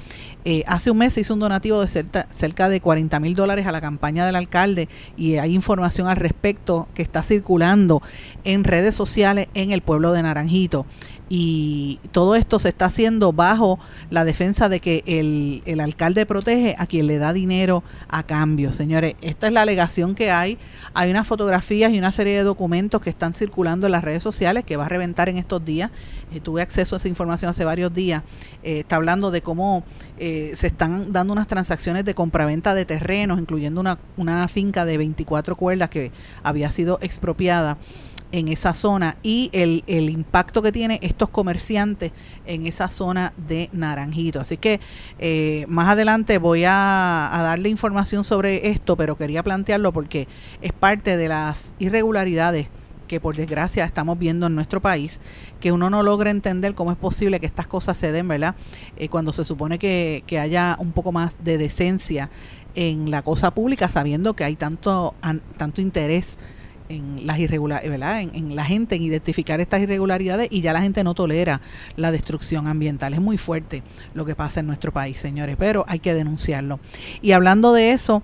Eh, 0.44 0.62
hace 0.68 0.92
un 0.92 0.98
mes 0.98 1.14
se 1.14 1.22
hizo 1.22 1.34
un 1.34 1.40
donativo 1.40 1.80
de 1.80 1.88
cerca, 1.88 2.68
de 2.68 2.82
40 2.82 3.18
mil 3.22 3.34
dólares 3.34 3.66
a 3.66 3.72
la 3.72 3.80
campaña 3.80 4.26
del 4.26 4.36
alcalde 4.36 4.90
y 5.16 5.38
hay 5.38 5.56
información 5.56 6.10
al 6.10 6.18
respecto 6.18 6.90
que 6.96 7.02
está 7.02 7.24
circulando 7.24 8.02
en 8.44 8.66
redes 8.66 8.94
sociales 8.94 9.48
en 9.54 9.72
el 9.72 9.82
pueblo 9.82 10.12
de 10.12 10.22
Naranjito 10.22 10.86
y 11.34 12.02
todo 12.12 12.36
esto 12.36 12.60
se 12.60 12.68
está 12.68 12.88
haciendo 12.88 13.32
bajo 13.32 13.80
la 14.10 14.26
defensa 14.26 14.68
de 14.68 14.82
que 14.82 15.02
el, 15.06 15.64
el, 15.66 15.80
alcalde 15.80 16.26
protege 16.26 16.76
a 16.78 16.88
quien 16.88 17.08
le 17.08 17.20
da 17.20 17.32
dinero 17.32 17.86
a 18.10 18.24
cambio. 18.24 18.74
Señores, 18.74 19.16
esta 19.22 19.48
es 19.48 19.54
la 19.54 19.62
alegación 19.62 20.14
que 20.14 20.30
hay. 20.30 20.58
Hay 20.94 21.10
unas 21.10 21.26
fotografías 21.26 21.94
y 21.94 22.00
una 22.00 22.12
serie 22.12 22.36
de 22.36 22.44
documentos 22.44 23.00
que 23.00 23.10
están 23.10 23.34
circulando 23.34 23.86
en 23.86 23.94
las 23.94 24.04
redes 24.04 24.22
sociales 24.22 24.66
que 24.66 24.76
va 24.76 24.88
a 24.88 24.90
reventar 24.90 25.30
en 25.30 25.38
estos 25.38 25.64
días. 25.64 25.90
Eh, 26.34 26.42
tuve 26.42 26.62
acceso 26.62 26.98
a 26.98 26.98
esa 26.98 27.08
información 27.08 27.50
hace 27.50 27.64
varios 27.64 27.94
días. 27.94 28.24
Eh, 28.62 28.80
está 28.80 28.98
hablando 28.98 29.32
de 29.32 29.42
cómo 29.42 29.86
eh, 30.18 30.52
se 30.56 30.68
están 30.68 31.14
dando 31.14 31.32
unas 31.32 31.48
transacciones 31.48 32.04
de 32.04 32.14
compraventa 32.14 32.74
de 32.74 32.84
terrenos, 32.84 33.40
incluyendo 33.40 33.80
una, 33.80 34.00
una 34.18 34.50
finca 34.50 34.84
de 34.84 34.98
24 34.98 35.56
cuerdas 35.56 35.90
que 35.90 36.12
había 36.44 36.70
sido 36.72 37.00
expropiada 37.02 37.78
en 38.32 38.48
esa 38.48 38.74
zona 38.74 39.18
y 39.24 39.50
el, 39.54 39.84
el, 39.88 40.10
impacto 40.10 40.62
que 40.62 40.72
tiene 40.72 41.00
estos 41.02 41.30
comerciantes 41.30 42.12
en 42.46 42.66
esa 42.66 42.90
zona 42.90 43.34
de 43.48 43.70
Naranjito. 43.74 44.40
Así 44.40 44.58
que 44.58 44.80
eh, 45.20 45.66
más 45.68 45.90
adelante 45.90 46.38
voy 46.38 46.64
a, 46.66 47.30
a, 47.38 47.44
darle 47.44 47.70
información 47.70 48.24
sobre 48.24 48.70
esto, 48.70 48.96
pero 48.96 49.18
quería 49.18 49.44
plantearlo 49.44 49.92
porque 49.92 50.28
es 50.62 50.74
parte 50.74 51.18
de 51.18 51.28
las 51.28 51.74
irregularidades 51.80 52.68
que 53.12 53.20
por 53.20 53.36
desgracia 53.36 53.84
estamos 53.84 54.18
viendo 54.18 54.48
en 54.48 54.56
nuestro 54.56 54.80
país, 54.80 55.20
que 55.60 55.74
uno 55.74 55.90
no 55.90 56.02
logra 56.02 56.32
entender 56.32 56.76
cómo 56.76 56.94
es 56.94 56.98
posible 56.98 57.42
que 57.42 57.46
estas 57.46 57.68
cosas 57.68 57.98
se 57.98 58.14
den, 58.14 58.26
¿verdad? 58.30 58.56
Eh, 58.96 59.10
cuando 59.10 59.34
se 59.34 59.44
supone 59.44 59.80
que, 59.80 60.24
que 60.28 60.40
haya 60.40 60.78
un 60.80 60.94
poco 60.94 61.12
más 61.12 61.34
de 61.44 61.58
decencia 61.58 62.30
en 62.74 63.12
la 63.12 63.22
cosa 63.22 63.52
pública, 63.52 63.90
sabiendo 63.90 64.34
que 64.34 64.46
hay 64.46 64.56
tanto, 64.56 65.14
an, 65.22 65.42
tanto 65.58 65.82
interés 65.82 66.38
en 66.92 67.26
las 67.26 67.40
irregularidades. 67.40 68.30
En, 68.30 68.36
en, 68.36 68.56
la 68.56 68.66
gente 68.66 68.96
en 68.96 69.04
identificar 69.04 69.60
estas 69.60 69.82
irregularidades 69.82 70.48
y 70.52 70.62
ya 70.62 70.74
la 70.74 70.82
gente 70.82 71.04
no 71.04 71.14
tolera 71.14 71.62
la 71.96 72.12
destrucción 72.12 72.68
ambiental. 72.68 73.14
Es 73.14 73.22
muy 73.22 73.38
fuerte 73.38 73.84
lo 74.14 74.26
que 74.26 74.36
pasa 74.36 74.60
en 74.60 74.68
nuestro 74.68 74.92
país, 74.92 75.18
señores, 75.18 75.56
pero 75.58 75.86
hay 75.88 76.00
que 76.00 76.14
denunciarlo. 76.14 76.80
Y 77.22 77.32
hablando 77.32 77.74
de 77.74 77.92
eso, 77.92 78.24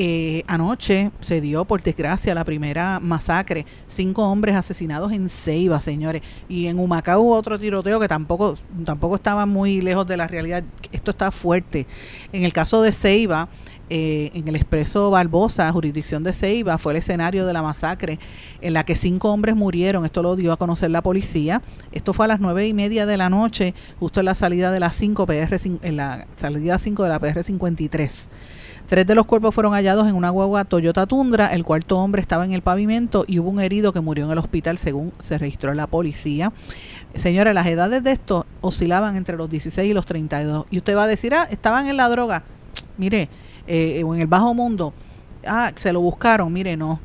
eh, 0.00 0.44
anoche 0.46 1.10
se 1.18 1.40
dio, 1.40 1.64
por 1.64 1.82
desgracia, 1.82 2.32
la 2.32 2.44
primera 2.44 3.00
masacre. 3.00 3.66
Cinco 3.88 4.28
hombres 4.28 4.54
asesinados 4.54 5.10
en 5.10 5.28
Ceiba, 5.28 5.80
señores. 5.80 6.22
Y 6.48 6.68
en 6.68 6.78
Humacao 6.78 7.20
hubo 7.20 7.34
otro 7.34 7.58
tiroteo 7.58 7.98
que 7.98 8.06
tampoco, 8.06 8.56
tampoco 8.84 9.16
estaba 9.16 9.44
muy 9.44 9.80
lejos 9.80 10.06
de 10.06 10.16
la 10.16 10.28
realidad. 10.28 10.62
Esto 10.92 11.10
está 11.10 11.32
fuerte. 11.32 11.88
En 12.32 12.44
el 12.44 12.52
caso 12.52 12.80
de 12.80 12.92
Ceiba, 12.92 13.48
eh, 13.90 14.30
en 14.34 14.48
el 14.48 14.56
expreso 14.56 15.10
Barbosa, 15.10 15.70
jurisdicción 15.72 16.22
de 16.24 16.32
Ceiba, 16.32 16.78
fue 16.78 16.92
el 16.92 16.98
escenario 16.98 17.46
de 17.46 17.52
la 17.52 17.62
masacre 17.62 18.18
en 18.60 18.72
la 18.72 18.84
que 18.84 18.96
cinco 18.96 19.32
hombres 19.32 19.56
murieron. 19.56 20.04
Esto 20.04 20.22
lo 20.22 20.36
dio 20.36 20.52
a 20.52 20.56
conocer 20.56 20.90
la 20.90 21.02
policía. 21.02 21.62
Esto 21.92 22.12
fue 22.12 22.26
a 22.26 22.28
las 22.28 22.40
nueve 22.40 22.66
y 22.66 22.74
media 22.74 23.06
de 23.06 23.16
la 23.16 23.30
noche, 23.30 23.74
justo 23.98 24.20
en 24.20 24.26
la 24.26 24.34
salida 24.34 24.70
de 24.70 24.80
la 24.80 24.92
5 24.92 25.26
PR, 25.26 25.56
en 25.82 25.96
la 25.96 26.26
salida 26.36 26.78
5 26.78 27.02
de 27.02 27.08
la 27.08 27.18
PR 27.18 27.42
53. 27.42 28.28
Tres 28.88 29.06
de 29.06 29.14
los 29.14 29.26
cuerpos 29.26 29.54
fueron 29.54 29.74
hallados 29.74 30.08
en 30.08 30.14
una 30.14 30.30
guagua 30.30 30.64
Toyota 30.64 31.06
Tundra, 31.06 31.48
el 31.48 31.62
cuarto 31.62 31.98
hombre 31.98 32.22
estaba 32.22 32.46
en 32.46 32.54
el 32.54 32.62
pavimento 32.62 33.26
y 33.28 33.38
hubo 33.38 33.50
un 33.50 33.60
herido 33.60 33.92
que 33.92 34.00
murió 34.00 34.24
en 34.24 34.30
el 34.30 34.38
hospital 34.38 34.78
según 34.78 35.12
se 35.20 35.36
registró 35.36 35.74
la 35.74 35.86
policía. 35.86 36.54
Señores, 37.14 37.52
las 37.52 37.66
edades 37.66 38.02
de 38.02 38.12
estos 38.12 38.46
oscilaban 38.62 39.16
entre 39.16 39.36
los 39.36 39.50
16 39.50 39.90
y 39.90 39.92
los 39.92 40.06
32. 40.06 40.64
Y 40.70 40.78
usted 40.78 40.96
va 40.96 41.02
a 41.02 41.06
decir, 41.06 41.34
ah, 41.34 41.46
estaban 41.50 41.86
en 41.88 41.98
la 41.98 42.08
droga. 42.08 42.44
Mire, 42.96 43.28
eh, 43.68 44.02
o 44.02 44.14
en 44.14 44.22
el 44.22 44.26
bajo 44.26 44.54
mundo, 44.54 44.94
ah, 45.46 45.72
se 45.76 45.92
lo 45.92 46.00
buscaron, 46.00 46.52
mire, 46.52 46.76
no. 46.76 47.00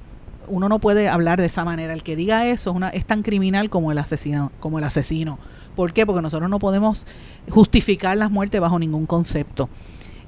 Uno 0.48 0.68
no 0.68 0.80
puede 0.80 1.08
hablar 1.08 1.40
de 1.40 1.46
esa 1.46 1.64
manera. 1.64 1.94
El 1.94 2.04
que 2.04 2.16
diga 2.16 2.48
eso 2.48 2.72
es, 2.72 2.76
una, 2.76 2.90
es 2.90 3.06
tan 3.06 3.22
criminal 3.22 3.70
como 3.70 3.92
el 3.92 3.98
asesino, 3.98 4.52
como 4.60 4.80
el 4.80 4.86
asesino. 4.86 5.40
¿Por 5.76 5.94
qué? 5.94 6.06
Porque 6.06 6.22
nosotros 6.22 6.50
no 6.50 6.60
podemos 6.60 7.06
justificar 7.50 8.18
las 8.18 8.32
muertes 8.32 8.60
bajo 8.60 8.80
ningún 8.80 9.06
concepto. 9.06 9.70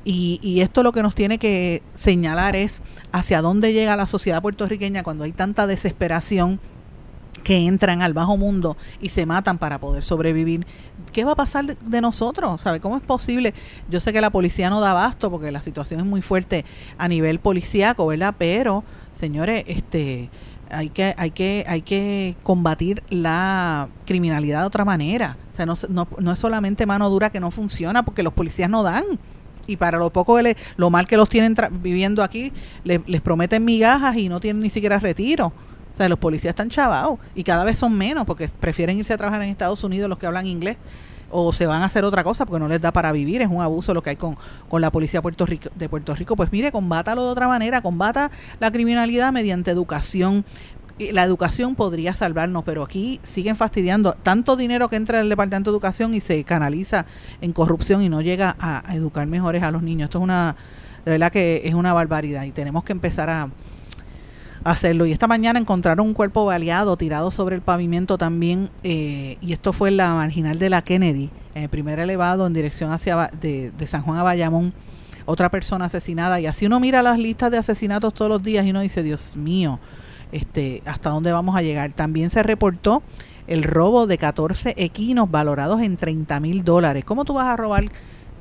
Y, 0.03 0.39
y, 0.43 0.61
esto 0.61 0.83
lo 0.83 0.91
que 0.91 1.01
nos 1.01 1.15
tiene 1.15 1.39
que 1.39 1.81
señalar 1.95 2.55
es 2.55 2.81
hacia 3.11 3.41
dónde 3.41 3.73
llega 3.73 3.95
la 3.95 4.05
sociedad 4.05 4.41
puertorriqueña 4.41 5.01
cuando 5.01 5.23
hay 5.23 5.31
tanta 5.31 5.65
desesperación 5.65 6.59
que 7.45 7.67
entran 7.67 8.01
al 8.01 8.13
bajo 8.13 8.37
mundo 8.37 8.75
y 8.99 9.09
se 9.09 9.27
matan 9.27 9.59
para 9.59 9.79
poder 9.79 10.01
sobrevivir. 10.01 10.65
¿Qué 11.13 11.23
va 11.23 11.33
a 11.33 11.35
pasar 11.35 11.77
de, 11.77 12.01
nosotros? 12.01 12.59
¿Sabe 12.59 12.79
cómo 12.79 12.97
es 12.97 13.03
posible? 13.03 13.53
Yo 13.87 13.99
sé 13.99 14.11
que 14.11 14.19
la 14.19 14.31
policía 14.31 14.71
no 14.71 14.81
da 14.81 14.91
abasto 14.91 15.29
porque 15.29 15.51
la 15.51 15.61
situación 15.61 15.99
es 15.99 16.07
muy 16.07 16.23
fuerte 16.23 16.65
a 16.97 17.07
nivel 17.07 17.39
policíaco, 17.39 18.07
¿verdad? 18.07 18.33
Pero, 18.39 18.83
señores, 19.13 19.63
este 19.67 20.31
hay 20.71 20.89
que 20.89 21.13
hay 21.15 21.29
que 21.29 21.63
hay 21.67 21.83
que 21.83 22.35
combatir 22.41 23.03
la 23.11 23.89
criminalidad 24.07 24.61
de 24.61 24.65
otra 24.65 24.83
manera. 24.83 25.37
O 25.53 25.55
sea, 25.55 25.67
no, 25.67 25.75
no, 25.87 26.07
no 26.17 26.31
es 26.31 26.39
solamente 26.39 26.87
mano 26.87 27.11
dura 27.11 27.29
que 27.29 27.39
no 27.39 27.51
funciona 27.51 28.03
porque 28.03 28.23
los 28.23 28.33
policías 28.33 28.71
no 28.71 28.81
dan 28.81 29.03
y 29.67 29.77
para 29.77 29.99
lo 29.99 30.09
poco 30.09 30.41
le, 30.41 30.57
lo 30.77 30.89
mal 30.89 31.05
que 31.05 31.15
los 31.15 31.29
tienen 31.29 31.55
viviendo 31.81 32.23
aquí, 32.23 32.51
le, 32.83 33.03
les 33.05 33.21
prometen 33.21 33.63
migajas 33.63 34.17
y 34.17 34.29
no 34.29 34.39
tienen 34.39 34.63
ni 34.63 34.71
siquiera 34.71 34.97
retiro. 34.97 35.53
O 35.95 35.97
sea, 35.97 36.09
los 36.09 36.19
policías 36.19 36.51
están 36.51 36.67
chavados 36.67 37.19
y 37.35 37.45
cada 37.45 37.63
vez 37.63 37.79
son 37.79 37.97
menos 37.97 38.25
porque 38.25 38.49
prefieren 38.49 38.97
irse 38.97 39.13
a 39.13 39.17
trabajar 39.17 39.41
en 39.41 39.49
Estados 39.49 39.81
Unidos 39.85 40.09
los 40.09 40.19
que 40.19 40.27
hablan 40.27 40.45
inglés 40.45 40.75
o 41.31 41.53
se 41.53 41.65
van 41.65 41.83
a 41.83 41.85
hacer 41.85 42.03
otra 42.03 42.21
cosa 42.21 42.45
porque 42.45 42.59
no 42.59 42.67
les 42.67 42.81
da 42.81 42.91
para 42.91 43.13
vivir, 43.13 43.41
es 43.41 43.49
un 43.49 43.61
abuso 43.61 43.93
lo 43.93 44.03
que 44.03 44.09
hay 44.09 44.15
con, 44.17 44.37
con 44.67 44.81
la 44.81 44.91
policía 44.91 45.21
Puerto 45.21 45.45
Rico, 45.45 45.69
de 45.73 45.87
Puerto 45.87 46.13
Rico. 46.13 46.35
Pues 46.35 46.51
mire, 46.51 46.73
combátalo 46.73 47.23
de 47.23 47.29
otra 47.29 47.47
manera, 47.47 47.81
combata 47.81 48.29
la 48.59 48.71
criminalidad 48.71 49.31
mediante 49.31 49.71
educación, 49.71 50.43
la 50.99 51.23
educación 51.23 51.75
podría 51.75 52.13
salvarnos, 52.13 52.65
pero 52.65 52.83
aquí 52.83 53.21
siguen 53.23 53.55
fastidiando 53.55 54.13
tanto 54.13 54.57
dinero 54.57 54.89
que 54.89 54.97
entra 54.97 55.19
en 55.19 55.23
el 55.23 55.29
Departamento 55.29 55.71
de 55.71 55.75
Educación 55.75 56.13
y 56.13 56.19
se 56.19 56.43
canaliza 56.43 57.05
en 57.39 57.53
corrupción 57.53 58.01
y 58.01 58.09
no 58.09 58.21
llega 58.21 58.57
a, 58.59 58.93
educar 58.93 59.27
mejores 59.27 59.63
a 59.63 59.71
los 59.71 59.81
niños. 59.81 60.07
Esto 60.07 60.17
es 60.17 60.23
una, 60.23 60.57
de 61.05 61.11
verdad 61.11 61.31
que 61.31 61.61
es 61.63 61.73
una 61.73 61.93
barbaridad 61.93 62.43
y 62.43 62.51
tenemos 62.51 62.83
que 62.83 62.91
empezar 62.91 63.29
a, 63.29 63.49
hacerlo. 64.65 65.05
Y 65.05 65.13
esta 65.13 65.27
mañana 65.27 65.59
encontraron 65.59 66.05
un 66.07 66.13
cuerpo 66.13 66.43
baleado 66.43 66.97
tirado 66.97 67.31
sobre 67.31 67.55
el 67.55 67.61
pavimento 67.61 68.17
también, 68.17 68.69
eh, 68.83 69.37
y 69.39 69.53
esto 69.53 69.71
fue 69.71 69.89
en 69.89 69.97
la 69.97 70.13
marginal 70.13 70.59
de 70.59 70.69
la 70.69 70.81
Kennedy, 70.81 71.29
en 71.53 71.63
el 71.63 71.69
primer 71.69 71.99
elevado 71.99 72.45
en 72.45 72.53
dirección 72.53 72.91
hacia 72.91 73.29
de, 73.39 73.71
de 73.71 73.87
San 73.87 74.01
Juan 74.01 74.17
a 74.17 74.23
Bayamón 74.23 74.73
otra 75.25 75.49
persona 75.49 75.85
asesinada. 75.85 76.39
Y 76.39 76.47
así 76.47 76.65
uno 76.65 76.79
mira 76.79 77.01
las 77.01 77.17
listas 77.17 77.51
de 77.51 77.57
asesinatos 77.57 78.13
todos 78.13 78.29
los 78.29 78.43
días 78.43 78.65
y 78.65 78.71
uno 78.71 78.81
dice, 78.81 79.03
Dios 79.03 79.35
mío, 79.35 79.79
este, 80.31 80.81
hasta 80.85 81.11
dónde 81.11 81.31
vamos 81.31 81.55
a 81.55 81.61
llegar. 81.61 81.93
También 81.93 82.29
se 82.29 82.43
reportó 82.43 83.03
el 83.47 83.63
robo 83.63 84.07
de 84.07 84.17
14 84.17 84.73
equinos 84.77 85.29
valorados 85.29 85.81
en 85.81 85.97
30 85.97 86.39
mil 86.39 86.63
dólares. 86.63 87.05
¿Cómo 87.05 87.25
tú 87.25 87.33
vas 87.33 87.47
a 87.47 87.55
robar, 87.55 87.85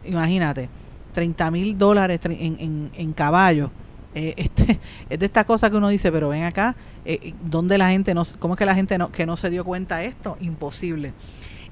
imagínate, 0.04 0.68
30 1.12 1.50
mil 1.50 1.76
dólares 1.76 2.20
en, 2.24 2.32
en, 2.32 2.90
en 2.94 3.12
caballos? 3.12 3.70
Eh, 4.14 4.34
este, 4.36 4.80
es 5.10 5.18
de 5.18 5.26
esta 5.26 5.44
cosa 5.44 5.70
que 5.70 5.76
uno 5.76 5.88
dice, 5.88 6.10
pero 6.12 6.28
ven 6.28 6.44
acá, 6.44 6.76
eh, 7.04 7.34
¿dónde 7.44 7.78
la 7.78 7.90
gente 7.90 8.14
no, 8.14 8.22
cómo 8.38 8.54
es 8.54 8.58
que 8.58 8.66
la 8.66 8.74
gente 8.74 8.96
no, 8.98 9.10
que 9.10 9.26
no 9.26 9.36
se 9.36 9.50
dio 9.50 9.64
cuenta 9.64 9.98
de 9.98 10.06
esto? 10.06 10.36
Imposible. 10.40 11.12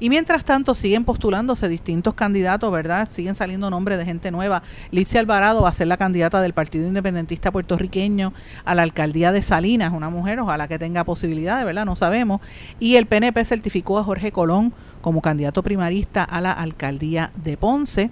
Y 0.02 0.10
mientras 0.10 0.44
tanto 0.44 0.74
siguen 0.74 1.04
postulándose 1.04 1.68
distintos 1.68 2.14
candidatos, 2.14 2.72
¿verdad? 2.72 3.08
Siguen 3.08 3.36
saliendo 3.36 3.70
nombres 3.70 3.98
de 3.98 4.04
gente 4.04 4.32
nueva. 4.32 4.64
Licia 4.90 5.20
Alvarado 5.20 5.62
va 5.62 5.68
a 5.68 5.72
ser 5.72 5.86
la 5.86 5.96
candidata 5.96 6.40
del 6.40 6.54
Partido 6.54 6.88
Independentista 6.88 7.52
Puertorriqueño 7.52 8.32
a 8.64 8.74
la 8.74 8.82
alcaldía 8.82 9.30
de 9.30 9.42
Salinas, 9.42 9.92
una 9.92 10.10
mujer, 10.10 10.40
ojalá 10.40 10.66
que 10.66 10.80
tenga 10.80 11.04
posibilidades, 11.04 11.64
¿verdad? 11.64 11.84
No 11.84 11.94
sabemos. 11.94 12.40
Y 12.80 12.96
el 12.96 13.06
PNP 13.06 13.44
certificó 13.44 14.00
a 14.00 14.02
Jorge 14.02 14.32
Colón 14.32 14.72
como 15.02 15.22
candidato 15.22 15.62
primarista 15.62 16.24
a 16.24 16.40
la 16.40 16.50
alcaldía 16.50 17.30
de 17.36 17.56
Ponce. 17.56 18.10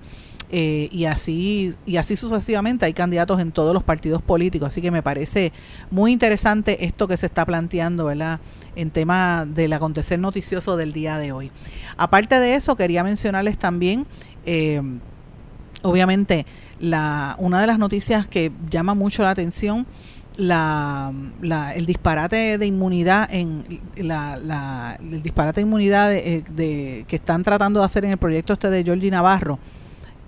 Eh, 0.52 0.88
y 0.90 1.04
así 1.04 1.76
y 1.86 1.96
así 1.96 2.16
sucesivamente 2.16 2.84
hay 2.84 2.92
candidatos 2.92 3.38
en 3.38 3.52
todos 3.52 3.72
los 3.72 3.84
partidos 3.84 4.20
políticos. 4.20 4.68
Así 4.68 4.82
que 4.82 4.90
me 4.90 5.02
parece 5.02 5.52
muy 5.90 6.10
interesante 6.10 6.84
esto 6.84 7.06
que 7.06 7.16
se 7.16 7.26
está 7.26 7.46
planteando 7.46 8.06
verdad 8.06 8.40
en 8.74 8.90
tema 8.90 9.46
del 9.46 9.72
acontecer 9.72 10.18
noticioso 10.18 10.76
del 10.76 10.92
día 10.92 11.18
de 11.18 11.30
hoy. 11.30 11.52
Aparte 11.96 12.40
de 12.40 12.56
eso 12.56 12.74
quería 12.74 13.04
mencionarles 13.04 13.58
también 13.58 14.06
eh, 14.44 14.82
obviamente 15.82 16.46
la 16.80 17.36
una 17.38 17.60
de 17.60 17.66
las 17.66 17.78
noticias 17.78 18.26
que 18.26 18.50
llama 18.68 18.94
mucho 18.94 19.22
la 19.22 19.30
atención 19.30 19.86
la, 20.36 21.12
la, 21.42 21.74
el 21.74 21.86
disparate 21.86 22.56
de 22.56 22.66
inmunidad 22.66 23.28
en 23.30 23.64
la, 23.96 24.38
la 24.38 24.98
el 25.00 25.22
disparate 25.22 25.60
de 25.60 25.66
inmunidad 25.66 26.08
de, 26.08 26.36
eh, 26.36 26.44
de, 26.50 27.04
que 27.06 27.16
están 27.16 27.42
tratando 27.42 27.80
de 27.80 27.86
hacer 27.86 28.04
en 28.04 28.12
el 28.12 28.18
proyecto 28.18 28.54
este 28.54 28.70
de 28.70 28.82
Georgie 28.82 29.10
Navarro 29.10 29.58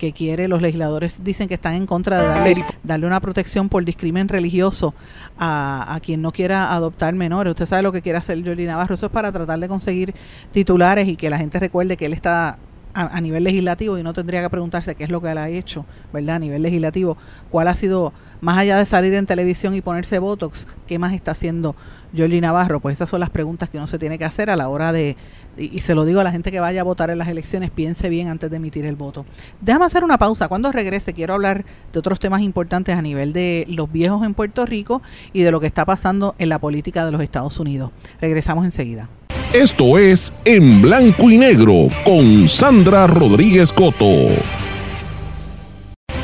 que 0.02 0.12
quiere, 0.12 0.48
los 0.48 0.60
legisladores 0.60 1.22
dicen 1.22 1.46
que 1.46 1.54
están 1.54 1.74
en 1.74 1.86
contra 1.86 2.20
de 2.20 2.26
darle, 2.26 2.66
darle 2.82 3.06
una 3.06 3.20
protección 3.20 3.68
por 3.68 3.84
discrimen 3.84 4.26
religioso 4.26 4.94
a, 5.38 5.94
a, 5.94 6.00
quien 6.00 6.20
no 6.20 6.32
quiera 6.32 6.72
adoptar 6.72 7.14
menores. 7.14 7.52
Usted 7.52 7.66
sabe 7.66 7.82
lo 7.82 7.92
que 7.92 8.02
quiere 8.02 8.18
hacer 8.18 8.44
Jordi 8.44 8.66
Navarro, 8.66 8.96
eso 8.96 9.06
es 9.06 9.12
para 9.12 9.30
tratar 9.30 9.60
de 9.60 9.68
conseguir 9.68 10.12
titulares 10.50 11.06
y 11.06 11.14
que 11.14 11.30
la 11.30 11.38
gente 11.38 11.60
recuerde 11.60 11.96
que 11.96 12.06
él 12.06 12.14
está 12.14 12.58
a, 12.94 13.16
a, 13.16 13.20
nivel 13.20 13.44
legislativo 13.44 13.96
y 13.96 14.02
no 14.02 14.12
tendría 14.12 14.42
que 14.42 14.50
preguntarse 14.50 14.96
qué 14.96 15.04
es 15.04 15.10
lo 15.10 15.20
que 15.20 15.30
él 15.30 15.38
ha 15.38 15.48
hecho, 15.48 15.86
¿verdad? 16.12 16.34
A 16.34 16.38
nivel 16.40 16.62
legislativo, 16.62 17.16
cuál 17.48 17.68
ha 17.68 17.74
sido, 17.76 18.12
más 18.42 18.58
allá 18.58 18.76
de 18.76 18.84
salir 18.84 19.14
en 19.14 19.24
televisión 19.24 19.74
y 19.74 19.80
ponerse 19.80 20.18
Botox, 20.18 20.66
¿qué 20.88 20.98
más 20.98 21.14
está 21.14 21.30
haciendo 21.30 21.76
Jordi 22.14 22.40
Navarro? 22.40 22.80
Pues 22.80 22.94
esas 22.94 23.08
son 23.08 23.20
las 23.20 23.30
preguntas 23.30 23.70
que 23.70 23.78
uno 23.78 23.86
se 23.86 24.00
tiene 24.00 24.18
que 24.18 24.24
hacer 24.24 24.50
a 24.50 24.56
la 24.56 24.68
hora 24.68 24.92
de, 24.92 25.16
y, 25.56 25.76
y, 25.76 25.80
se 25.80 25.94
lo 25.94 26.04
digo 26.04 26.20
a 26.20 26.24
la 26.24 26.32
gente 26.32 26.50
que 26.50 26.58
vaya 26.58 26.80
a 26.80 26.84
votar 26.84 27.10
en 27.10 27.18
las 27.18 27.28
elecciones, 27.28 27.70
piense 27.70 28.08
bien 28.08 28.26
antes 28.26 28.50
de 28.50 28.56
emitir 28.56 28.84
el 28.84 28.96
voto. 28.96 29.24
Déjame 29.60 29.84
hacer 29.84 30.02
una 30.02 30.18
pausa. 30.18 30.48
Cuando 30.48 30.72
regrese 30.72 31.12
quiero 31.12 31.34
hablar 31.34 31.64
de 31.92 31.98
otros 32.00 32.18
temas 32.18 32.42
importantes 32.42 32.96
a 32.96 33.00
nivel 33.00 33.32
de 33.32 33.64
los 33.68 33.90
viejos 33.90 34.26
en 34.26 34.34
Puerto 34.34 34.66
Rico 34.66 35.02
y 35.32 35.42
de 35.42 35.52
lo 35.52 35.60
que 35.60 35.68
está 35.68 35.86
pasando 35.86 36.34
en 36.38 36.48
la 36.48 36.58
política 36.58 37.06
de 37.06 37.12
los 37.12 37.22
Estados 37.22 37.60
Unidos. 37.60 37.92
Regresamos 38.20 38.64
enseguida. 38.64 39.08
Esto 39.54 39.98
es 39.98 40.32
En 40.44 40.82
Blanco 40.82 41.30
y 41.30 41.38
Negro 41.38 41.86
con 42.04 42.48
Sandra 42.48 43.06
Rodríguez 43.06 43.72
Coto. 43.72 44.61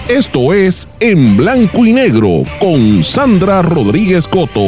Esto 0.08 0.54
es 0.54 0.88
En 1.00 1.36
Blanco 1.36 1.84
y 1.84 1.92
Negro 1.92 2.42
con 2.58 3.04
Sandra 3.04 3.60
Rodríguez 3.60 4.26
Coto. 4.26 4.62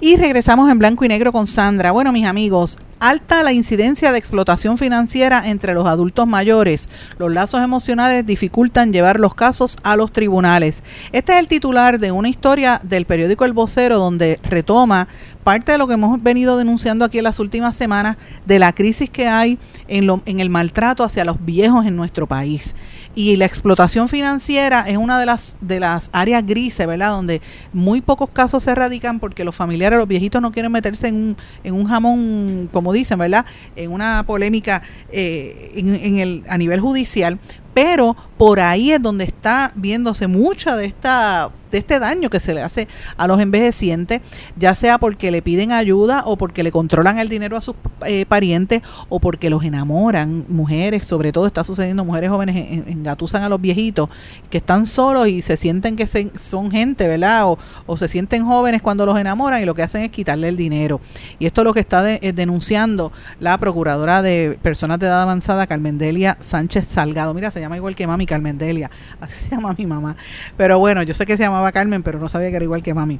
Y 0.00 0.16
regresamos 0.16 0.70
en 0.70 0.78
blanco 0.78 1.04
y 1.04 1.08
negro 1.08 1.30
con 1.30 1.46
Sandra. 1.46 1.90
Bueno, 1.90 2.10
mis 2.10 2.24
amigos, 2.24 2.78
alta 3.00 3.42
la 3.42 3.52
incidencia 3.52 4.12
de 4.12 4.18
explotación 4.18 4.78
financiera 4.78 5.48
entre 5.48 5.74
los 5.74 5.86
adultos 5.86 6.26
mayores. 6.26 6.88
Los 7.18 7.32
lazos 7.32 7.62
emocionales 7.62 8.24
dificultan 8.24 8.92
llevar 8.92 9.20
los 9.20 9.34
casos 9.34 9.76
a 9.82 9.96
los 9.96 10.12
tribunales. 10.12 10.82
Este 11.12 11.32
es 11.32 11.38
el 11.38 11.48
titular 11.48 11.98
de 11.98 12.12
una 12.12 12.28
historia 12.28 12.80
del 12.82 13.06
periódico 13.06 13.44
El 13.44 13.52
Vocero 13.52 13.98
donde 13.98 14.40
retoma 14.42 15.08
parte 15.46 15.70
de 15.70 15.78
lo 15.78 15.86
que 15.86 15.94
hemos 15.94 16.20
venido 16.20 16.58
denunciando 16.58 17.04
aquí 17.04 17.18
en 17.18 17.24
las 17.24 17.38
últimas 17.38 17.76
semanas 17.76 18.16
de 18.46 18.58
la 18.58 18.72
crisis 18.72 19.08
que 19.08 19.28
hay 19.28 19.60
en, 19.86 20.04
lo, 20.04 20.20
en 20.26 20.40
el 20.40 20.50
maltrato 20.50 21.04
hacia 21.04 21.24
los 21.24 21.44
viejos 21.44 21.86
en 21.86 21.94
nuestro 21.94 22.26
país. 22.26 22.74
Y 23.14 23.36
la 23.36 23.44
explotación 23.44 24.08
financiera 24.08 24.84
es 24.88 24.96
una 24.96 25.20
de 25.20 25.24
las, 25.24 25.56
de 25.60 25.78
las 25.78 26.10
áreas 26.12 26.44
grises, 26.44 26.84
¿verdad? 26.86 27.10
Donde 27.10 27.40
muy 27.72 28.00
pocos 28.00 28.28
casos 28.28 28.64
se 28.64 28.74
radican 28.74 29.20
porque 29.20 29.44
los 29.44 29.54
familiares, 29.54 29.98
los 30.00 30.08
viejitos 30.08 30.42
no 30.42 30.50
quieren 30.50 30.72
meterse 30.72 31.06
en 31.06 31.14
un, 31.14 31.36
en 31.62 31.74
un 31.74 31.86
jamón, 31.86 32.68
como 32.72 32.85
dicen, 32.92 33.18
¿verdad? 33.18 33.46
En 33.76 33.92
una 33.92 34.24
polémica 34.26 34.82
eh, 35.10 35.72
en, 35.74 35.94
en 35.94 36.18
el, 36.18 36.44
a 36.48 36.58
nivel 36.58 36.80
judicial, 36.80 37.38
pero 37.74 38.16
por 38.38 38.60
ahí 38.60 38.92
es 38.92 39.02
donde 39.02 39.24
está 39.24 39.72
viéndose 39.74 40.26
mucha 40.26 40.76
de 40.76 40.86
esta 40.86 41.50
de 41.70 41.78
este 41.78 41.98
daño 41.98 42.30
que 42.30 42.40
se 42.40 42.54
le 42.54 42.62
hace 42.62 42.88
a 43.16 43.26
los 43.26 43.40
envejecientes, 43.40 44.20
ya 44.56 44.74
sea 44.74 44.98
porque 44.98 45.30
le 45.30 45.42
piden 45.42 45.72
ayuda 45.72 46.22
o 46.26 46.36
porque 46.36 46.62
le 46.62 46.72
controlan 46.72 47.18
el 47.18 47.28
dinero 47.28 47.56
a 47.56 47.60
sus 47.60 47.74
eh, 48.06 48.26
parientes 48.26 48.82
o 49.08 49.20
porque 49.20 49.50
los 49.50 49.64
enamoran, 49.64 50.44
mujeres, 50.48 51.06
sobre 51.06 51.32
todo 51.32 51.46
está 51.46 51.64
sucediendo, 51.64 52.04
mujeres 52.04 52.30
jóvenes 52.30 52.86
engatusan 52.86 53.42
a 53.42 53.48
los 53.48 53.60
viejitos 53.60 54.08
que 54.50 54.58
están 54.58 54.86
solos 54.86 55.28
y 55.28 55.42
se 55.42 55.56
sienten 55.56 55.96
que 55.96 56.06
son 56.06 56.70
gente, 56.70 57.06
¿verdad? 57.08 57.56
O, 57.86 57.96
se 57.96 58.08
sienten 58.08 58.44
jóvenes 58.44 58.82
cuando 58.82 59.06
los 59.06 59.18
enamoran 59.18 59.62
y 59.62 59.64
lo 59.64 59.74
que 59.74 59.82
hacen 59.82 60.02
es 60.02 60.10
quitarle 60.10 60.48
el 60.48 60.56
dinero. 60.56 61.00
Y 61.38 61.46
esto 61.46 61.62
es 61.62 61.64
lo 61.64 61.72
que 61.72 61.80
está 61.80 62.08
eh, 62.12 62.32
denunciando 62.32 63.12
la 63.40 63.58
procuradora 63.58 64.22
de 64.22 64.58
personas 64.62 64.98
de 64.98 65.06
edad 65.06 65.22
avanzada, 65.22 65.66
Carmendelia 65.66 66.36
Sánchez 66.40 66.86
Salgado. 66.90 67.32
Mira, 67.32 67.50
se 67.50 67.60
llama 67.60 67.76
igual 67.76 67.96
que 67.96 68.06
mami 68.06 68.26
Carmendelia, 68.26 68.90
así 69.20 69.48
se 69.48 69.50
llama 69.50 69.74
mi 69.76 69.86
mamá. 69.86 70.16
Pero 70.56 70.78
bueno, 70.78 71.02
yo 71.02 71.14
sé 71.14 71.24
que 71.24 71.36
se 71.36 71.42
llama 71.42 71.55
llamaba 71.56 71.72
Carmen, 71.72 72.02
pero 72.02 72.18
no 72.18 72.28
sabía 72.28 72.50
que 72.50 72.56
era 72.56 72.64
igual 72.64 72.82
que 72.82 72.94
mami. 72.94 73.18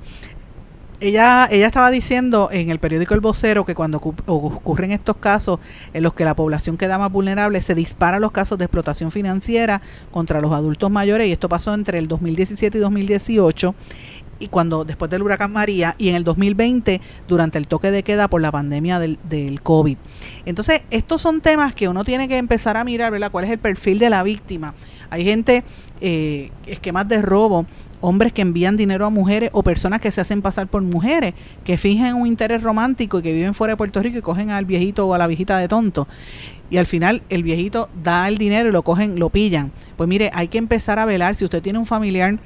Ella, 0.98 1.46
ella 1.50 1.66
estaba 1.66 1.90
diciendo 1.90 2.48
en 2.50 2.70
el 2.70 2.78
periódico 2.78 3.12
El 3.12 3.20
Vocero 3.20 3.66
que 3.66 3.74
cuando 3.74 3.98
ocurren 3.98 4.92
estos 4.92 5.16
casos 5.18 5.58
en 5.92 6.02
los 6.02 6.14
que 6.14 6.24
la 6.24 6.34
población 6.34 6.78
queda 6.78 6.96
más 6.96 7.12
vulnerable, 7.12 7.60
se 7.60 7.74
disparan 7.74 8.22
los 8.22 8.32
casos 8.32 8.56
de 8.56 8.64
explotación 8.64 9.10
financiera 9.10 9.82
contra 10.10 10.40
los 10.40 10.52
adultos 10.52 10.90
mayores, 10.90 11.28
y 11.28 11.32
esto 11.32 11.50
pasó 11.50 11.74
entre 11.74 11.98
el 11.98 12.08
2017 12.08 12.78
y 12.78 12.80
2018 12.80 13.74
y 14.38 14.48
cuando 14.48 14.84
después 14.84 15.10
del 15.10 15.22
huracán 15.22 15.52
María 15.52 15.94
y 15.98 16.08
en 16.08 16.14
el 16.14 16.24
2020 16.24 17.00
durante 17.26 17.58
el 17.58 17.66
toque 17.66 17.90
de 17.90 18.02
queda 18.02 18.28
por 18.28 18.40
la 18.40 18.52
pandemia 18.52 18.98
del, 18.98 19.60
COVID. 19.62 19.96
Entonces, 20.44 20.82
estos 20.90 21.22
son 21.22 21.40
temas 21.40 21.74
que 21.74 21.88
uno 21.88 22.04
tiene 22.04 22.28
que 22.28 22.36
empezar 22.36 22.76
a 22.76 22.84
mirar, 22.84 23.10
¿verdad? 23.12 23.30
¿Cuál 23.30 23.44
es 23.44 23.50
el 23.50 23.58
perfil 23.58 23.98
de 23.98 24.10
la 24.10 24.22
víctima? 24.22 24.74
Hay 25.10 25.24
gente, 25.24 25.64
eh, 26.00 26.50
esquemas 26.66 27.08
de 27.08 27.22
robo 27.22 27.66
hombres 28.06 28.32
que 28.32 28.40
envían 28.40 28.76
dinero 28.76 29.04
a 29.04 29.10
mujeres 29.10 29.50
o 29.52 29.64
personas 29.64 30.00
que 30.00 30.12
se 30.12 30.20
hacen 30.20 30.40
pasar 30.40 30.68
por 30.68 30.80
mujeres, 30.80 31.34
que 31.64 31.76
fingen 31.76 32.14
un 32.14 32.28
interés 32.28 32.62
romántico 32.62 33.18
y 33.18 33.22
que 33.22 33.32
viven 33.32 33.52
fuera 33.52 33.72
de 33.72 33.76
Puerto 33.76 34.00
Rico 34.00 34.16
y 34.18 34.22
cogen 34.22 34.50
al 34.50 34.64
viejito 34.64 35.08
o 35.08 35.14
a 35.14 35.18
la 35.18 35.26
viejita 35.26 35.58
de 35.58 35.66
tonto. 35.66 36.06
Y 36.70 36.76
al 36.76 36.86
final 36.86 37.22
el 37.30 37.42
viejito 37.42 37.88
da 38.04 38.28
el 38.28 38.38
dinero 38.38 38.68
y 38.68 38.72
lo 38.72 38.82
cogen, 38.82 39.18
lo 39.18 39.30
pillan. 39.30 39.72
Pues 39.96 40.08
mire, 40.08 40.30
hay 40.34 40.46
que 40.46 40.58
empezar 40.58 41.00
a 41.00 41.04
velar 41.04 41.34
si 41.34 41.44
usted 41.44 41.60
tiene 41.60 41.80
un 41.80 41.84
familiar 41.86 42.38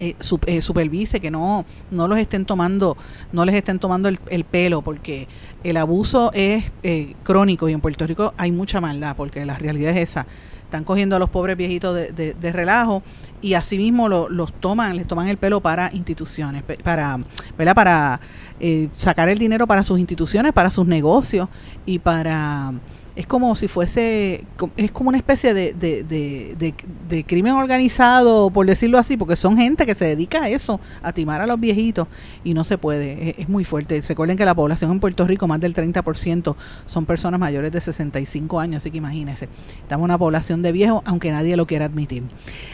eh, 0.00 0.16
eh, 0.46 0.62
supervise 0.62 1.20
que 1.20 1.30
no 1.30 1.64
no 1.92 2.08
los 2.08 2.18
estén 2.18 2.44
tomando 2.44 2.96
no 3.30 3.44
les 3.44 3.54
estén 3.54 3.78
tomando 3.78 4.08
el, 4.08 4.44
pelo 4.44 4.82
porque 4.82 5.28
el 5.62 5.76
abuso 5.76 6.32
es 6.34 6.72
eh, 6.82 7.14
crónico 7.22 7.68
y 7.68 7.72
en 7.72 7.80
Puerto 7.80 8.04
Rico 8.04 8.34
hay 8.36 8.50
mucha 8.50 8.80
maldad 8.80 9.14
porque 9.14 9.46
la 9.46 9.58
realidad 9.58 9.96
es 9.96 10.10
esa 10.10 10.26
están 10.72 10.84
cogiendo 10.84 11.14
a 11.16 11.18
los 11.18 11.28
pobres 11.28 11.54
viejitos 11.54 11.94
de, 11.94 12.32
de, 12.32 12.52
relajo 12.52 13.02
y 13.42 13.54
asimismo 13.54 14.08
lo, 14.08 14.28
los 14.28 14.52
toman, 14.52 14.96
les 14.96 15.06
toman 15.06 15.28
el 15.28 15.36
pelo 15.36 15.60
para 15.60 15.90
instituciones, 15.92 16.62
para, 16.62 17.18
¿verdad? 17.58 17.74
para 17.74 18.20
eh, 18.60 18.88
sacar 18.96 19.28
el 19.28 19.38
dinero 19.38 19.66
para 19.66 19.82
sus 19.82 19.98
instituciones, 19.98 20.52
para 20.52 20.70
sus 20.70 20.86
negocios 20.86 21.48
y 21.84 21.98
para 21.98 22.72
es 23.14 23.26
como 23.26 23.54
si 23.54 23.68
fuese, 23.68 24.44
es 24.76 24.90
como 24.90 25.10
una 25.10 25.18
especie 25.18 25.52
de, 25.52 25.74
de, 25.74 26.74
de, 27.08 27.24
crimen 27.24 27.52
organizado, 27.54 28.50
por 28.50 28.64
decirlo 28.66 28.98
así, 28.98 29.16
porque 29.16 29.36
son 29.36 29.56
gente 29.56 29.84
que 29.84 29.94
se 29.94 30.06
dedica 30.06 30.44
a 30.44 30.48
eso, 30.48 30.80
a 31.02 31.12
timar 31.12 31.40
a 31.42 31.46
los 31.46 31.60
viejitos, 31.60 32.08
y 32.42 32.54
no 32.54 32.64
se 32.64 32.78
puede, 32.78 33.40
es, 33.40 33.48
muy 33.48 33.64
fuerte. 33.64 34.00
Recuerden 34.00 34.36
que 34.36 34.44
la 34.44 34.54
población 34.54 34.90
en 34.92 35.00
Puerto 35.00 35.26
Rico, 35.26 35.46
más 35.46 35.60
del 35.60 35.74
30% 35.74 36.56
son 36.86 37.04
personas 37.04 37.38
mayores 37.38 37.70
de 37.70 37.80
65 37.80 38.58
años, 38.58 38.82
así 38.82 38.90
que 38.90 38.98
imagínense, 38.98 39.48
estamos 39.82 40.04
en 40.04 40.10
una 40.10 40.18
población 40.18 40.62
de 40.62 40.72
viejos, 40.72 41.02
aunque 41.04 41.30
nadie 41.32 41.56
lo 41.56 41.66
quiera 41.66 41.84
admitir. 41.84 42.22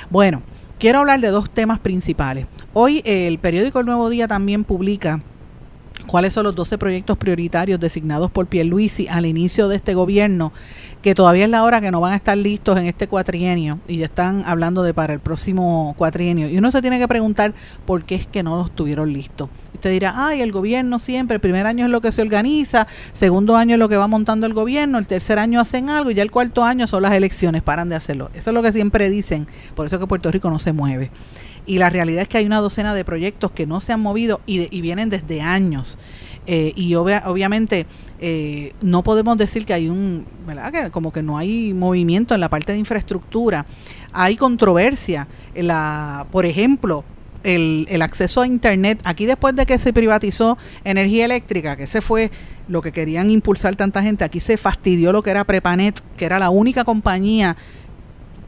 Bueno, 0.09 0.43
quiero 0.79 1.01
hablar 1.01 1.21
de 1.21 1.29
dos 1.29 1.51
temas 1.51 1.79
principales. 1.81 2.47
Hoy 2.73 3.03
el 3.05 3.39
periódico 3.39 3.81
El 3.81 3.87
Nuevo 3.87 4.09
Día 4.09 4.29
también 4.29 4.65
publica 4.65 5.21
cuáles 6.07 6.33
son 6.33 6.45
los 6.45 6.55
12 6.55 6.79
proyectos 6.79 7.19
prioritarios 7.19 7.81
designados 7.81 8.31
por 8.31 8.47
Pierluisi 8.47 9.09
al 9.09 9.27
inicio 9.27 9.69
de 9.69 9.77
este 9.77 9.95
gobierno, 9.95 10.53
que 11.03 11.15
todavía 11.15 11.45
es 11.45 11.51
la 11.51 11.65
hora 11.65 11.81
que 11.81 11.91
no 11.91 12.01
van 12.01 12.13
a 12.13 12.17
estar 12.17 12.37
listos 12.37 12.79
en 12.79 12.87
este 12.87 13.07
cuatrienio 13.07 13.79
y 13.87 13.99
ya 13.99 14.07
están 14.07 14.43
hablando 14.47 14.83
de 14.83 14.95
para 14.95 15.15
el 15.15 15.21
próximo 15.21 15.95
cuatrienio. 15.97 16.49
Y 16.49 16.59
uno 16.59 16.71
se 16.71 16.81
tiene 16.81 16.99
que 16.99 17.09
preguntar 17.09 17.55
por 17.87 18.05
qué 18.05 18.15
es 18.17 18.27
que 18.27 18.43
no 18.43 18.57
los 18.57 18.75
tuvieron 18.75 19.13
listos. 19.13 19.49
Usted 19.75 19.91
dirá, 19.91 20.15
ay, 20.17 20.41
el 20.41 20.51
gobierno 20.51 20.99
siempre, 20.99 21.37
el 21.37 21.41
primer 21.41 21.67
año 21.67 21.85
es 21.85 21.91
lo 21.91 22.01
que 22.01 22.11
se 22.11 22.23
organiza, 22.23 22.87
segundo 23.13 23.57
año 23.57 23.75
es 23.75 23.79
lo 23.79 23.89
que 23.89 23.97
va 23.97 24.09
montando 24.09 24.47
el 24.47 24.55
gobierno, 24.55 24.99
el 24.99 25.07
tercer 25.07 25.39
año 25.39 25.61
hacen 25.61 25.89
algo 25.91 26.11
y 26.11 26.15
ya 26.15 26.23
el 26.23 26.31
cuarto 26.31 26.65
año 26.65 26.87
son 26.87 27.03
las 27.03 27.13
elecciones, 27.13 27.63
paran 27.63 27.89
de 27.89 27.97
hacerlo. 27.97 28.31
Eso 28.35 28.51
es 28.51 28.55
lo 28.55 28.63
que 28.63 28.73
siempre 28.73 29.11
dicen, 29.11 29.47
por 29.75 29.87
eso 29.87 29.99
que 29.99 30.07
Puerto 30.07 30.31
Rico 30.31 30.51
no 30.51 30.59
se 30.59 30.73
mueve 30.73 31.11
y 31.69 31.79
la 31.79 31.91
realidad 31.91 32.23
es 32.23 32.29
que 32.29 32.39
hay 32.39 32.47
una 32.47 32.61
docena 32.61 32.95
de 32.95 33.05
proyectos 33.05 33.53
que 33.53 33.67
no 33.67 33.81
se 33.81 33.93
han 33.93 34.01
movido 34.01 34.41
y, 34.47 34.75
y 34.77 34.81
vienen 34.81 35.11
desde 35.11 35.41
años. 35.41 35.99
Eh, 36.51 36.73
y 36.77 36.95
obviamente 36.95 37.85
eh, 38.21 38.73
no 38.81 39.03
podemos 39.03 39.37
decir 39.37 39.67
que 39.67 39.75
hay 39.75 39.87
un, 39.87 40.25
¿verdad? 40.47 40.73
Que 40.73 40.91
como 40.91 41.13
que 41.13 41.23
no 41.23 41.37
hay 41.37 41.75
movimiento 41.75 42.35
en 42.35 42.41
la 42.41 42.49
parte 42.49 42.73
de 42.73 42.79
infraestructura. 42.79 43.67
Hay 44.15 44.37
controversia. 44.37 45.29
La, 45.55 46.27
por 46.33 46.47
ejemplo, 46.47 47.05
el, 47.45 47.87
el, 47.91 48.01
acceso 48.01 48.41
a 48.41 48.47
Internet. 48.47 48.99
Aquí 49.05 49.27
después 49.27 49.55
de 49.57 49.67
que 49.67 49.79
se 49.79 49.93
privatizó 49.93 50.57
energía 50.85 51.27
eléctrica, 51.27 51.77
que 51.77 51.83
ese 51.83 52.01
fue 52.01 52.31
lo 52.67 52.81
que 52.81 52.93
querían 52.93 53.31
impulsar 53.31 53.77
tanta 53.77 54.03
gente, 54.03 54.25
aquí 54.25 54.41
se 54.41 54.57
fastidió 54.57 55.13
lo 55.13 55.23
que 55.23 55.31
era 55.31 55.45
Prepanet, 55.45 56.01
que 56.17 56.25
era 56.25 56.39
la 56.39 56.49
única 56.49 56.85
compañía 56.85 57.59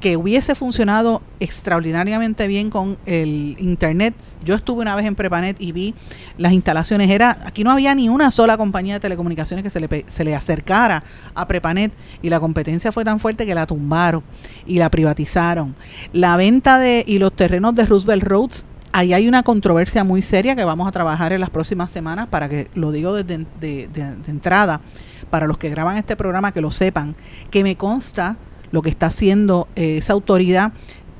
que 0.01 0.17
hubiese 0.17 0.55
funcionado 0.55 1.21
extraordinariamente 1.41 2.49
bien 2.49 2.71
con 2.71 2.97
el 3.05 3.55
internet. 3.59 4.15
Yo 4.43 4.55
estuve 4.55 4.81
una 4.81 4.97
vez 4.97 5.05
en 5.05 5.15
Prepanet 5.15 5.61
y 5.61 5.73
vi 5.73 5.95
las 6.39 6.53
instalaciones. 6.53 7.11
Era 7.11 7.37
aquí 7.45 7.63
no 7.65 7.71
había 7.71 7.95
ni 7.95 8.09
una 8.09 8.31
sola 8.31 8.57
compañía 8.57 8.95
de 8.95 9.01
telecomunicaciones 9.01 9.63
que 9.63 9.69
se 9.69 9.79
le, 9.79 10.05
se 10.09 10.25
le 10.25 10.35
acercara 10.35 11.05
a 11.35 11.47
Prepanet 11.47 11.93
y 12.23 12.31
la 12.31 12.41
competencia 12.41 12.93
fue 12.93 13.05
tan 13.05 13.21
fuerte 13.21 13.45
que 13.45 13.55
la 13.55 13.67
tumbaron 13.67 14.25
y 14.67 14.79
la 14.79 14.91
privatizaron. 14.91 15.77
La 16.15 16.39
venta 16.39 16.79
de 16.79 17.05
y 17.07 17.19
los 17.19 17.37
terrenos 17.37 17.75
de 17.75 17.85
Roosevelt 17.85 18.25
Roads 18.25 18.65
ahí 18.93 19.13
hay 19.13 19.29
una 19.29 19.43
controversia 19.43 20.03
muy 20.03 20.23
seria 20.23 20.57
que 20.57 20.65
vamos 20.65 20.89
a 20.89 20.93
trabajar 20.93 21.35
en 21.35 21.41
las 21.41 21.51
próximas 21.51 21.91
semanas 21.91 22.29
para 22.29 22.49
que 22.49 22.71
lo 22.75 22.91
digo 22.91 23.13
desde 23.13 23.47
de, 23.61 23.87
de 23.89 24.31
entrada 24.31 24.81
para 25.29 25.47
los 25.47 25.59
que 25.59 25.69
graban 25.69 25.97
este 25.97 26.17
programa 26.17 26.53
que 26.53 26.61
lo 26.61 26.73
sepan 26.73 27.15
que 27.51 27.63
me 27.63 27.77
consta 27.77 28.37
lo 28.71 28.83
que 28.83 28.91
está 28.91 29.07
haciendo 29.07 29.69
eh, 29.77 29.99
esa 29.99 30.13
autoridad, 30.13 30.73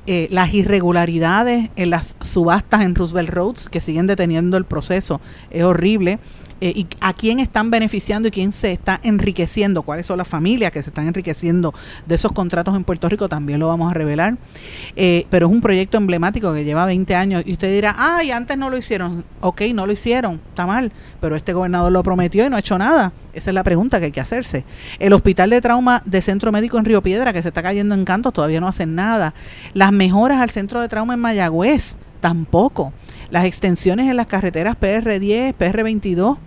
eh, 0.07 0.27
las 0.31 0.53
irregularidades 0.53 1.69
en 1.75 1.89
las 1.91 2.15
subastas 2.21 2.81
en 2.81 2.95
Roosevelt 2.95 3.29
Roads, 3.29 3.69
que 3.69 3.81
siguen 3.81 4.07
deteniendo 4.07 4.57
el 4.57 4.65
proceso, 4.65 5.21
es 5.51 5.63
horrible. 5.63 6.19
Eh, 6.63 6.73
y 6.75 6.87
a 6.99 7.13
quién 7.13 7.39
están 7.39 7.71
beneficiando 7.71 8.27
y 8.27 8.31
quién 8.31 8.51
se 8.51 8.71
está 8.71 8.99
enriqueciendo, 9.01 9.81
cuáles 9.81 10.05
son 10.05 10.19
las 10.19 10.27
familias 10.27 10.71
que 10.71 10.83
se 10.83 10.91
están 10.91 11.07
enriqueciendo 11.07 11.73
de 12.05 12.13
esos 12.13 12.31
contratos 12.33 12.75
en 12.75 12.83
Puerto 12.83 13.09
Rico, 13.09 13.27
también 13.27 13.59
lo 13.59 13.67
vamos 13.67 13.89
a 13.89 13.95
revelar. 13.95 14.37
Eh, 14.95 15.25
pero 15.31 15.47
es 15.47 15.51
un 15.51 15.59
proyecto 15.59 15.97
emblemático 15.97 16.53
que 16.53 16.63
lleva 16.63 16.85
20 16.85 17.15
años 17.15 17.43
y 17.47 17.53
usted 17.53 17.73
dirá, 17.73 17.95
ay, 17.97 18.29
antes 18.29 18.59
no 18.59 18.69
lo 18.69 18.77
hicieron. 18.77 19.25
Ok, 19.39 19.61
no 19.73 19.87
lo 19.87 19.91
hicieron, 19.91 20.39
está 20.49 20.67
mal, 20.67 20.91
pero 21.19 21.35
este 21.35 21.51
gobernador 21.51 21.91
lo 21.91 22.03
prometió 22.03 22.45
y 22.45 22.49
no 22.49 22.57
ha 22.57 22.59
hecho 22.59 22.77
nada. 22.77 23.11
Esa 23.33 23.49
es 23.49 23.53
la 23.55 23.63
pregunta 23.63 23.97
que 23.99 24.05
hay 24.05 24.11
que 24.11 24.21
hacerse. 24.21 24.63
El 24.99 25.13
hospital 25.13 25.49
de 25.49 25.61
trauma 25.61 26.03
de 26.05 26.21
Centro 26.21 26.51
Médico 26.51 26.77
en 26.77 26.85
Río 26.85 27.01
Piedra, 27.01 27.33
que 27.33 27.41
se 27.41 27.47
está 27.47 27.63
cayendo 27.63 27.95
en 27.95 28.05
cantos, 28.05 28.33
todavía 28.33 28.59
no 28.59 28.67
hacen 28.67 28.93
nada. 28.93 29.33
Las 29.73 29.91
mejoras 29.91 30.39
al 30.39 30.51
centro 30.51 30.79
de 30.79 30.89
trauma 30.89 31.15
en 31.15 31.21
Mayagüez, 31.21 31.97
tampoco. 32.19 32.93
Las 33.31 33.45
extensiones 33.45 34.09
en 34.09 34.17
las 34.17 34.27
carreteras 34.27 34.77
PR10, 34.77 35.55
PR22, 35.55 36.37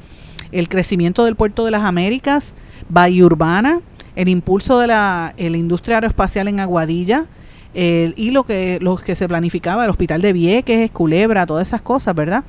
el 0.54 0.68
crecimiento 0.68 1.24
del 1.24 1.36
puerto 1.36 1.64
de 1.64 1.70
las 1.70 1.82
Américas, 1.82 2.54
Bahía 2.88 3.24
Urbana, 3.24 3.80
el 4.16 4.28
impulso 4.28 4.78
de 4.78 4.86
la, 4.86 5.34
industria 5.36 5.96
aeroespacial 5.96 6.48
en 6.48 6.60
Aguadilla, 6.60 7.26
y 7.74 8.30
lo 8.30 8.44
que, 8.44 8.78
lo 8.80 8.96
que 8.96 9.16
se 9.16 9.26
planificaba, 9.26 9.84
el 9.84 9.90
hospital 9.90 10.22
de 10.22 10.32
Vieques, 10.32 10.92
Culebra, 10.92 11.44
todas 11.44 11.66
esas 11.66 11.82
cosas, 11.82 12.14
¿verdad? 12.14 12.44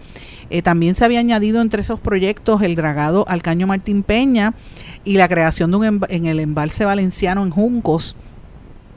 Eh, 0.52 0.62
también 0.62 0.94
se 0.94 1.04
había 1.04 1.20
añadido 1.20 1.62
entre 1.62 1.82
esos 1.82 2.00
proyectos 2.00 2.62
el 2.62 2.76
dragado 2.76 3.26
al 3.28 3.42
caño 3.42 3.66
Martín 3.66 4.04
Peña 4.04 4.54
y 5.04 5.18
la 5.18 5.28
creación 5.28 5.72
de 5.72 5.78
un 5.78 6.02
en 6.10 6.26
el 6.28 6.40
embalse 6.40 6.86
valenciano 6.86 7.44
en 7.44 7.50
Juncos. 7.50 8.16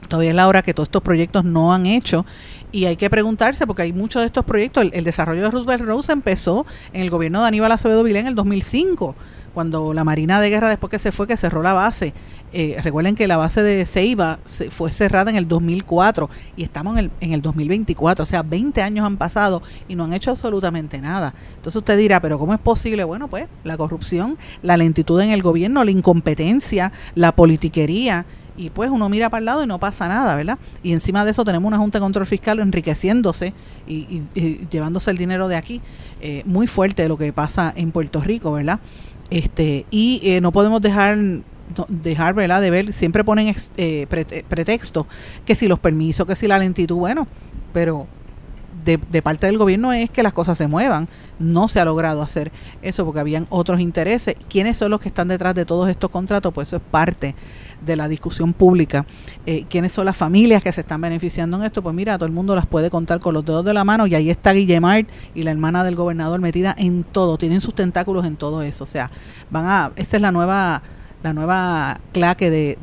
Todavía 0.09 0.31
es 0.31 0.35
la 0.35 0.47
hora 0.47 0.63
que 0.63 0.73
todos 0.73 0.87
estos 0.87 1.03
proyectos 1.03 1.45
no 1.45 1.71
han 1.73 1.85
hecho 1.85 2.25
y 2.71 2.85
hay 2.85 2.97
que 2.97 3.09
preguntarse 3.09 3.65
porque 3.65 3.83
hay 3.83 3.93
muchos 3.93 4.21
de 4.21 4.25
estos 4.25 4.43
proyectos. 4.43 4.87
El, 4.91 5.03
desarrollo 5.03 5.43
de 5.43 5.51
Roosevelt 5.51 5.83
Rose 5.83 6.11
empezó 6.11 6.65
en 6.93 7.01
el 7.01 7.09
gobierno 7.09 7.41
de 7.41 7.47
Aníbal 7.47 7.71
Acevedo 7.71 8.03
Vilén 8.03 8.21
en 8.21 8.27
el 8.27 8.35
2005 8.35 9.15
cuando 9.53 9.93
la 9.93 10.03
Marina 10.03 10.39
de 10.39 10.49
Guerra, 10.49 10.69
después 10.69 10.91
que 10.91 10.99
se 10.99 11.11
fue, 11.11 11.27
que 11.27 11.35
cerró 11.35 11.61
la 11.61 11.73
base. 11.73 12.13
Eh, 12.53 12.77
recuerden 12.81 13.15
que 13.15 13.27
la 13.27 13.37
base 13.37 13.61
de 13.61 13.85
Ceiba 13.85 14.39
se, 14.45 14.71
fue 14.71 14.91
cerrada 14.91 15.29
en 15.29 15.37
el 15.37 15.47
2004 15.47 16.29
y 16.55 16.63
estamos 16.63 16.97
en 16.97 17.05
el, 17.05 17.11
en 17.19 17.33
el 17.33 17.41
2024, 17.41 18.23
o 18.23 18.25
sea, 18.25 18.41
20 18.41 18.81
años 18.81 19.05
han 19.05 19.17
pasado 19.17 19.61
y 19.87 19.95
no 19.95 20.05
han 20.05 20.13
hecho 20.13 20.31
absolutamente 20.31 20.99
nada. 20.99 21.33
Entonces 21.55 21.75
usted 21.75 21.97
dirá, 21.97 22.21
pero 22.21 22.39
¿cómo 22.39 22.53
es 22.53 22.59
posible? 22.59 23.03
Bueno, 23.03 23.27
pues 23.27 23.47
la 23.63 23.77
corrupción, 23.77 24.37
la 24.63 24.77
lentitud 24.77 25.19
en 25.21 25.29
el 25.29 25.43
gobierno, 25.43 25.83
la 25.83 25.91
incompetencia, 25.91 26.91
la 27.15 27.33
politiquería 27.33 28.25
y 28.59 28.69
pues 28.71 28.89
uno 28.89 29.07
mira 29.07 29.29
para 29.29 29.39
el 29.39 29.45
lado 29.45 29.63
y 29.63 29.67
no 29.67 29.79
pasa 29.79 30.09
nada, 30.09 30.35
¿verdad? 30.35 30.59
Y 30.83 30.91
encima 30.91 31.23
de 31.23 31.31
eso 31.31 31.45
tenemos 31.45 31.65
una 31.65 31.77
Junta 31.77 31.97
de 31.97 32.01
Control 32.01 32.25
Fiscal 32.25 32.59
enriqueciéndose 32.59 33.53
y, 33.87 34.23
llevándose 34.69 35.09
el 35.11 35.17
dinero 35.17 35.47
de 35.47 35.55
aquí, 35.55 35.81
eh, 36.19 36.43
muy 36.45 36.67
fuerte 36.67 37.07
lo 37.07 37.17
que 37.17 37.31
pasa 37.31 37.73
en 37.73 37.91
Puerto 37.91 38.19
Rico, 38.19 38.51
¿verdad? 38.51 38.81
Este, 39.29 39.85
y 39.91 40.19
eh, 40.23 40.41
no 40.41 40.51
podemos 40.51 40.81
dejar 40.81 41.17
dejar 41.87 42.33
¿verdad? 42.33 42.61
de 42.61 42.69
ver, 42.71 42.93
siempre 42.93 43.23
ponen 43.23 43.55
eh, 43.77 44.07
pretextos, 44.49 45.05
que 45.45 45.55
si 45.55 45.67
los 45.67 45.79
permisos, 45.79 46.27
que 46.27 46.35
si 46.35 46.47
la 46.47 46.59
lentitud, 46.59 46.97
bueno, 46.97 47.27
pero 47.71 48.07
de, 48.97 49.21
parte 49.21 49.47
del 49.47 49.57
gobierno 49.57 49.93
es 49.93 50.09
que 50.09 50.23
las 50.23 50.33
cosas 50.33 50.57
se 50.57 50.67
muevan. 50.67 51.07
No 51.37 51.67
se 51.67 51.79
ha 51.79 51.85
logrado 51.85 52.21
hacer 52.21 52.51
eso 52.81 53.05
porque 53.05 53.19
habían 53.19 53.47
otros 53.49 53.79
intereses. 53.79 54.35
¿Quiénes 54.49 54.77
son 54.77 54.91
los 54.91 54.99
que 54.99 55.09
están 55.09 55.27
detrás 55.27 55.55
de 55.55 55.65
todos 55.65 55.89
estos 55.89 56.09
contratos? 56.09 56.53
Pues 56.53 56.69
eso 56.69 56.77
es 56.77 56.83
parte 56.83 57.35
de 57.85 57.95
la 57.95 58.07
discusión 58.07 58.53
pública. 58.53 59.05
Eh, 59.45 59.65
¿Quiénes 59.69 59.93
son 59.93 60.05
las 60.05 60.17
familias 60.17 60.63
que 60.63 60.71
se 60.71 60.81
están 60.81 61.01
beneficiando 61.01 61.57
en 61.57 61.63
esto? 61.63 61.81
Pues 61.81 61.95
mira, 61.95 62.17
todo 62.17 62.25
el 62.25 62.33
mundo 62.33 62.55
las 62.55 62.65
puede 62.65 62.89
contar 62.89 63.19
con 63.19 63.33
los 63.33 63.45
dedos 63.45 63.63
de 63.65 63.73
la 63.73 63.83
mano 63.83 64.07
y 64.07 64.15
ahí 64.15 64.29
está 64.29 64.51
Guillemart 64.51 65.07
y 65.35 65.43
la 65.43 65.51
hermana 65.51 65.83
del 65.83 65.95
gobernador 65.95 66.39
metida 66.39 66.75
en 66.77 67.03
todo, 67.03 67.37
tienen 67.37 67.61
sus 67.61 67.75
tentáculos 67.75 68.25
en 68.25 68.35
todo 68.35 68.61
eso. 68.61 68.83
O 68.83 68.87
sea, 68.87 69.11
van 69.49 69.65
a, 69.65 69.91
esta 69.95 70.17
es 70.17 70.21
la 70.21 70.31
nueva 70.31 70.81
la 71.21 71.33
nueva 71.33 71.99
claque 72.13 72.49
de, 72.49 72.77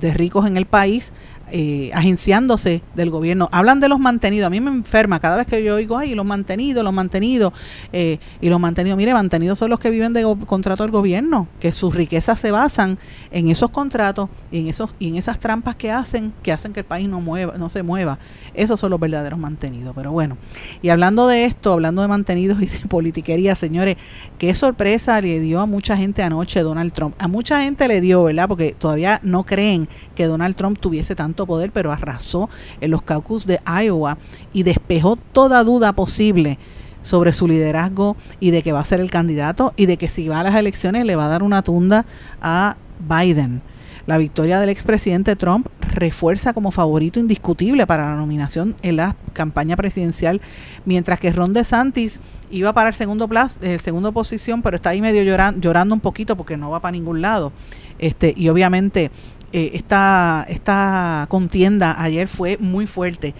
de 0.00 0.14
ricos 0.14 0.46
en 0.46 0.56
el 0.56 0.64
país 0.64 1.12
eh, 1.50 1.90
agenciándose 1.94 2.82
del 2.94 3.10
gobierno. 3.10 3.48
Hablan 3.52 3.80
de 3.80 3.88
los 3.88 3.98
mantenidos. 3.98 4.46
A 4.46 4.50
mí 4.50 4.60
me 4.60 4.70
enferma 4.70 5.20
cada 5.20 5.36
vez 5.36 5.46
que 5.46 5.62
yo 5.62 5.76
oigo, 5.76 5.96
ay, 5.96 6.14
los 6.14 6.26
mantenidos, 6.26 6.84
los 6.84 6.92
mantenidos. 6.92 7.52
Eh, 7.92 8.18
y 8.40 8.48
los 8.48 8.60
mantenidos, 8.60 8.96
mire, 8.96 9.14
mantenidos 9.14 9.58
son 9.58 9.70
los 9.70 9.78
que 9.78 9.90
viven 9.90 10.12
de 10.12 10.22
contrato 10.46 10.82
del 10.82 10.92
gobierno, 10.92 11.48
que 11.60 11.72
sus 11.72 11.94
riquezas 11.94 12.40
se 12.40 12.50
basan 12.50 12.98
en 13.30 13.48
esos 13.48 13.70
contratos 13.70 14.28
y 14.50 14.60
en, 14.60 14.68
esos, 14.68 14.90
y 14.98 15.08
en 15.08 15.16
esas 15.16 15.38
trampas 15.38 15.76
que 15.76 15.90
hacen, 15.90 16.32
que 16.42 16.52
hacen 16.52 16.72
que 16.72 16.80
el 16.80 16.86
país 16.86 17.08
no, 17.08 17.20
mueva, 17.20 17.56
no 17.58 17.68
se 17.68 17.82
mueva. 17.82 18.18
Esos 18.54 18.78
son 18.80 18.90
los 18.90 19.00
verdaderos 19.00 19.38
mantenidos. 19.38 19.94
Pero 19.94 20.12
bueno, 20.12 20.36
y 20.82 20.90
hablando 20.90 21.26
de 21.28 21.44
esto, 21.44 21.72
hablando 21.72 22.02
de 22.02 22.08
mantenidos 22.08 22.60
y 22.62 22.66
de 22.66 22.80
politiquería, 22.88 23.54
señores, 23.54 23.96
qué 24.38 24.54
sorpresa 24.54 25.20
le 25.20 25.40
dio 25.40 25.60
a 25.60 25.66
mucha 25.66 25.96
gente 25.96 26.22
anoche 26.22 26.60
Donald 26.62 26.92
Trump. 26.92 27.14
A 27.18 27.28
mucha 27.28 27.62
gente 27.62 27.88
le 27.88 28.00
dio, 28.00 28.24
¿verdad? 28.24 28.48
Porque 28.48 28.74
todavía 28.78 29.20
no 29.22 29.44
creen 29.44 29.88
que 30.14 30.26
Donald 30.26 30.56
Trump 30.56 30.78
tuviese 30.78 31.14
tanto 31.14 31.37
poder, 31.46 31.72
pero 31.72 31.92
arrasó 31.92 32.48
en 32.80 32.90
los 32.90 33.02
caucus 33.02 33.46
de 33.46 33.60
Iowa 33.66 34.18
y 34.52 34.62
despejó 34.62 35.16
toda 35.16 35.64
duda 35.64 35.92
posible 35.92 36.58
sobre 37.02 37.32
su 37.32 37.48
liderazgo 37.48 38.16
y 38.40 38.50
de 38.50 38.62
que 38.62 38.72
va 38.72 38.80
a 38.80 38.84
ser 38.84 39.00
el 39.00 39.10
candidato 39.10 39.72
y 39.76 39.86
de 39.86 39.96
que 39.96 40.08
si 40.08 40.28
va 40.28 40.40
a 40.40 40.42
las 40.42 40.56
elecciones 40.56 41.04
le 41.04 41.16
va 41.16 41.26
a 41.26 41.28
dar 41.28 41.42
una 41.42 41.62
tunda 41.62 42.04
a 42.40 42.76
Biden. 43.00 43.62
La 44.06 44.16
victoria 44.16 44.58
del 44.58 44.70
expresidente 44.70 45.36
Trump 45.36 45.66
refuerza 45.92 46.54
como 46.54 46.70
favorito 46.70 47.20
indiscutible 47.20 47.86
para 47.86 48.06
la 48.06 48.14
nominación 48.14 48.74
en 48.80 48.96
la 48.96 49.16
campaña 49.34 49.76
presidencial, 49.76 50.40
mientras 50.86 51.20
que 51.20 51.30
Ron 51.30 51.52
DeSantis 51.52 52.18
iba 52.50 52.72
para 52.72 52.88
el 52.88 52.94
segundo 52.94 53.28
plazo, 53.28 53.58
el 53.60 53.80
segundo 53.80 54.12
posición, 54.12 54.62
pero 54.62 54.76
está 54.76 54.90
ahí 54.90 55.02
medio 55.02 55.22
llorando, 55.22 55.60
llorando 55.60 55.94
un 55.94 56.00
poquito 56.00 56.36
porque 56.36 56.56
no 56.56 56.70
va 56.70 56.80
para 56.80 56.92
ningún 56.92 57.20
lado. 57.20 57.52
Este, 57.98 58.32
y 58.34 58.48
obviamente 58.48 59.10
eh, 59.52 59.70
esta, 59.74 61.26
contienda 61.28 62.00
ayer 62.02 62.28
fue 62.28 62.58
muy 62.58 62.86
fuerte. 62.86 63.34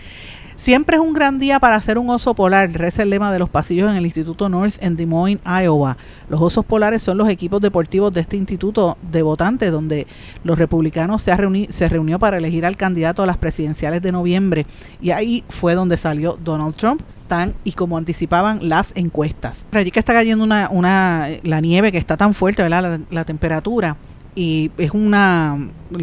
Siempre 0.57 0.97
es 0.97 1.01
un 1.01 1.13
gran 1.13 1.39
día 1.39 1.61
para 1.61 1.77
hacer 1.77 1.99
un 1.99 2.11
oso 2.11 2.35
polar, 2.35 2.73
reza 2.73 3.05
el 3.05 3.11
lema 3.11 3.33
de 3.33 3.39
los 3.39 3.49
pasillos 3.49 3.89
en 3.89 3.97
el 3.97 4.05
Instituto 4.05 4.49
North 4.49 4.75
en 4.81 4.97
Des 4.97 5.07
Moines, 5.07 5.41
Iowa. 5.45 5.97
Los 6.29 6.41
osos 6.41 6.65
polares 6.65 7.01
son 7.01 7.17
los 7.17 7.29
equipos 7.29 7.61
deportivos 7.61 8.13
de 8.13 8.23
este 8.23 8.37
instituto 8.37 8.99
de 9.13 9.23
votantes, 9.23 9.71
donde 9.71 10.09
los 10.43 10.59
republicanos 10.59 11.23
se, 11.23 11.37
reuni 11.37 11.69
se 11.71 11.89
reunió 11.89 12.19
para 12.19 12.39
elegir 12.39 12.67
al 12.67 12.77
candidato 12.77 13.23
a 13.23 13.27
las 13.27 13.37
presidenciales 13.37 14.03
de 14.03 14.11
noviembre. 14.11 14.67
Y 15.01 15.13
ahí 15.13 15.45
fue 15.49 15.77
donde 15.77 15.97
salió 15.97 16.37
Donald 16.43 16.75
Trump, 16.75 17.03
tan 17.29 17.55
y 17.63 17.73
como 17.73 17.97
anticipaban 17.97 18.69
las 18.69 18.93
encuestas. 18.97 19.65
Allí 19.71 19.93
que 19.93 20.01
está 20.01 20.13
cayendo 20.13 20.43
una, 20.43 20.71
una, 20.71 21.29
la 21.45 21.61
nieve 21.61 21.93
que 21.93 21.99
está 21.99 22.17
tan 22.17 22.35
fuerte, 22.35 22.69
la 22.69 23.25
temperatura 23.25 23.97
y 24.39 24.71
es 24.79 24.93
una, 24.93 25.59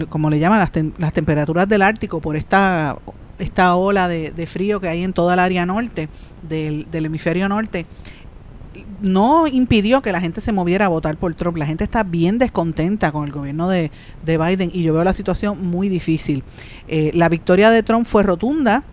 como 0.10 0.30
le 0.30 0.40
llaman, 0.40 0.60
las, 0.60 0.72
las 0.98 1.14
temperaturas 1.14 1.70
del 1.70 1.82
Ártico 1.82 2.20
por 2.20 2.36
esta, 2.36 2.98
esta 3.40 3.78
ola 3.78 4.10
de, 4.10 4.46
frío 4.46 4.82
que 4.82 4.90
hay 4.90 5.04
en 5.04 5.14
toda 5.14 5.36
el 5.36 5.40
área 5.40 5.66
norte 5.66 6.10
del, 6.42 6.86
hemisferio 6.92 7.48
norte, 7.48 7.86
no 9.00 9.48
impidió 9.48 10.02
que 10.02 10.12
la 10.12 10.20
gente 10.20 10.42
se 10.42 10.52
moviera 10.52 10.88
a 10.88 10.90
votar 10.90 11.16
por 11.16 11.34
Trump. 11.36 11.56
La 11.56 11.66
gente 11.66 11.86
está 11.86 12.04
bien 12.04 12.38
descontenta 12.38 13.14
con 13.14 13.24
el 13.24 13.32
gobierno 13.32 13.70
de, 13.70 13.90
Biden 14.26 14.70
y 14.74 14.84
yo 14.84 14.94
veo 14.94 15.06
la 15.06 15.14
situación 15.14 15.66
muy 15.66 15.88
difícil. 15.88 16.44
Eh, 16.90 17.12
la 17.14 17.30
victoria 17.30 17.70
de 17.70 17.84
Trump 17.84 18.06
fue 18.06 18.24
rotunda. 18.24 18.84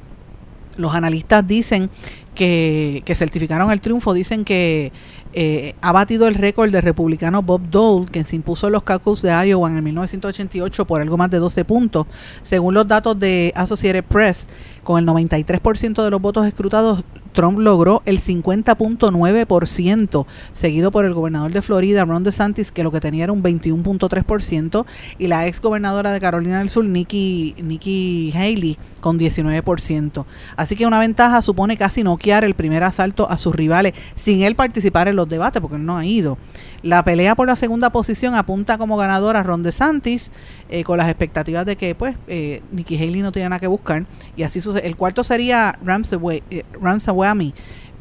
Los 0.76 0.94
analistas 0.94 1.44
dicen 1.44 1.90
que, 2.34 3.02
que 3.04 3.14
certificaron 3.14 3.70
el 3.70 3.80
triunfo, 3.80 4.14
dicen 4.14 4.44
que 4.44 4.92
eh, 5.34 5.74
ha 5.80 5.92
batido 5.92 6.28
el 6.28 6.34
récord 6.34 6.70
del 6.70 6.82
republicano 6.82 7.42
Bob 7.42 7.62
Dole, 7.70 8.06
que 8.10 8.22
se 8.24 8.36
impuso 8.36 8.66
en 8.66 8.74
los 8.74 8.82
caucus 8.82 9.22
de 9.22 9.30
Iowa 9.30 9.68
en 9.70 9.82
1988 9.82 10.86
por 10.86 11.00
algo 11.00 11.16
más 11.16 11.30
de 11.30 11.38
12 11.38 11.64
puntos. 11.64 12.06
Según 12.42 12.74
los 12.74 12.86
datos 12.86 13.18
de 13.18 13.52
Associated 13.56 14.04
Press, 14.04 14.46
con 14.84 14.98
el 14.98 15.06
93% 15.06 16.04
de 16.04 16.10
los 16.10 16.20
votos 16.20 16.46
escrutados, 16.46 17.04
Trump 17.32 17.58
logró 17.58 18.02
el 18.04 18.20
50.9%, 18.20 20.26
seguido 20.52 20.90
por 20.90 21.04
el 21.04 21.14
gobernador 21.14 21.52
de 21.52 21.62
Florida, 21.62 22.04
Ron 22.04 22.22
DeSantis, 22.22 22.72
que 22.72 22.82
lo 22.82 22.92
que 22.92 23.00
tenía 23.00 23.24
era 23.24 23.32
un 23.32 23.42
21.3%, 23.42 24.84
y 25.18 25.28
la 25.28 25.46
ex 25.46 25.60
gobernadora 25.60 26.12
de 26.12 26.20
Carolina 26.20 26.58
del 26.58 26.70
Sur, 26.70 26.84
Nikki, 26.84 27.54
Nikki 27.62 28.32
Haley, 28.34 28.78
con 29.00 29.18
19%. 29.18 30.24
Así 30.56 30.76
que 30.76 30.86
una 30.86 30.98
ventaja 30.98 31.42
supone 31.42 31.76
casi 31.76 32.02
noquear 32.02 32.44
el 32.44 32.54
primer 32.54 32.84
asalto 32.84 33.30
a 33.30 33.38
sus 33.38 33.54
rivales 33.54 33.94
sin 34.14 34.42
él 34.42 34.54
participar 34.54 35.08
en 35.08 35.16
los 35.16 35.28
debates, 35.28 35.60
porque 35.60 35.78
no 35.78 35.96
ha 35.96 36.04
ido. 36.04 36.38
La 36.82 37.04
pelea 37.04 37.36
por 37.36 37.46
la 37.46 37.56
segunda 37.56 37.90
posición 37.90 38.34
apunta 38.34 38.76
como 38.76 38.96
ganadora 38.96 39.40
a 39.40 39.42
Ron 39.42 39.62
DeSantis, 39.62 40.30
eh, 40.68 40.84
con 40.84 40.98
las 40.98 41.08
expectativas 41.08 41.64
de 41.64 41.76
que 41.76 41.94
pues 41.94 42.16
eh, 42.26 42.62
Nikki 42.72 42.96
Haley 42.96 43.22
no 43.22 43.30
tiene 43.30 43.48
nada 43.48 43.60
que 43.60 43.66
buscar, 43.66 44.04
y 44.36 44.42
así 44.42 44.60
sucede. 44.60 44.86
El 44.86 44.96
cuarto 44.96 45.22
sería 45.22 45.78
Ramsey, 45.84 46.18
eh, 46.50 46.64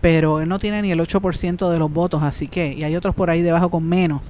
pero 0.02 0.42
él 0.42 0.50
no 0.50 0.60
tiene 0.60 0.82
ni 0.82 0.92
el 0.92 1.00
8% 1.00 1.70
de 1.70 1.80
los 1.80 1.92
votos, 1.92 2.24
así 2.24 2.48
que, 2.48 2.74
y 2.74 2.84
hay 2.84 2.96
otros 2.96 3.16
por 3.16 3.30
ahí 3.30 3.42
debajo 3.42 3.70
con 3.70 3.88
menos. 3.88 4.22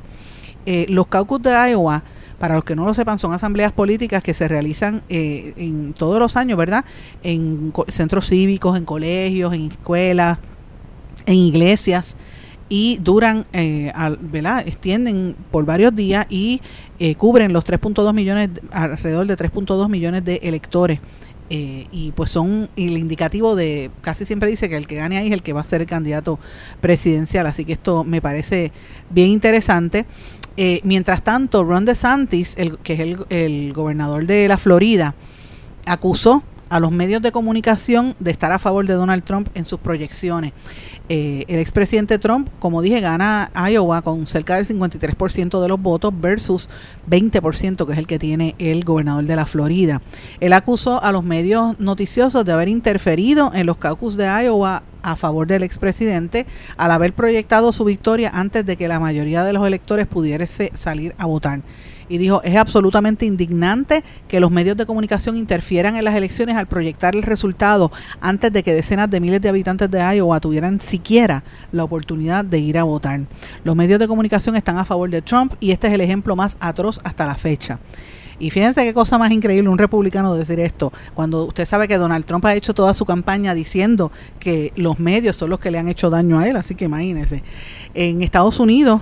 Eh, 0.66 0.86
los 0.90 1.08
caucus 1.08 1.42
de 1.42 1.52
Iowa, 1.52 2.04
para 2.40 2.56
los 2.56 2.64
que 2.64 2.76
no 2.76 2.86
lo 2.86 2.94
sepan, 2.94 3.20
son 3.20 3.34
asambleas 3.34 3.72
políticas 3.72 4.24
que 4.24 4.34
se 4.34 4.48
realizan 4.48 5.04
eh, 5.10 5.54
en 5.58 5.94
todos 5.94 6.20
los 6.20 6.36
años, 6.36 6.58
¿verdad? 6.58 6.86
En 7.24 7.74
centros 7.88 8.28
cívicos, 8.28 8.78
en 8.78 8.86
colegios, 8.86 9.54
en 9.54 9.72
escuelas, 9.72 10.40
en 11.26 11.36
iglesias 11.36 12.16
y 12.74 13.00
duran, 13.02 13.46
eh, 13.52 13.92
¿verdad? 14.22 14.66
Extienden 14.66 15.36
por 15.52 15.66
varios 15.66 15.94
días 15.94 16.26
y 16.30 16.62
eh, 17.00 17.16
cubren 17.16 17.52
los 17.52 17.66
3.2 17.66 18.14
millones, 18.14 18.50
alrededor 18.72 19.28
de 19.28 19.36
3.2 19.36 19.90
millones 19.90 20.24
de 20.24 20.38
electores 20.42 21.02
eh, 21.54 21.86
y 21.92 22.14
pues 22.14 22.32
son 22.32 22.70
el 22.78 22.98
indicativo 22.98 23.58
de, 23.58 23.92
casi 24.00 24.24
siempre 24.24 24.50
dice 24.50 24.70
que 24.70 24.78
el 24.78 24.88
que 24.88 24.96
gane 24.96 25.18
ahí 25.18 25.28
es 25.28 25.34
el 25.34 25.44
que 25.44 25.52
va 25.52 25.60
a 25.60 25.66
ser 25.66 25.82
el 25.82 25.88
candidato 25.88 26.40
presidencial, 26.80 27.46
así 27.46 27.66
que 27.66 27.74
esto 27.74 28.06
me 28.06 28.22
parece 28.22 28.72
bien 29.10 29.32
interesante. 29.32 30.06
Eh, 30.56 30.80
mientras 30.86 31.26
tanto, 31.26 31.66
Ron 31.66 31.84
DeSantis, 31.84 32.56
el, 32.58 32.78
que 32.78 32.94
es 32.94 33.20
el, 33.30 33.74
gobernador 33.74 34.26
de 34.26 34.48
la 34.48 34.58
Florida, 34.58 35.14
acusó 35.86 36.42
a 36.70 36.80
los 36.80 36.94
medios 36.94 37.22
de 37.22 37.34
comunicación 37.34 38.16
de 38.22 38.32
estar 38.32 38.54
a 38.54 38.58
favor 38.58 38.88
de 38.88 38.94
Donald 38.94 39.26
Trump 39.26 39.50
en 39.54 39.66
sus 39.66 39.82
proyecciones. 39.82 40.54
Eh, 41.14 41.44
el 41.50 41.60
expresidente 41.60 42.20
Trump, 42.20 42.48
como 42.60 42.82
dije, 42.82 43.02
gana 43.02 43.52
Iowa 43.70 44.02
con 44.02 44.26
cerca 44.28 44.56
del 44.56 44.66
53% 44.66 45.62
de 45.62 45.68
los 45.68 45.82
votos 45.82 46.14
versus 46.16 46.70
20% 47.10 47.86
que 47.86 47.92
es 47.92 47.98
el 47.98 48.08
que 48.08 48.18
tiene 48.18 48.56
el 48.60 48.86
gobernador 48.86 49.26
de 49.26 49.36
la 49.36 49.46
Florida. 49.46 50.02
Él 50.40 50.54
acusó 50.54 51.04
a 51.04 51.12
los 51.12 51.26
medios 51.26 51.78
noticiosos 51.82 52.46
de 52.46 52.54
haber 52.54 52.70
interferido 52.70 53.52
en 53.54 53.66
los 53.66 53.76
caucus 53.76 54.16
de 54.16 54.24
Iowa 54.24 54.84
a 55.04 55.18
favor 55.18 55.48
del 55.48 55.64
expresidente 55.64 56.46
al 56.78 56.92
haber 56.92 57.12
proyectado 57.12 57.74
su 57.74 57.84
victoria 57.84 58.32
antes 58.34 58.66
de 58.66 58.78
que 58.78 58.88
la 58.88 59.02
mayoría 59.02 59.44
de 59.44 59.52
los 59.52 59.68
electores 59.68 60.08
pudiese 60.08 60.72
salir 60.76 61.14
a 61.18 61.26
votar 61.26 61.60
y 62.12 62.18
dijo, 62.18 62.42
es 62.44 62.58
absolutamente 62.58 63.26
indignante 63.26 64.04
que 64.28 64.42
los 64.42 64.52
medios 64.52 64.76
de 64.76 64.86
comunicación 64.86 65.38
interfieran 65.38 65.96
en 65.96 66.04
las 66.04 66.14
elecciones 66.14 66.58
al 66.58 66.68
proyectar 66.68 67.16
el 67.16 67.24
resultado 67.24 67.90
antes 68.20 68.52
de 68.52 68.64
que 68.64 68.74
decenas 68.74 69.10
de 69.10 69.22
miles 69.22 69.42
de 69.42 69.48
habitantes 69.48 69.90
de 69.90 70.00
Iowa 70.00 70.42
tuvieran 70.42 70.82
siquiera 70.82 71.46
la 71.72 71.86
oportunidad 71.86 72.44
de 72.44 72.60
ir 72.60 72.78
a 72.78 72.84
votar. 72.84 73.22
Los 73.64 73.78
medios 73.78 73.98
de 73.98 74.10
comunicación 74.10 74.58
están 74.58 74.78
a 74.78 74.84
favor 74.84 75.10
de 75.10 75.22
Trump 75.22 75.54
y 75.62 75.72
este 75.72 75.88
es 75.88 75.94
el 75.94 76.02
ejemplo 76.02 76.36
más 76.36 76.58
atroz 76.60 77.00
hasta 77.06 77.26
la 77.26 77.36
fecha. 77.36 77.80
Y 78.40 78.50
fíjense 78.50 78.84
qué 78.84 78.94
cosa 78.94 79.18
más 79.18 79.32
increíble 79.32 79.70
un 79.70 79.78
republicano 79.78 80.34
decir 80.34 80.60
esto, 80.60 80.92
cuando 81.14 81.46
usted 81.46 81.66
sabe 81.66 81.88
que 81.88 81.98
Donald 81.98 82.26
Trump 82.26 82.44
ha 82.44 82.56
hecho 82.56 82.74
toda 82.74 82.94
su 82.94 83.06
campaña 83.06 83.54
diciendo 83.54 84.12
que 84.38 84.74
los 84.76 85.00
medios 85.00 85.38
son 85.38 85.52
los 85.52 85.60
que 85.60 85.72
le 85.72 85.78
han 85.78 85.88
hecho 85.88 86.10
daño 86.10 86.40
a 86.40 86.50
él, 86.50 86.58
así 86.58 86.76
que 86.76 86.86
imagínense. 86.86 87.44
En 87.94 88.22
Estados 88.22 88.60
Unidos, 88.60 89.02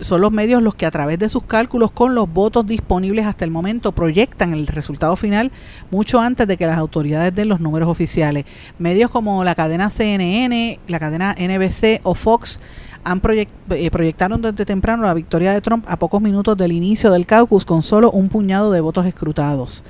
son 0.00 0.20
los 0.20 0.32
medios 0.32 0.62
los 0.62 0.74
que 0.74 0.86
a 0.86 0.90
través 0.90 1.18
de 1.18 1.28
sus 1.28 1.44
cálculos 1.44 1.90
con 1.90 2.14
los 2.14 2.32
votos 2.32 2.66
disponibles 2.66 3.26
hasta 3.26 3.44
el 3.44 3.50
momento 3.50 3.92
proyectan 3.92 4.54
el 4.54 4.66
resultado 4.66 5.16
final 5.16 5.50
mucho 5.90 6.20
antes 6.20 6.46
de 6.46 6.56
que 6.56 6.66
las 6.66 6.78
autoridades 6.78 7.34
den 7.34 7.48
los 7.48 7.60
números 7.60 7.88
oficiales. 7.88 8.44
Medios 8.78 9.10
como 9.10 9.44
la 9.44 9.54
cadena 9.54 9.90
CNN, 9.90 10.78
la 10.88 10.98
cadena 10.98 11.34
NBC 11.38 12.00
o 12.02 12.14
Fox 12.14 12.60
han 13.04 13.22
eh, 13.70 13.90
proyectaron 13.90 14.42
desde 14.42 14.66
temprano 14.66 15.04
la 15.04 15.14
victoria 15.14 15.52
de 15.52 15.60
Trump 15.60 15.84
a 15.88 15.98
pocos 15.98 16.20
minutos 16.20 16.56
del 16.56 16.72
inicio 16.72 17.10
del 17.10 17.26
caucus 17.26 17.64
con 17.64 17.82
solo 17.82 18.10
un 18.10 18.28
puñado 18.28 18.72
de 18.72 18.80
votos 18.80 19.06
escrutados. 19.06 19.84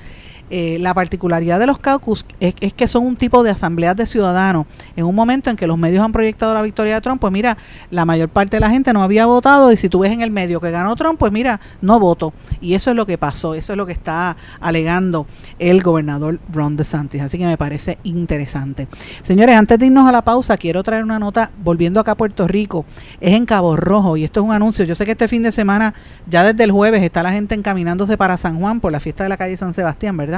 Eh, 0.51 0.78
la 0.80 0.94
particularidad 0.94 1.59
de 1.59 1.66
los 1.66 1.78
caucus 1.78 2.24
es, 2.40 2.55
que 2.55 2.88
son 2.88 3.07
un 3.07 3.16
tipo 3.16 3.42
de 3.42 3.51
asambleas 3.51 3.96
de 3.96 4.07
ciudadanos. 4.07 4.66
En 4.96 5.05
un 5.05 5.14
momento 5.14 5.51
en 5.51 5.57
que 5.57 5.66
los 5.66 5.76
medios 5.76 6.05
han 6.05 6.12
proyectado 6.12 6.55
la 6.55 6.62
victoria 6.62 6.94
de 6.94 7.01
Trump, 7.01 7.20
pues 7.20 7.32
mira, 7.32 7.59
la 7.90 8.05
mayor 8.05 8.28
parte 8.28 8.57
de 8.57 8.61
la 8.61 8.70
gente 8.70 8.92
no 8.92 9.03
había 9.03 9.26
votado 9.26 9.72
y 9.72 9.76
si 9.76 9.88
tú 9.88 10.01
ves 10.01 10.12
en 10.12 10.22
el 10.22 10.30
medio 10.30 10.61
que 10.61 10.70
ganó 10.70 10.96
Trump, 10.96 11.18
pues 11.18 11.32
mira, 11.32 11.61
no 11.80 12.01
voto. 12.01 12.32
Y 12.61 12.74
eso 12.74 12.90
es 12.90 12.96
lo 12.96 13.05
que 13.07 13.18
pasó, 13.18 13.55
eso 13.55 13.72
es 13.72 13.76
lo 13.76 13.86
que 13.86 13.92
está 13.92 14.36
alegando 14.61 15.26
el 15.59 15.82
gobernador 15.82 16.38
Ron 16.53 16.76
DeSantis. 16.76 17.22
Así 17.22 17.38
que 17.38 17.46
me 17.46 17.59
parece 17.59 17.99
interesante. 18.05 18.88
Señores, 19.22 19.57
antes 19.57 19.78
de 19.78 19.86
irnos 19.86 20.09
a 20.09 20.12
la 20.12 20.22
pausa, 20.22 20.57
quiero 20.57 20.82
traer 20.82 21.05
una 21.05 21.18
nota, 21.18 21.51
volviendo 21.62 22.01
acá 22.01 22.12
a 22.12 22.16
Puerto 22.16 22.49
Rico, 22.49 22.84
es 23.20 23.34
en 23.34 23.44
Cabo 23.46 23.76
Rojo 23.76 24.16
y 24.16 24.24
esto 24.24 24.40
es 24.40 24.46
un 24.46 24.53
anuncio. 24.53 24.84
Yo 24.84 24.94
sé 24.94 25.05
que 25.05 25.12
este 25.12 25.28
fin 25.28 25.42
de 25.42 25.53
semana, 25.53 25.94
ya 26.26 26.42
desde 26.42 26.64
el 26.64 26.72
jueves, 26.72 27.03
está 27.03 27.22
la 27.22 27.32
gente 27.32 27.55
encaminándose 27.55 28.16
para 28.16 28.36
San 28.36 28.59
Juan 28.59 28.80
por 28.80 28.92
la 28.92 29.01
fiesta 29.01 29.24
de 29.24 29.28
la 29.28 29.36
calle 29.36 29.57
San 29.57 29.74
Sebastián, 29.74 30.16
¿verdad? 30.16 30.38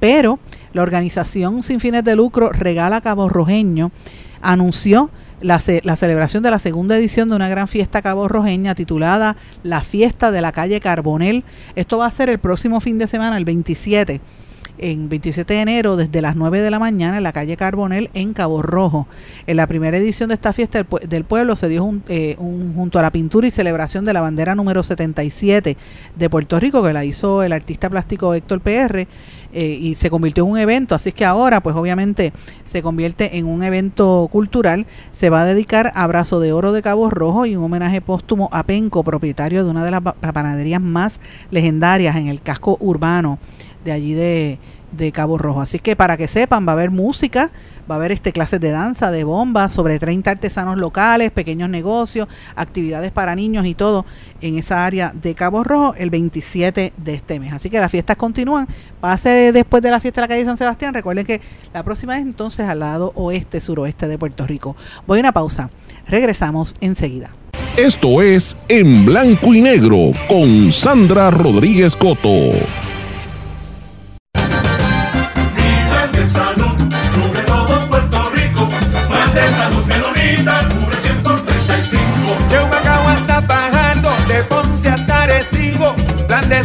Pero 0.00 0.38
la 0.72 0.82
organización 0.82 1.62
sin 1.62 1.80
fines 1.80 2.04
de 2.04 2.16
lucro 2.16 2.50
Regala 2.50 3.00
Cabo 3.00 3.28
Rojeño 3.28 3.90
anunció 4.42 5.10
la, 5.40 5.60
la, 5.82 5.96
celebración 5.96 6.42
de 6.42 6.50
la 6.50 6.58
segunda 6.58 6.96
edición 6.96 7.28
de 7.28 7.36
una 7.36 7.48
gran 7.48 7.68
fiesta 7.68 8.00
cabo 8.00 8.26
rojeña 8.26 8.74
titulada 8.74 9.36
La 9.62 9.82
Fiesta 9.82 10.30
de 10.30 10.40
la 10.40 10.52
Calle 10.52 10.80
Carbonel. 10.80 11.44
Esto 11.74 11.98
va 11.98 12.06
a 12.06 12.10
ser 12.10 12.30
el 12.30 12.38
próximo 12.38 12.80
fin 12.80 12.98
de 12.98 13.06
semana, 13.06 13.36
el 13.36 13.44
27 13.44 14.20
en 14.78 15.08
27 15.08 15.54
de 15.54 15.60
enero 15.60 15.96
desde 15.96 16.20
las 16.20 16.36
9 16.36 16.60
de 16.60 16.70
la 16.70 16.78
mañana 16.78 17.16
en 17.18 17.22
la 17.22 17.32
calle 17.32 17.56
Carbonel 17.56 18.10
en 18.14 18.32
Cabo 18.32 18.62
Rojo. 18.62 19.06
En 19.46 19.56
la 19.56 19.66
primera 19.66 19.96
edición 19.96 20.28
de 20.28 20.34
esta 20.34 20.52
fiesta 20.52 20.84
del, 21.08 21.24
pueblo 21.24 21.56
se 21.56 21.68
dio 21.68 21.94
eh, 22.08 22.36
un, 22.38 22.74
junto 22.74 22.98
a 22.98 23.02
la 23.02 23.10
pintura 23.10 23.46
y 23.46 23.50
celebración 23.50 24.04
de 24.04 24.12
la 24.12 24.20
bandera 24.20 24.54
número 24.54 24.82
77 24.82 25.76
de 26.16 26.30
Puerto 26.30 26.60
Rico 26.60 26.82
que 26.82 26.92
la 26.92 27.04
hizo 27.04 27.42
el 27.42 27.52
artista 27.52 27.90
plástico 27.90 28.34
Héctor 28.34 28.60
PR 28.60 29.06
eh, 29.52 29.78
y 29.80 29.94
se 29.94 30.10
convirtió 30.10 30.44
en 30.44 30.50
un 30.50 30.58
evento, 30.58 30.94
así 30.94 31.12
que 31.12 31.24
ahora 31.24 31.62
pues 31.62 31.74
obviamente 31.76 32.32
se 32.64 32.82
convierte 32.82 33.38
en 33.38 33.46
un 33.46 33.62
evento 33.62 34.28
cultural, 34.30 34.86
se 35.12 35.30
va 35.30 35.42
a 35.42 35.44
dedicar 35.46 35.92
a 35.94 36.04
Abrazo 36.04 36.40
de 36.40 36.52
Oro 36.52 36.72
de 36.72 36.82
Cabo 36.82 37.08
Rojo 37.08 37.46
y 37.46 37.56
un 37.56 37.64
homenaje 37.64 38.02
póstumo 38.02 38.50
a 38.52 38.64
Penco, 38.64 39.02
propietario 39.02 39.64
de 39.64 39.70
una 39.70 39.84
de 39.84 39.92
las 39.92 40.02
panaderías 40.02 40.82
más 40.82 41.20
legendarias 41.50 42.16
en 42.16 42.26
el 42.26 42.42
casco 42.42 42.76
urbano 42.80 43.38
de 43.86 43.92
allí 43.92 44.14
de, 44.14 44.58
Cabo 45.12 45.38
Rojo. 45.38 45.60
Así 45.60 45.78
que 45.78 45.94
para 45.94 46.16
que 46.16 46.26
sepan, 46.26 46.66
va 46.66 46.72
a 46.72 46.74
haber 46.74 46.90
música, 46.90 47.50
va 47.90 47.94
a 47.94 47.98
haber 47.98 48.12
este 48.12 48.32
clases 48.32 48.60
de 48.60 48.70
danza, 48.70 49.10
de 49.10 49.24
bombas, 49.24 49.72
sobre 49.72 49.98
30 49.98 50.30
artesanos 50.30 50.78
locales, 50.78 51.30
pequeños 51.30 51.68
negocios, 51.68 52.28
actividades 52.56 53.12
para 53.12 53.34
niños 53.34 53.66
y 53.66 53.74
todo 53.74 54.06
en 54.40 54.58
esa 54.58 54.86
área 54.86 55.12
de 55.14 55.34
Cabo 55.34 55.64
Rojo 55.64 55.94
el 55.98 56.10
27 56.10 56.94
de 56.96 57.14
este 57.14 57.38
mes. 57.38 57.52
Así 57.52 57.68
que 57.68 57.78
las 57.78 57.90
fiestas 57.90 58.16
continúan. 58.16 58.66
Pase 59.00 59.52
después 59.52 59.82
de 59.82 59.90
la 59.90 60.00
fiesta 60.00 60.20
de 60.20 60.24
la 60.24 60.28
calle 60.28 60.44
San 60.44 60.56
Sebastián. 60.56 60.94
Recuerden 60.94 61.26
que 61.26 61.40
la 61.74 61.84
próxima 61.84 62.16
es 62.16 62.22
entonces 62.22 62.66
al 62.66 62.80
lado 62.80 63.12
oeste, 63.14 63.60
suroeste 63.60 64.08
de 64.08 64.18
Puerto 64.18 64.46
Rico. 64.46 64.76
Voy 65.06 65.18
a 65.18 65.20
una 65.20 65.32
pausa. 65.32 65.70
Regresamos 66.08 66.74
enseguida. 66.80 67.34
Esto 67.76 68.22
es 68.22 68.56
En 68.68 69.04
Blanco 69.04 69.54
y 69.54 69.60
Negro 69.60 70.10
con 70.28 70.72
Sandra 70.72 71.30
Rodríguez 71.30 71.94
Coto. 71.94 72.85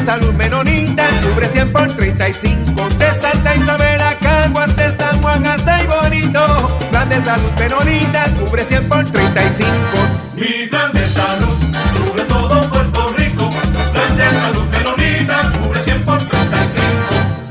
Salud 0.05 0.33
menonita, 0.33 1.05
cubre 1.23 1.47
100 1.47 1.71
por 1.71 1.87
35. 1.87 2.87
De 2.97 3.11
Santa 3.11 3.55
Isabel 3.55 4.01
Caguas, 4.21 4.75
de 4.75 4.89
San 4.95 5.21
Juan 5.21 5.45
hasta 5.45 5.83
y 5.83 5.87
bonito. 5.87 6.77
Plan 6.89 7.09
de 7.09 7.21
salud 7.23 7.51
menonita, 7.59 8.25
cubre 8.39 8.63
100 8.63 8.89
por 8.89 9.03
35. 9.03 9.75
Mi 10.35 10.67
plan 10.67 10.91
de 10.93 11.07
salud 11.07 11.40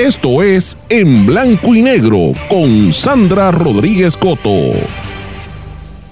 Esto 0.00 0.42
es 0.42 0.78
En 0.88 1.26
Blanco 1.26 1.74
y 1.74 1.82
Negro 1.82 2.32
con 2.48 2.90
Sandra 2.90 3.50
Rodríguez 3.50 4.16
Coto. 4.16 4.72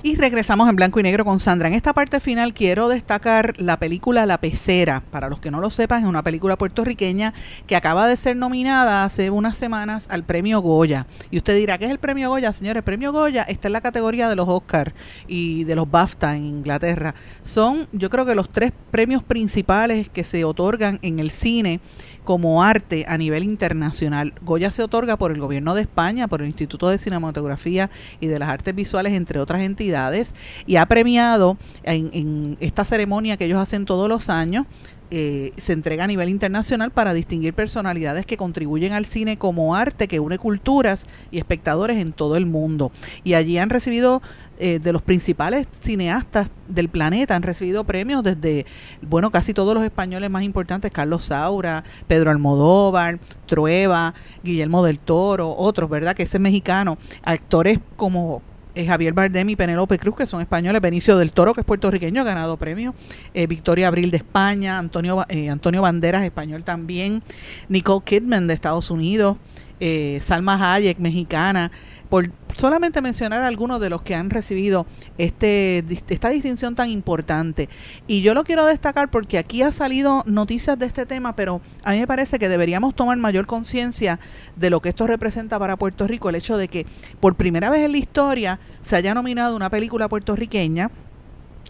Y 0.03 0.15
regresamos 0.17 0.69
en 0.69 0.77
blanco 0.77 1.01
y 1.01 1.03
negro 1.03 1.25
con 1.25 1.41
Sandra. 1.41 1.69
En 1.69 1.75
esta 1.75 1.93
parte 1.93 2.21
final 2.21 2.55
quiero 2.55 2.89
destacar 2.89 3.61
la 3.61 3.79
película 3.79 4.27
La 4.27 4.39
Pecera. 4.39 5.03
Para 5.11 5.29
los 5.29 5.41
que 5.41 5.51
no 5.51 5.61
lo 5.61 5.71
sepan, 5.71 6.03
es 6.03 6.09
una 6.09 6.23
película 6.23 6.57
puertorriqueña 6.57 7.35
que 7.67 7.77
acaba 7.77 8.07
de 8.07 8.17
ser 8.17 8.37
nominada 8.37 9.05
hace 9.05 9.29
unas 9.29 9.59
semanas 9.59 10.07
al 10.09 10.23
premio 10.23 10.61
Goya. 10.61 11.07
Y 11.31 11.37
usted 11.39 11.57
dirá, 11.57 11.79
¿qué 11.79 11.87
es 11.87 11.91
el 11.91 11.99
premio 11.99 12.31
Goya? 12.31 12.53
Señores, 12.53 12.81
el 12.81 12.85
premio 12.85 13.13
Goya 13.13 13.43
está 13.43 13.69
en 13.69 13.73
la 13.73 13.81
categoría 13.81 14.29
de 14.29 14.37
los 14.37 14.49
Oscar 14.49 14.95
y 15.27 15.65
de 15.65 15.75
los 15.75 15.91
BAFTA 15.91 16.37
en 16.37 16.45
Inglaterra. 16.45 17.15
Son, 17.43 17.89
yo 17.93 18.09
creo 18.09 18.25
que 18.25 18.37
los 18.37 18.51
tres 18.51 18.73
premios 18.93 19.25
principales 19.25 20.09
que 20.09 20.23
se 20.23 20.45
otorgan 20.45 21.01
en 21.03 21.19
el 21.19 21.33
cine 21.33 21.81
como 22.29 22.63
arte 22.63 23.07
a 23.09 23.17
nivel 23.17 23.43
internacional. 23.43 24.35
Goya 24.43 24.71
se 24.71 24.83
otorga 24.83 25.17
por 25.17 25.33
el 25.33 25.41
gobierno 25.41 25.75
de 25.75 25.81
España, 25.81 26.29
por 26.29 26.43
el 26.43 26.49
Instituto 26.49 26.91
de 26.91 26.99
Cinematografía 26.99 27.89
y 28.21 28.27
de 28.27 28.39
las 28.39 28.51
Artes 28.51 28.75
Visuales, 28.75 29.15
entre 29.15 29.41
otras 29.41 29.63
entidades, 29.63 30.35
y 30.67 30.77
ha 30.77 30.85
premiado 30.85 31.57
en, 31.85 32.11
en 32.13 32.59
esta 32.61 32.85
ceremonia 32.85 33.39
que 33.39 33.47
ellos 33.47 33.59
hacen 33.59 33.87
todos 33.87 34.11
los 34.11 34.29
años 34.29 34.67
eh, 35.11 35.53
se 35.57 35.73
entrega 35.73 36.05
a 36.05 36.07
nivel 36.07 36.29
internacional 36.29 36.91
para 36.91 37.15
distinguir 37.15 37.55
personalidades 37.55 38.27
que 38.27 38.37
contribuyen 38.37 38.93
al 38.93 39.07
cine 39.07 39.39
como 39.39 39.75
arte 39.75 40.07
que 40.07 40.21
une 40.21 40.39
culturas 40.39 41.07
y 41.31 41.39
espectadores 41.39 41.97
en 41.97 42.13
todo 42.13 42.37
el 42.37 42.45
mundo. 42.45 42.93
Y 43.25 43.35
allí 43.35 43.59
han 43.59 43.71
recibido 43.71 44.21
eh, 44.59 44.81
de 44.81 44.93
los 44.93 45.03
principales 45.03 45.67
cineastas 45.81 46.51
del 46.69 46.89
planeta, 46.89 47.37
han 47.37 47.43
recibido 47.43 47.85
premios 47.85 48.23
desde, 48.23 48.67
bueno, 49.01 49.31
casi 49.31 49.55
todos 49.55 49.75
los 49.75 49.85
españoles 49.85 50.31
más 50.31 50.43
importantes, 50.43 50.91
Carlos 50.91 51.25
Saura, 51.25 51.85
Pedro 52.07 52.31
Almodóvar, 52.31 53.19
Trueba, 53.47 54.15
Guillermo 54.43 54.85
del 54.85 54.99
Toro, 54.99 55.55
otros, 55.57 55.89
¿verdad? 55.89 56.15
Que 56.15 56.25
ese 56.25 56.37
es 56.37 56.43
mexicano, 56.43 56.99
actores 57.23 57.79
como 57.97 58.43
Javier 58.87 59.13
Bardem 59.13 59.51
y 59.51 59.57
Penélope 59.57 59.99
Cruz, 59.99 60.17
que 60.17 60.27
son 60.27 60.41
españoles, 60.41 60.81
Benicio 60.81 61.17
del 61.17 61.33
Toro, 61.33 61.55
que 61.55 61.61
es 61.61 61.67
puertorriqueño, 61.67 62.23
ha 62.23 62.25
ganado 62.25 62.57
premios, 62.57 62.95
eh, 63.35 63.47
Victoria 63.47 63.89
Abril 63.89 64.11
de 64.11 64.19
España, 64.19 64.79
Antonio, 64.79 65.25
eh, 65.29 65.51
Antonio 65.51 65.83
Banderas, 65.83 66.25
español 66.25 66.65
también, 66.65 67.23
Nicole 67.69 68.03
Kidman 68.05 68.47
de 68.47 68.55
Estados 68.55 68.91
Unidos, 68.91 69.37
Salma 70.21 70.75
Hayek, 70.75 70.99
mexicana, 70.99 71.71
por 72.09 72.31
solamente 72.59 73.01
mencionar 73.01 73.43
algunos 73.43 73.81
de 73.81 73.89
los 73.89 74.03
que 74.03 74.15
han 74.15 74.31
recibido 74.31 74.87
este 75.17 75.85
esta 76.09 76.29
distinción 76.29 76.75
tan 76.75 76.89
importante. 76.89 77.69
Y 78.07 78.23
yo 78.23 78.35
lo 78.35 78.45
quiero 78.45 78.67
destacar 78.67 79.11
porque 79.11 79.39
aquí 79.39 79.63
ha 79.63 79.73
salido 79.73 80.25
noticias 80.27 80.79
de 80.79 80.87
este 80.87 81.07
tema, 81.07 81.37
pero 81.37 81.61
a 81.85 81.93
mí 81.93 82.01
me 82.01 82.07
parece 82.07 82.39
que 82.39 82.49
deberíamos 82.49 82.95
tomar 82.95 83.17
mayor 83.17 83.47
conciencia 83.47 84.19
de 84.57 84.71
lo 84.71 84.81
que 84.81 84.91
esto 84.91 85.07
representa 85.07 85.59
para 85.59 85.77
Puerto 85.77 86.07
Rico, 86.07 86.29
el 86.29 86.35
hecho 86.35 86.57
de 86.57 86.69
que 86.69 86.87
por 87.21 87.37
primera 87.37 87.71
vez 87.71 87.85
en 87.85 87.93
la 87.93 87.99
historia 87.99 88.59
se 88.83 88.97
haya 88.97 89.15
nominado 89.15 89.55
una 89.55 89.71
película 89.71 90.09
puertorriqueña 90.09 90.91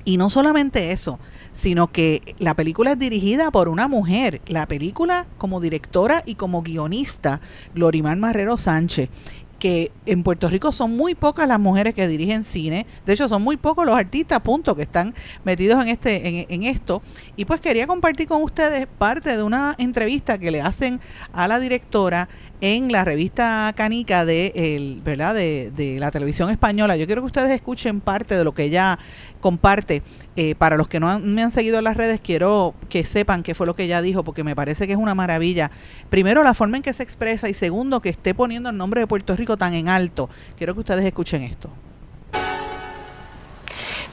y 0.08 0.16
no 0.16 0.30
solamente 0.30 0.92
eso, 0.92 1.18
sino 1.52 1.88
que 1.88 2.34
la 2.38 2.54
película 2.54 2.92
es 2.92 2.98
dirigida 2.98 3.50
por 3.50 3.68
una 3.68 3.88
mujer. 3.88 4.40
La 4.46 4.66
película 4.66 5.26
como 5.36 5.60
directora 5.60 6.22
y 6.24 6.36
como 6.36 6.62
guionista, 6.62 7.42
Glorimar 7.74 8.16
Marrero 8.16 8.56
Sánchez 8.56 9.10
que 9.58 9.90
en 10.06 10.22
Puerto 10.22 10.48
Rico 10.48 10.72
son 10.72 10.96
muy 10.96 11.14
pocas 11.14 11.48
las 11.48 11.58
mujeres 11.58 11.94
que 11.94 12.06
dirigen 12.06 12.44
cine, 12.44 12.86
de 13.04 13.12
hecho 13.12 13.28
son 13.28 13.42
muy 13.42 13.56
pocos 13.56 13.84
los 13.84 13.96
artistas, 13.96 14.40
punto, 14.40 14.76
que 14.76 14.82
están 14.82 15.14
metidos 15.44 15.82
en 15.82 15.88
este, 15.88 16.28
en, 16.28 16.46
en, 16.48 16.62
esto. 16.62 17.02
Y 17.36 17.44
pues 17.44 17.60
quería 17.60 17.86
compartir 17.86 18.28
con 18.28 18.42
ustedes 18.42 18.86
parte 18.86 19.36
de 19.36 19.42
una 19.42 19.74
entrevista 19.78 20.38
que 20.38 20.50
le 20.50 20.60
hacen 20.60 21.00
a 21.32 21.48
la 21.48 21.58
directora 21.58 22.28
en 22.60 22.90
la 22.90 23.04
revista 23.04 23.72
Canica 23.76 24.24
de 24.24 24.52
el, 24.54 25.00
¿verdad? 25.04 25.34
De, 25.34 25.70
de, 25.74 25.98
la 25.98 26.10
televisión 26.10 26.50
española. 26.50 26.96
Yo 26.96 27.06
quiero 27.06 27.22
que 27.22 27.26
ustedes 27.26 27.50
escuchen 27.50 28.00
parte 28.00 28.36
de 28.36 28.44
lo 28.44 28.52
que 28.52 28.64
ella 28.64 28.98
comparte. 29.40 30.02
Eh, 30.36 30.54
para 30.54 30.76
los 30.76 30.88
que 30.88 31.00
no 31.00 31.08
han, 31.08 31.34
me 31.34 31.42
han 31.42 31.50
seguido 31.50 31.78
en 31.78 31.84
las 31.84 31.96
redes, 31.96 32.20
quiero 32.20 32.74
que 32.88 33.04
sepan 33.04 33.42
qué 33.42 33.54
fue 33.54 33.66
lo 33.66 33.74
que 33.74 33.84
ella 33.84 34.02
dijo, 34.02 34.22
porque 34.24 34.44
me 34.44 34.54
parece 34.54 34.86
que 34.86 34.92
es 34.92 34.98
una 34.98 35.14
maravilla. 35.14 35.70
Primero, 36.10 36.42
la 36.42 36.54
forma 36.54 36.76
en 36.76 36.82
que 36.82 36.92
se 36.92 37.02
expresa 37.02 37.48
y 37.48 37.54
segundo, 37.54 38.00
que 38.00 38.08
esté 38.08 38.34
poniendo 38.34 38.70
el 38.70 38.76
nombre 38.76 39.00
de 39.00 39.06
Puerto 39.06 39.34
Rico 39.36 39.56
tan 39.56 39.74
en 39.74 39.88
alto. 39.88 40.28
Quiero 40.56 40.74
que 40.74 40.80
ustedes 40.80 41.04
escuchen 41.04 41.42
esto. 41.42 41.70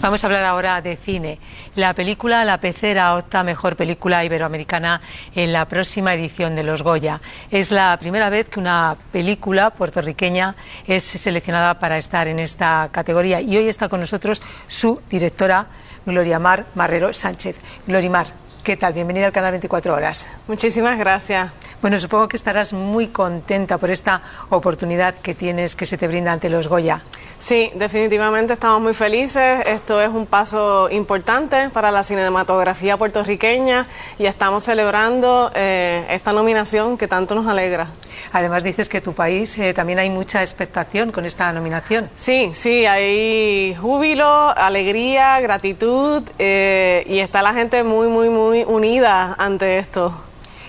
Vamos 0.01 0.23
a 0.23 0.27
hablar 0.27 0.43
ahora 0.43 0.81
de 0.81 0.97
cine. 0.97 1.39
La 1.75 1.93
película 1.93 2.45
La 2.45 2.59
Pecera 2.59 3.15
opta 3.15 3.43
mejor 3.43 3.75
película 3.75 4.23
iberoamericana 4.23 5.01
en 5.33 5.51
la 5.51 5.65
próxima 5.67 6.13
edición 6.13 6.55
de 6.55 6.63
los 6.63 6.83
Goya. 6.83 7.21
Es 7.49 7.71
la 7.71 7.97
primera 7.97 8.29
vez 8.29 8.49
que 8.49 8.59
una 8.59 8.97
película 9.11 9.71
puertorriqueña 9.71 10.55
es 10.85 11.03
seleccionada 11.03 11.79
para 11.79 11.97
estar 11.97 12.27
en 12.27 12.39
esta 12.39 12.89
categoría 12.91 13.41
y 13.41 13.57
hoy 13.57 13.67
está 13.67 13.89
con 13.89 14.01
nosotros 14.01 14.43
su 14.67 15.01
directora 15.09 15.67
Gloria 16.05 16.39
Mar 16.39 16.65
Marrero 16.75 17.13
Sánchez. 17.13 17.55
Glorimar, 17.87 18.27
¿qué 18.63 18.77
tal? 18.77 18.93
Bienvenida 18.93 19.25
al 19.25 19.31
canal 19.31 19.51
24 19.51 19.93
Horas. 19.93 20.29
Muchísimas 20.47 20.99
gracias. 20.99 21.51
Bueno, 21.81 21.99
supongo 21.99 22.27
que 22.27 22.37
estarás 22.37 22.73
muy 22.73 23.07
contenta 23.07 23.77
por 23.77 23.89
esta 23.89 24.21
oportunidad 24.49 25.15
que 25.15 25.35
tienes, 25.35 25.75
que 25.75 25.85
se 25.85 25.97
te 25.97 26.07
brinda 26.07 26.31
ante 26.31 26.49
los 26.49 26.67
Goya. 26.67 27.01
Sí, 27.45 27.69
definitivamente 27.75 28.53
estamos 28.53 28.81
muy 28.81 28.95
felices. 28.95 29.61
Esto 29.67 30.01
es 30.01 30.09
un 30.09 30.25
paso 30.25 30.89
importante 30.89 31.69
para 31.69 31.91
la 31.91 32.01
cinematografía 32.01 32.97
puertorriqueña 32.97 33.85
y 34.17 34.25
estamos 34.25 34.63
celebrando 34.63 35.51
eh, 35.53 36.07
esta 36.09 36.33
nominación 36.33 36.97
que 36.97 37.07
tanto 37.07 37.35
nos 37.35 37.45
alegra. 37.45 37.89
Además 38.31 38.63
dices 38.63 38.89
que 38.89 38.99
tu 38.99 39.13
país 39.13 39.55
eh, 39.59 39.75
también 39.75 39.99
hay 39.99 40.09
mucha 40.09 40.41
expectación 40.41 41.11
con 41.11 41.23
esta 41.23 41.53
nominación. 41.53 42.09
Sí, 42.17 42.49
sí, 42.55 42.87
hay 42.87 43.75
júbilo, 43.79 44.49
alegría, 44.57 45.39
gratitud 45.39 46.23
eh, 46.39 47.05
y 47.07 47.19
está 47.19 47.43
la 47.43 47.53
gente 47.53 47.83
muy, 47.83 48.07
muy, 48.07 48.29
muy 48.29 48.63
unida 48.63 49.35
ante 49.37 49.77
esto 49.77 50.19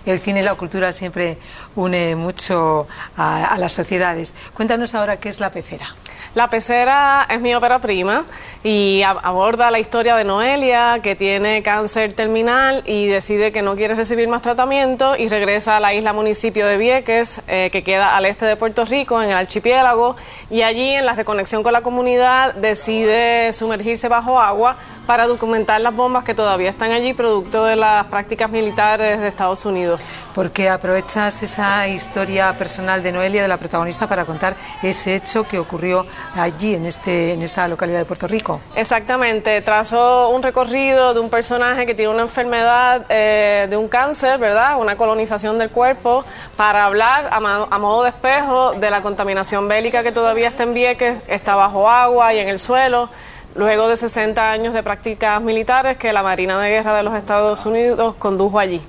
el 0.06 0.20
cine 0.20 0.40
y 0.40 0.42
la 0.44 0.54
cultura 0.54 0.92
siempre 0.92 1.36
une 1.76 2.16
mucho 2.16 2.88
a, 3.16 3.46
a, 3.46 3.58
las 3.58 3.72
sociedades. 3.72 4.34
Cuéntanos 4.54 4.94
ahora 4.94 5.18
qué 5.18 5.28
es 5.28 5.40
La 5.40 5.50
Pecera. 5.50 5.86
La 6.34 6.50
Pecera 6.50 7.26
es 7.30 7.40
mi 7.40 7.54
ópera 7.54 7.78
prima 7.78 8.24
y 8.62 9.02
aborda 9.02 9.70
la 9.70 9.78
historia 9.78 10.16
de 10.16 10.24
Noelia, 10.24 11.00
que 11.02 11.16
tiene 11.16 11.62
cáncer 11.62 12.12
terminal 12.12 12.82
y 12.84 13.06
decide 13.06 13.52
que 13.52 13.62
no 13.62 13.74
quiere 13.74 13.94
recibir 13.94 14.28
más 14.28 14.42
tratamiento 14.42 15.16
y 15.16 15.30
regresa 15.30 15.78
a 15.78 15.80
la 15.80 15.94
isla 15.94 16.12
municipio 16.12 16.66
de 16.66 16.76
Vieques, 16.76 17.40
eh, 17.48 17.70
que 17.70 17.82
queda 17.82 18.16
al 18.16 18.26
este 18.26 18.44
de 18.44 18.56
Puerto 18.56 18.84
Rico, 18.84 19.22
en 19.22 19.30
el 19.30 19.36
archipiélago, 19.36 20.16
y 20.50 20.60
allí 20.60 20.90
en 20.90 21.06
la 21.06 21.14
reconexión 21.14 21.62
con 21.62 21.72
la 21.72 21.80
comunidad 21.80 22.54
decide 22.54 23.52
sumergirse 23.54 24.08
bajo 24.08 24.38
agua 24.38 24.76
para 25.06 25.26
documentar 25.26 25.80
las 25.80 25.94
bombas 25.94 26.24
que 26.24 26.34
todavía 26.34 26.68
están 26.68 26.90
allí, 26.90 27.14
producto 27.14 27.64
de 27.64 27.76
las 27.76 28.06
prácticas 28.06 28.50
militares 28.50 29.20
de 29.20 29.28
Estados 29.28 29.64
Unidos. 29.64 30.02
Porque 30.34 30.68
aprovechas 30.68 31.42
esa 31.42 31.65
historia 31.88 32.52
personal 32.56 33.02
de 33.02 33.12
Noelia, 33.12 33.42
de 33.42 33.48
la 33.48 33.56
protagonista, 33.56 34.06
para 34.06 34.24
contar 34.24 34.56
ese 34.82 35.14
hecho 35.14 35.46
que 35.46 35.58
ocurrió 35.58 36.06
allí, 36.34 36.74
en, 36.74 36.86
este, 36.86 37.32
en 37.32 37.42
esta 37.42 37.68
localidad 37.68 37.98
de 37.98 38.04
Puerto 38.04 38.26
Rico. 38.26 38.60
Exactamente, 38.74 39.60
trazó 39.62 40.30
un 40.30 40.42
recorrido 40.42 41.14
de 41.14 41.20
un 41.20 41.30
personaje 41.30 41.86
que 41.86 41.94
tiene 41.94 42.12
una 42.12 42.22
enfermedad 42.22 43.06
eh, 43.08 43.66
de 43.68 43.76
un 43.76 43.88
cáncer, 43.88 44.38
¿verdad? 44.38 44.78
Una 44.80 44.96
colonización 44.96 45.58
del 45.58 45.70
cuerpo, 45.70 46.24
para 46.56 46.84
hablar 46.84 47.28
a, 47.30 47.78
modo 47.78 48.02
de 48.04 48.10
espejo 48.10 48.72
de 48.72 48.90
la 48.90 49.02
contaminación 49.02 49.68
bélica 49.68 50.02
que 50.02 50.12
todavía 50.12 50.48
está 50.48 50.62
en 50.62 50.74
Vieques, 50.74 51.18
está 51.28 51.54
bajo 51.54 51.88
agua 51.88 52.34
y 52.34 52.38
en 52.38 52.48
el 52.48 52.58
suelo 52.58 53.08
luego 53.56 53.88
de 53.88 53.96
60 53.96 54.50
años 54.50 54.74
de 54.74 54.82
prácticas 54.82 55.40
militares 55.40 55.96
que 55.96 56.12
la 56.12 56.22
Marina 56.22 56.60
de 56.60 56.70
Guerra 56.70 56.96
de 56.96 57.02
los 57.02 57.14
Estados 57.14 57.64
Unidos 57.66 58.14
condujo 58.16 58.58
allí. 58.58 58.80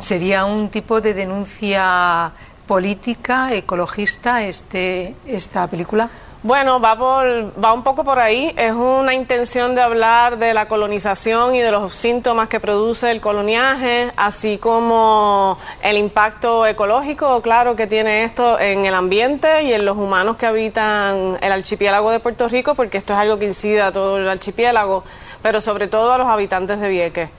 ¿Sería 0.00 0.44
un 0.44 0.68
tipo 0.68 1.00
de 1.00 1.14
denuncia 1.14 2.32
política, 2.66 3.52
ecologista, 3.52 4.42
este, 4.44 5.14
esta 5.26 5.66
película? 5.66 6.10
Bueno, 6.44 6.78
va, 6.78 6.94
por, 6.98 7.24
va 7.64 7.72
un 7.72 7.82
poco 7.82 8.04
por 8.04 8.18
ahí. 8.18 8.52
Es 8.58 8.74
una 8.74 9.14
intención 9.14 9.74
de 9.74 9.80
hablar 9.80 10.36
de 10.36 10.52
la 10.52 10.68
colonización 10.68 11.54
y 11.54 11.60
de 11.60 11.70
los 11.70 11.94
síntomas 11.94 12.50
que 12.50 12.60
produce 12.60 13.10
el 13.10 13.22
coloniaje, 13.22 14.12
así 14.14 14.58
como 14.58 15.56
el 15.82 15.96
impacto 15.96 16.66
ecológico, 16.66 17.40
claro, 17.40 17.76
que 17.76 17.86
tiene 17.86 18.24
esto 18.24 18.60
en 18.60 18.84
el 18.84 18.92
ambiente 18.92 19.62
y 19.62 19.72
en 19.72 19.86
los 19.86 19.96
humanos 19.96 20.36
que 20.36 20.44
habitan 20.44 21.38
el 21.40 21.50
archipiélago 21.50 22.10
de 22.10 22.20
Puerto 22.20 22.46
Rico, 22.46 22.74
porque 22.74 22.98
esto 22.98 23.14
es 23.14 23.20
algo 23.20 23.38
que 23.38 23.46
incide 23.46 23.80
a 23.80 23.90
todo 23.90 24.18
el 24.18 24.28
archipiélago, 24.28 25.02
pero 25.40 25.62
sobre 25.62 25.88
todo 25.88 26.12
a 26.12 26.18
los 26.18 26.26
habitantes 26.26 26.78
de 26.78 26.90
Vieques. 26.90 27.30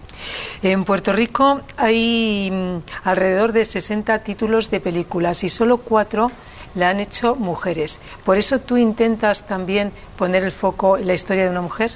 En 0.63 0.83
Puerto 0.83 1.13
Rico 1.13 1.61
hay 1.77 2.49
mm, 2.51 3.07
alrededor 3.07 3.51
de 3.51 3.65
60 3.65 4.17
títulos 4.23 4.71
de 4.71 4.79
películas 4.79 5.43
y 5.43 5.49
solo 5.49 5.77
cuatro 5.77 6.31
la 6.75 6.89
han 6.89 6.99
hecho 6.99 7.35
mujeres. 7.35 7.99
¿Por 8.23 8.37
eso 8.37 8.59
tú 8.59 8.77
intentas 8.77 9.47
también 9.47 9.91
poner 10.17 10.43
el 10.43 10.51
foco 10.51 10.97
en 10.97 11.07
la 11.07 11.13
historia 11.13 11.45
de 11.45 11.49
una 11.49 11.61
mujer? 11.61 11.91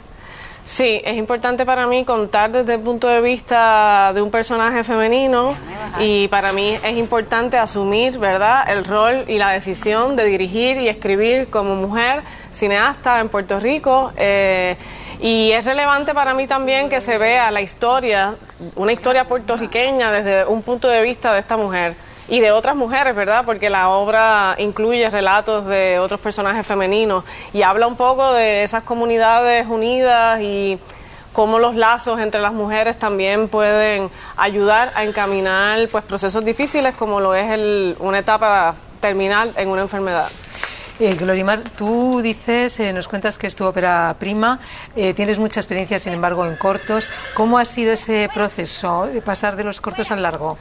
Sí, 0.66 1.02
es 1.04 1.18
importante 1.18 1.66
para 1.66 1.88
mí 1.88 2.06
contar 2.06 2.52
desde 2.52 2.76
el 2.76 2.82
punto 2.82 3.08
de 3.08 3.22
vista 3.22 4.12
de 4.14 4.22
un 4.22 4.30
personaje 4.30 4.84
femenino 4.84 5.56
y 5.98 6.28
para 6.28 6.54
mí 6.54 6.78
es 6.84 6.96
importante 6.96 7.58
asumir, 7.58 8.20
¿verdad?, 8.20 8.70
el 8.70 8.86
rol 8.86 9.26
y 9.28 9.40
la 9.40 9.50
decisión 9.50 10.16
de 10.16 10.26
dirigir 10.26 10.78
y 10.78 10.88
escribir 10.88 11.50
como 11.50 11.76
mujer 11.76 12.22
cineasta 12.54 13.20
en 13.20 13.30
Puerto 13.30 13.60
Rico. 13.60 14.12
eh, 14.16 14.78
y 15.22 15.52
es 15.52 15.66
relevante 15.66 16.14
para 16.14 16.34
mí 16.34 16.48
también 16.48 16.88
que 16.88 17.02
se 17.02 17.18
vea 17.18 17.52
la 17.52 17.60
historia, 17.60 18.36
una 18.76 18.94
historia 18.94 19.26
puertorriqueña 19.26 20.12
desde 20.12 20.46
un 20.46 20.62
punto 20.62 20.88
de 20.88 21.02
vista 21.02 21.34
de 21.34 21.40
esta 21.40 21.58
mujer 21.58 21.96
y 22.30 22.40
de 22.40 22.52
otras 22.52 22.76
mujeres, 22.76 23.16
¿verdad? 23.16 23.44
Porque 23.46 23.70
la 23.70 23.90
obra 23.90 24.56
incluye 24.60 25.10
relatos 25.10 25.66
de 25.66 26.00
otros 26.00 26.20
personajes 26.20 26.66
femeninos 26.66 27.24
y 27.54 27.64
habla 27.64 27.88
un 27.88 27.96
poco 27.96 28.34
de 28.34 28.64
esas 28.64 28.84
comunidades 28.84 29.66
unidas 29.68 30.40
y 30.42 30.80
cómo 31.34 31.60
los 31.60 31.76
lazos 31.76 32.20
entre 32.20 32.42
las 32.42 32.54
mujeres 32.54 32.98
también 32.98 33.48
pueden 33.50 34.10
ayudar 34.38 34.92
a 34.96 35.04
encaminar 35.04 35.88
pues 35.92 36.04
procesos 36.04 36.44
difíciles 36.46 36.96
como 36.96 37.20
lo 37.20 37.34
es 37.36 37.50
el- 37.52 37.96
una 38.00 38.20
etapa 38.20 38.76
terminal 39.00 39.52
en 39.56 39.70
una 39.70 39.82
enfermedad. 39.82 40.28
Eh, 41.00 41.16
Glorimar, 41.16 41.62
tú 41.78 42.20
dices, 42.22 42.78
eh, 42.82 42.92
nos 42.92 43.08
cuentas 43.08 43.38
que 43.38 43.48
es 43.48 43.56
tu 43.56 43.64
ópera 43.66 44.14
prima, 44.20 44.60
eh, 44.98 45.14
tienes 45.14 45.40
mucha 45.40 45.62
experiencia, 45.62 45.98
sin 45.98 46.12
embargo, 46.12 46.46
en 46.46 46.58
cortos. 46.58 47.10
¿Cómo 47.36 47.58
ha 47.58 47.64
sido 47.64 47.94
ese 47.94 48.30
proceso 48.34 49.06
de 49.06 49.22
pasar 49.22 49.56
de 49.56 49.64
los 49.64 49.80
cortos 49.80 50.12
al 50.12 50.22
largo? 50.22 50.58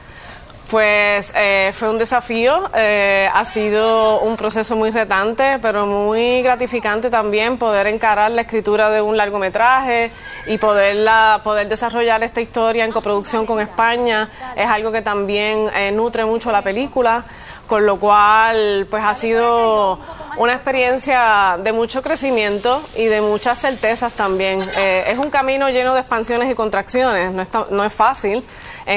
Pues 0.69 1.33
eh, 1.35 1.71
fue 1.73 1.89
un 1.89 1.97
desafío, 1.97 2.69
eh, 2.75 3.27
ha 3.33 3.43
sido 3.43 4.19
un 4.19 4.37
proceso 4.37 4.75
muy 4.75 4.91
retante, 4.91 5.57
pero 5.63 5.87
muy 5.87 6.43
gratificante 6.43 7.09
también 7.09 7.57
poder 7.57 7.87
encarar 7.87 8.29
la 8.29 8.41
escritura 8.41 8.91
de 8.91 9.01
un 9.01 9.17
largometraje 9.17 10.11
y 10.45 10.59
poderla, 10.59 11.41
poder 11.43 11.67
desarrollar 11.69 12.21
esta 12.21 12.39
historia 12.41 12.85
en 12.85 12.91
coproducción 12.91 13.47
con 13.47 13.59
España. 13.59 14.29
Es 14.55 14.67
algo 14.67 14.91
que 14.91 15.01
también 15.01 15.71
eh, 15.75 15.91
nutre 15.91 16.23
mucho 16.25 16.51
la 16.51 16.61
película, 16.61 17.23
con 17.65 17.87
lo 17.87 17.97
cual 17.99 18.85
pues 18.91 19.03
ha 19.03 19.15
sido 19.15 19.99
una 20.37 20.53
experiencia 20.53 21.57
de 21.63 21.71
mucho 21.71 22.03
crecimiento 22.03 22.79
y 22.95 23.05
de 23.05 23.21
muchas 23.21 23.57
certezas 23.59 24.13
también. 24.13 24.61
Eh, 24.77 25.05
es 25.07 25.17
un 25.17 25.31
camino 25.31 25.67
lleno 25.69 25.95
de 25.95 26.01
expansiones 26.01 26.51
y 26.51 26.53
contracciones, 26.53 27.31
no, 27.31 27.41
está- 27.41 27.65
no 27.71 27.83
es 27.83 27.91
fácil 27.93 28.43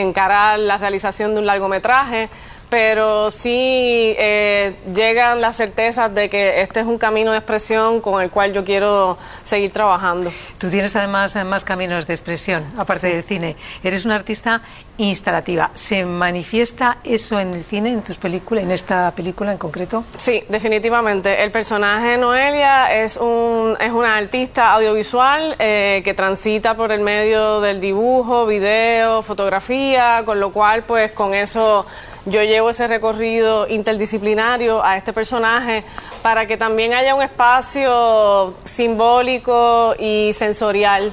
encarar 0.00 0.58
la 0.58 0.78
realización 0.78 1.34
de 1.34 1.40
un 1.40 1.46
largometraje, 1.46 2.30
pero 2.72 3.30
sí 3.30 4.14
eh, 4.18 4.74
llegan 4.94 5.42
las 5.42 5.58
certezas 5.58 6.14
de 6.14 6.30
que 6.30 6.62
este 6.62 6.80
es 6.80 6.86
un 6.86 6.96
camino 6.96 7.30
de 7.30 7.36
expresión 7.36 8.00
con 8.00 8.22
el 8.22 8.30
cual 8.30 8.54
yo 8.54 8.64
quiero 8.64 9.18
seguir 9.42 9.70
trabajando. 9.70 10.32
Tú 10.56 10.70
tienes 10.70 10.96
además 10.96 11.36
eh, 11.36 11.44
más 11.44 11.64
caminos 11.64 12.06
de 12.06 12.14
expresión, 12.14 12.64
aparte 12.78 13.08
del 13.08 13.24
cine. 13.24 13.56
Eres 13.84 14.06
una 14.06 14.14
artista 14.14 14.62
instalativa. 14.96 15.70
¿Se 15.74 16.06
manifiesta 16.06 16.96
eso 17.04 17.38
en 17.38 17.52
el 17.52 17.62
cine, 17.62 17.90
en 17.90 18.00
tus 18.00 18.16
películas, 18.16 18.64
en 18.64 18.70
esta 18.70 19.10
película 19.10 19.52
en 19.52 19.58
concreto? 19.58 20.04
Sí, 20.16 20.42
definitivamente. 20.48 21.42
El 21.42 21.50
personaje 21.50 22.16
Noelia 22.16 22.94
es, 22.94 23.18
un, 23.18 23.76
es 23.80 23.92
una 23.92 24.16
artista 24.16 24.72
audiovisual 24.72 25.56
eh, 25.58 26.00
que 26.04 26.14
transita 26.14 26.74
por 26.74 26.90
el 26.90 27.00
medio 27.00 27.60
del 27.60 27.82
dibujo, 27.82 28.46
video, 28.46 29.22
fotografía, 29.22 30.22
con 30.24 30.40
lo 30.40 30.52
cual 30.52 30.84
pues 30.84 31.12
con 31.12 31.34
eso 31.34 31.84
yo 32.24 32.42
llevo 32.42 32.70
ese 32.70 32.86
recorrido 32.86 33.66
interdisciplinario 33.68 34.84
a 34.84 34.96
este 34.96 35.12
personaje 35.12 35.82
para 36.22 36.46
que 36.46 36.56
también 36.56 36.92
haya 36.92 37.14
un 37.14 37.22
espacio 37.22 38.54
simbólico 38.64 39.94
y 39.98 40.32
sensorial 40.34 41.12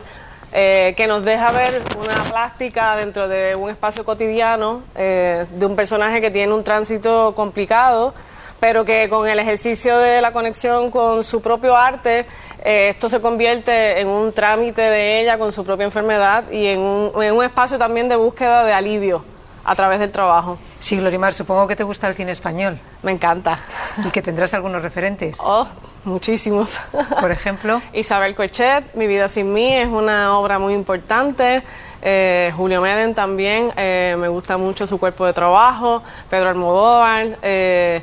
eh, 0.51 0.93
que 0.95 1.07
nos 1.07 1.23
deja 1.25 1.51
ver 1.51 1.81
una 1.99 2.23
plástica 2.23 2.95
dentro 2.95 3.27
de 3.27 3.55
un 3.55 3.69
espacio 3.69 4.03
cotidiano 4.03 4.83
eh, 4.95 5.45
de 5.51 5.65
un 5.65 5.75
personaje 5.75 6.21
que 6.21 6.29
tiene 6.29 6.53
un 6.53 6.63
tránsito 6.63 7.33
complicado, 7.35 8.13
pero 8.59 8.85
que 8.85 9.09
con 9.09 9.27
el 9.27 9.39
ejercicio 9.39 9.97
de 9.97 10.21
la 10.21 10.31
conexión 10.31 10.91
con 10.91 11.23
su 11.23 11.41
propio 11.41 11.75
arte, 11.75 12.25
eh, 12.63 12.89
esto 12.89 13.09
se 13.09 13.19
convierte 13.19 13.99
en 13.99 14.07
un 14.07 14.31
trámite 14.31 14.81
de 14.81 15.21
ella 15.21 15.39
con 15.39 15.53
su 15.53 15.63
propia 15.65 15.85
enfermedad 15.85 16.43
y 16.51 16.67
en 16.67 16.79
un, 16.79 17.23
en 17.23 17.35
un 17.35 17.43
espacio 17.43 17.79
también 17.79 18.09
de 18.09 18.15
búsqueda 18.15 18.63
de 18.63 18.73
alivio 18.73 19.23
a 19.69 19.75
través 19.75 19.99
del 19.99 20.11
trabajo. 20.11 20.57
Sí, 20.79 20.97
Glorimar, 20.97 21.31
supongo 21.33 21.67
que 21.67 21.75
te 21.75 21.83
gusta 21.83 22.07
el 22.07 22.15
cine 22.15 22.31
español 22.31 22.79
Me 23.03 23.11
encanta. 23.11 23.59
y 24.03 24.09
que 24.09 24.21
tendrás 24.23 24.53
algunos 24.55 24.81
referentes. 24.81 25.37
Oh, 25.43 25.67
muchísimos. 26.05 26.79
Por 27.21 27.31
ejemplo, 27.31 27.79
Isabel 27.93 28.33
Cochet, 28.33 28.95
Mi 28.95 29.05
vida 29.05 29.27
sin 29.27 29.53
mí, 29.53 29.71
es 29.75 29.87
una 29.87 30.37
obra 30.39 30.57
muy 30.57 30.73
importante. 30.73 31.61
Eh, 32.01 32.51
Julio 32.55 32.81
Meden 32.81 33.13
también, 33.13 33.71
eh, 33.75 34.15
me 34.17 34.27
gusta 34.27 34.57
mucho 34.57 34.87
su 34.87 34.97
cuerpo 34.97 35.25
de 35.27 35.33
trabajo. 35.33 36.01
Pedro 36.31 36.49
Almodóvar. 36.49 37.37
eh, 37.43 38.01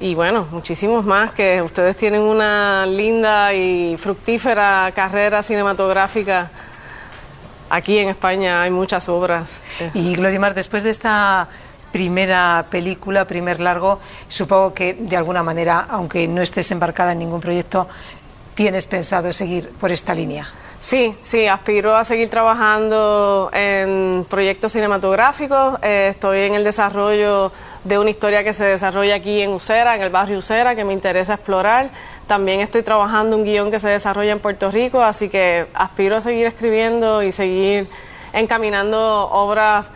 y 0.00 0.16
bueno, 0.16 0.48
muchísimos 0.50 1.04
más 1.04 1.30
que 1.32 1.62
ustedes 1.62 1.96
tienen 1.96 2.20
una 2.22 2.84
linda 2.86 3.54
y 3.54 3.96
fructífera 3.96 4.90
carrera 4.94 5.40
cinematográfica. 5.44 6.50
Aquí 7.74 7.98
en 7.98 8.08
España 8.08 8.62
hay 8.62 8.70
muchas 8.70 9.08
obras. 9.08 9.58
Y 9.94 10.14
Glorimar, 10.14 10.54
después 10.54 10.84
de 10.84 10.90
esta 10.90 11.48
primera 11.90 12.66
película, 12.70 13.26
primer 13.26 13.58
largo, 13.58 13.98
supongo 14.28 14.72
que 14.72 14.94
de 14.94 15.16
alguna 15.16 15.42
manera, 15.42 15.88
aunque 15.90 16.28
no 16.28 16.40
estés 16.40 16.70
embarcada 16.70 17.10
en 17.10 17.18
ningún 17.18 17.40
proyecto, 17.40 17.88
tienes 18.54 18.86
pensado 18.86 19.32
seguir 19.32 19.70
por 19.70 19.90
esta 19.90 20.14
línea. 20.14 20.46
Sí, 20.78 21.16
sí, 21.20 21.48
aspiro 21.48 21.96
a 21.96 22.04
seguir 22.04 22.30
trabajando 22.30 23.50
en 23.52 24.24
proyectos 24.28 24.70
cinematográficos. 24.70 25.78
Eh, 25.82 26.08
estoy 26.10 26.40
en 26.40 26.54
el 26.54 26.62
desarrollo 26.62 27.50
de 27.82 27.98
una 27.98 28.10
historia 28.10 28.44
que 28.44 28.52
se 28.52 28.64
desarrolla 28.64 29.16
aquí 29.16 29.40
en 29.40 29.50
Usera, 29.50 29.96
en 29.96 30.02
el 30.02 30.10
barrio 30.10 30.38
Usera, 30.38 30.76
que 30.76 30.84
me 30.84 30.92
interesa 30.92 31.34
explorar. 31.34 31.90
También 32.26 32.60
estoy 32.60 32.82
trabajando 32.82 33.36
un 33.36 33.44
guion 33.44 33.70
que 33.70 33.78
se 33.78 33.88
desarrolla 33.88 34.32
en 34.32 34.40
Puerto 34.40 34.70
Rico, 34.70 35.02
así 35.02 35.28
que 35.28 35.66
aspiro 35.74 36.16
a 36.16 36.20
seguir 36.20 36.46
escribiendo 36.46 37.22
y 37.22 37.32
seguir 37.32 37.88
encaminando 38.32 39.28
obras 39.30 39.86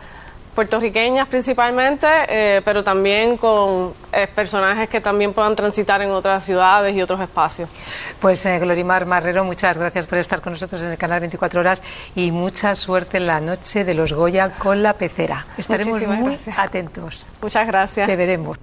puertorriqueñas 0.59 1.27
principalmente, 1.27 2.05
eh, 2.27 2.61
pero 2.65 2.83
también 2.83 3.37
con 3.37 3.93
eh, 4.11 4.27
personajes 4.27 4.89
que 4.89 4.99
también 4.99 5.33
puedan 5.33 5.55
transitar 5.55 6.01
en 6.01 6.11
otras 6.11 6.43
ciudades 6.43 6.93
y 6.93 7.01
otros 7.01 7.21
espacios. 7.21 7.69
Pues 8.19 8.45
eh, 8.45 8.59
Glorimar 8.59 9.05
Marrero, 9.05 9.45
muchas 9.45 9.77
gracias 9.77 10.05
por 10.05 10.17
estar 10.17 10.41
con 10.41 10.51
nosotros 10.51 10.81
en 10.81 10.91
el 10.91 10.97
canal 10.97 11.21
24 11.21 11.61
Horas 11.61 11.81
y 12.13 12.31
mucha 12.31 12.75
suerte 12.75 13.17
en 13.17 13.27
la 13.27 13.39
noche 13.39 13.85
de 13.85 13.93
los 13.93 14.11
Goya 14.11 14.49
con 14.49 14.83
la 14.83 14.93
pecera. 14.93 15.45
Estaremos 15.57 15.93
Muchísimas 15.93 16.19
muy 16.19 16.33
gracias. 16.33 16.59
atentos. 16.59 17.25
Muchas 17.41 17.65
gracias. 17.65 18.07
Te 18.07 18.15
veremos. 18.17 18.57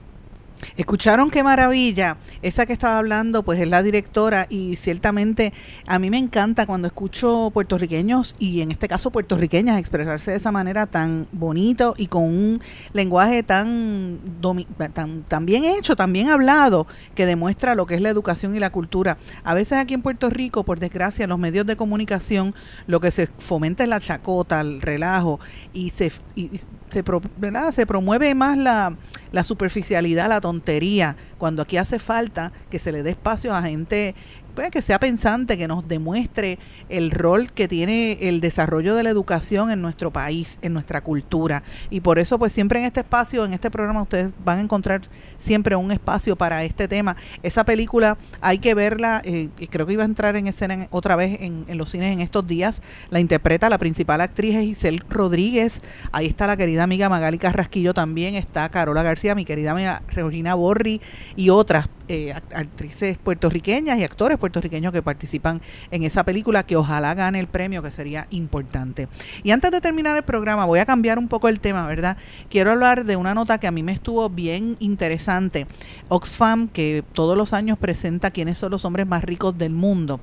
¿Escucharon 0.77 1.31
qué 1.31 1.43
maravilla? 1.43 2.17
Esa 2.43 2.67
que 2.67 2.73
estaba 2.73 2.99
hablando, 2.99 3.43
pues 3.43 3.61
es 3.61 3.69
la 3.69 3.83
directora 3.83 4.47
y 4.49 4.77
ciertamente 4.77 5.53
a 5.87 5.99
mí 5.99 6.11
me 6.11 6.19
encanta 6.19 6.67
cuando 6.67 6.87
escucho 6.87 7.51
puertorriqueños 7.53 8.35
y 8.39 8.61
en 8.61 8.71
este 8.71 8.89
caso 8.89 9.11
puertorriqueñas 9.11 9.79
expresarse 9.79 10.33
de 10.33 10.37
esa 10.37 10.53
manera 10.53 10.87
tan 10.87 11.27
bonito 11.33 11.95
y 11.97 12.07
con 12.07 12.25
un 12.25 12.61
lenguaje 12.93 13.43
tan, 13.43 14.19
tan, 14.95 15.23
tan 15.23 15.47
bien 15.47 15.65
hecho, 15.65 15.97
tan 15.97 16.13
bien 16.13 16.29
hablado, 16.29 16.87
que 17.15 17.27
demuestra 17.27 17.75
lo 17.75 17.87
que 17.87 17.95
es 17.95 18.01
la 18.01 18.09
educación 18.09 18.57
y 18.57 18.61
la 18.61 18.71
cultura. 18.71 19.19
A 19.45 19.55
veces 19.55 19.79
aquí 19.79 19.95
en 19.95 20.03
Puerto 20.03 20.31
Rico, 20.31 20.65
por 20.65 20.81
desgracia, 20.81 21.27
los 21.27 21.39
medios 21.39 21.67
de 21.67 21.77
comunicación 21.77 22.55
lo 22.87 23.01
que 23.01 23.11
se 23.11 23.29
fomenta 23.39 23.83
es 23.83 23.89
la 23.89 24.01
chacota, 24.01 24.61
el 24.61 24.81
relajo 24.81 25.41
y 25.73 25.91
se, 25.91 26.13
y 26.35 26.51
se, 26.89 27.03
pro- 27.03 27.21
se 27.73 27.87
promueve 27.87 28.35
más 28.35 28.57
la, 28.57 28.97
la 29.33 29.45
superficialidad, 29.45 30.29
la 30.29 30.41
tontería, 30.41 31.17
cuando 31.39 31.63
aquí 31.63 31.77
hace 31.77 31.99
falta 31.99 32.53
que 32.71 32.79
se 32.79 32.93
le 32.93 33.03
dé 33.03 33.11
espacio 33.11 33.55
a 33.55 33.63
gente 33.63 34.15
pues, 34.57 34.71
que 34.73 34.83
sea 34.83 34.99
pensante, 34.99 35.57
que 35.57 35.69
nos 35.69 35.87
demuestre 35.87 36.59
el 36.89 37.13
rol 37.13 37.53
que 37.53 37.69
tiene 37.69 38.19
el 38.23 38.41
desarrollo 38.41 38.97
de 38.97 39.05
la 39.05 39.11
educación 39.11 39.71
en 39.71 39.81
nuestro 39.83 40.11
país, 40.13 40.59
en 40.63 40.73
nuestra 40.73 41.03
cultura. 41.03 41.63
Y 41.91 42.01
por 42.01 42.19
eso, 42.19 42.39
pues 42.39 42.53
siempre 42.53 42.81
en 42.81 42.87
este 42.87 43.01
espacio, 43.01 43.45
en 43.45 43.53
este 43.53 43.71
programa, 43.71 44.03
ustedes 44.03 44.31
van 44.45 44.59
a 44.59 44.63
encontrar 44.63 45.03
siempre 45.39 45.77
un 45.77 45.93
espacio 45.93 46.35
para 46.35 46.65
este 46.65 46.89
tema. 46.89 47.17
Esa 47.43 47.65
película 47.65 48.19
hay 48.41 48.59
que 48.59 48.75
verla, 48.75 49.23
eh, 49.25 49.49
creo 49.71 49.87
que 49.87 49.93
iba 49.93 50.03
a 50.03 50.07
entrar 50.07 50.37
en 50.37 50.47
escena 50.49 50.75
en- 50.75 50.89
otra 50.91 51.15
vez 51.17 51.39
en, 51.41 51.65
los 51.77 51.91
cines 51.91 52.13
en 52.13 52.21
estos 52.21 52.47
días. 52.47 52.81
La 53.11 53.21
interpreta 53.21 53.69
la 53.69 53.79
principal 53.79 54.21
actriz 54.23 54.57
es 54.57 54.65
Isel 54.65 55.05
Rodríguez. 55.09 55.83
Ahí 56.13 56.27
está 56.27 56.47
la 56.47 56.57
querida 56.57 56.83
amiga 56.83 57.09
Magali 57.09 57.39
Carrasquillo 57.39 57.93
también. 57.93 58.35
Está 58.35 58.69
Carola 58.71 59.03
García, 59.03 59.35
mi 59.35 59.45
querida 59.45 59.73
amiga 59.73 60.03
Regina 60.09 60.55
Borri 60.55 61.03
y 61.37 61.51
otras 61.51 61.89
eh, 62.09 62.33
actrices 62.33 63.19
puertorriqueñas 63.19 63.99
y 63.99 64.05
actores 64.05 64.39
puertorriqueños 64.39 64.93
que 64.93 65.03
participan 65.03 65.61
en 65.91 66.05
esa 66.05 66.25
película 66.25 66.65
que 66.65 66.77
ojalá 66.77 67.15
gane 67.15 67.41
el 67.41 67.49
premio 67.49 67.83
que 67.83 67.91
sería 67.91 68.27
importante. 68.31 69.09
Y 69.43 69.51
antes 69.51 69.71
de 69.71 69.81
terminar 69.81 70.17
el 70.17 70.23
programa 70.23 70.65
voy 70.67 70.79
a 70.79 70.87
cambiar 70.87 71.19
un 71.19 71.27
poco 71.27 71.49
el 71.49 71.59
tema, 71.59 71.87
¿verdad? 71.87 72.17
Quiero 72.49 72.71
hablar 72.71 73.05
de 73.05 73.17
una 73.17 73.35
nota 73.35 73.59
que 73.59 73.67
a 73.67 73.73
mí 73.73 73.83
me 73.83 73.93
estuvo 73.93 74.31
bien 74.31 74.77
interesante. 74.79 75.67
Oxfam, 76.09 76.69
que 76.69 77.03
todos 77.13 77.37
los 77.37 77.53
años 77.53 77.77
presenta 77.79 78.31
quiénes 78.31 78.59
son 78.59 78.71
los 78.71 78.85
hombres 78.85 79.07
más 79.07 79.25
ricos 79.25 79.59
del 79.59 79.73
mundo, 79.73 80.21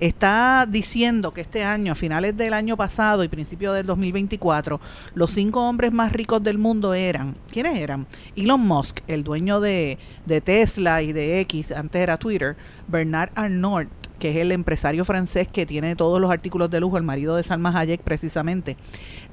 está 0.00 0.66
diciendo 0.68 1.32
que 1.32 1.42
este 1.42 1.64
año, 1.64 1.92
a 1.92 1.94
finales 1.94 2.36
del 2.36 2.54
año 2.54 2.76
pasado 2.76 3.24
y 3.24 3.28
principio 3.28 3.72
del 3.72 3.86
2024, 3.86 4.80
los 5.14 5.32
cinco 5.32 5.68
hombres 5.68 5.92
más 5.92 6.12
ricos 6.12 6.42
del 6.42 6.58
mundo 6.58 6.94
eran, 6.94 7.36
¿quiénes 7.50 7.78
eran? 7.78 8.06
Elon 8.36 8.60
Musk, 8.60 9.00
el 9.06 9.22
dueño 9.24 9.60
de, 9.60 9.98
de 10.24 10.40
Tesla 10.40 11.02
y 11.02 11.12
de 11.12 11.25
X, 11.26 11.72
antes 11.72 12.00
era 12.00 12.16
Twitter, 12.16 12.56
Bernard 12.88 13.30
Arnault, 13.34 13.88
que 14.18 14.30
es 14.30 14.36
el 14.36 14.52
empresario 14.52 15.04
francés 15.04 15.48
que 15.48 15.66
tiene 15.66 15.96
todos 15.96 16.20
los 16.20 16.30
artículos 16.30 16.70
de 16.70 16.80
lujo, 16.80 16.96
el 16.96 17.02
marido 17.02 17.36
de 17.36 17.42
Salma 17.42 17.76
Hayek 17.78 18.00
precisamente, 18.00 18.76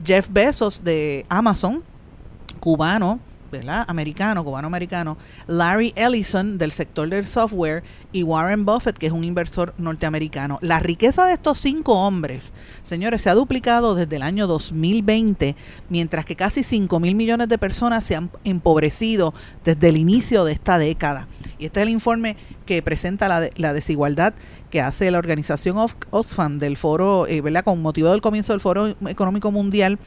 Jeff 0.03 0.27
Bezos 0.29 0.83
de 0.83 1.25
Amazon, 1.29 1.83
cubano, 2.59 3.19
¿verdad? 3.53 3.85
americano, 3.87 4.43
cubano-americano, 4.43 5.17
Larry 5.47 5.93
Ellison 5.95 6.57
del 6.57 6.71
sector 6.71 7.07
del 7.07 7.25
software 7.25 7.83
y 8.11 8.23
Warren 8.23 8.65
Buffett, 8.65 8.97
que 8.97 9.07
es 9.07 9.11
un 9.11 9.23
inversor 9.23 9.73
norteamericano. 9.77 10.57
La 10.61 10.79
riqueza 10.79 11.25
de 11.25 11.33
estos 11.33 11.59
cinco 11.59 11.93
hombres, 11.93 12.51
señores, 12.81 13.21
se 13.21 13.29
ha 13.29 13.35
duplicado 13.35 13.95
desde 13.95 14.15
el 14.15 14.23
año 14.23 14.47
2020, 14.47 15.55
mientras 15.89 16.25
que 16.25 16.35
casi 16.35 16.63
5 16.63 16.99
mil 16.99 17.15
millones 17.15 17.47
de 17.47 17.57
personas 17.57 18.03
se 18.03 18.15
han 18.15 18.31
empobrecido 18.43 19.33
desde 19.63 19.89
el 19.89 19.97
inicio 19.97 20.43
de 20.45 20.53
esta 20.53 20.77
década. 20.77 21.27
Y 21.59 21.65
este 21.65 21.81
es 21.81 21.87
el 21.87 21.93
informe 21.93 22.35
que 22.65 22.81
presenta 22.81 23.27
la, 23.27 23.49
la 23.55 23.73
desigualdad 23.73 24.33
que 24.73 24.81
hace 24.81 25.11
la 25.11 25.19
organización 25.19 25.77
Oxfam 26.09 26.57
del 26.57 26.77
foro, 26.77 27.27
eh, 27.27 27.41
¿verdad? 27.41 27.63
Con 27.63 27.79
motivo 27.83 28.09
del 28.09 28.21
comienzo 28.21 28.53
del 28.53 28.59
Foro 28.59 28.95
Económico 29.07 29.51
Mundial 29.51 29.99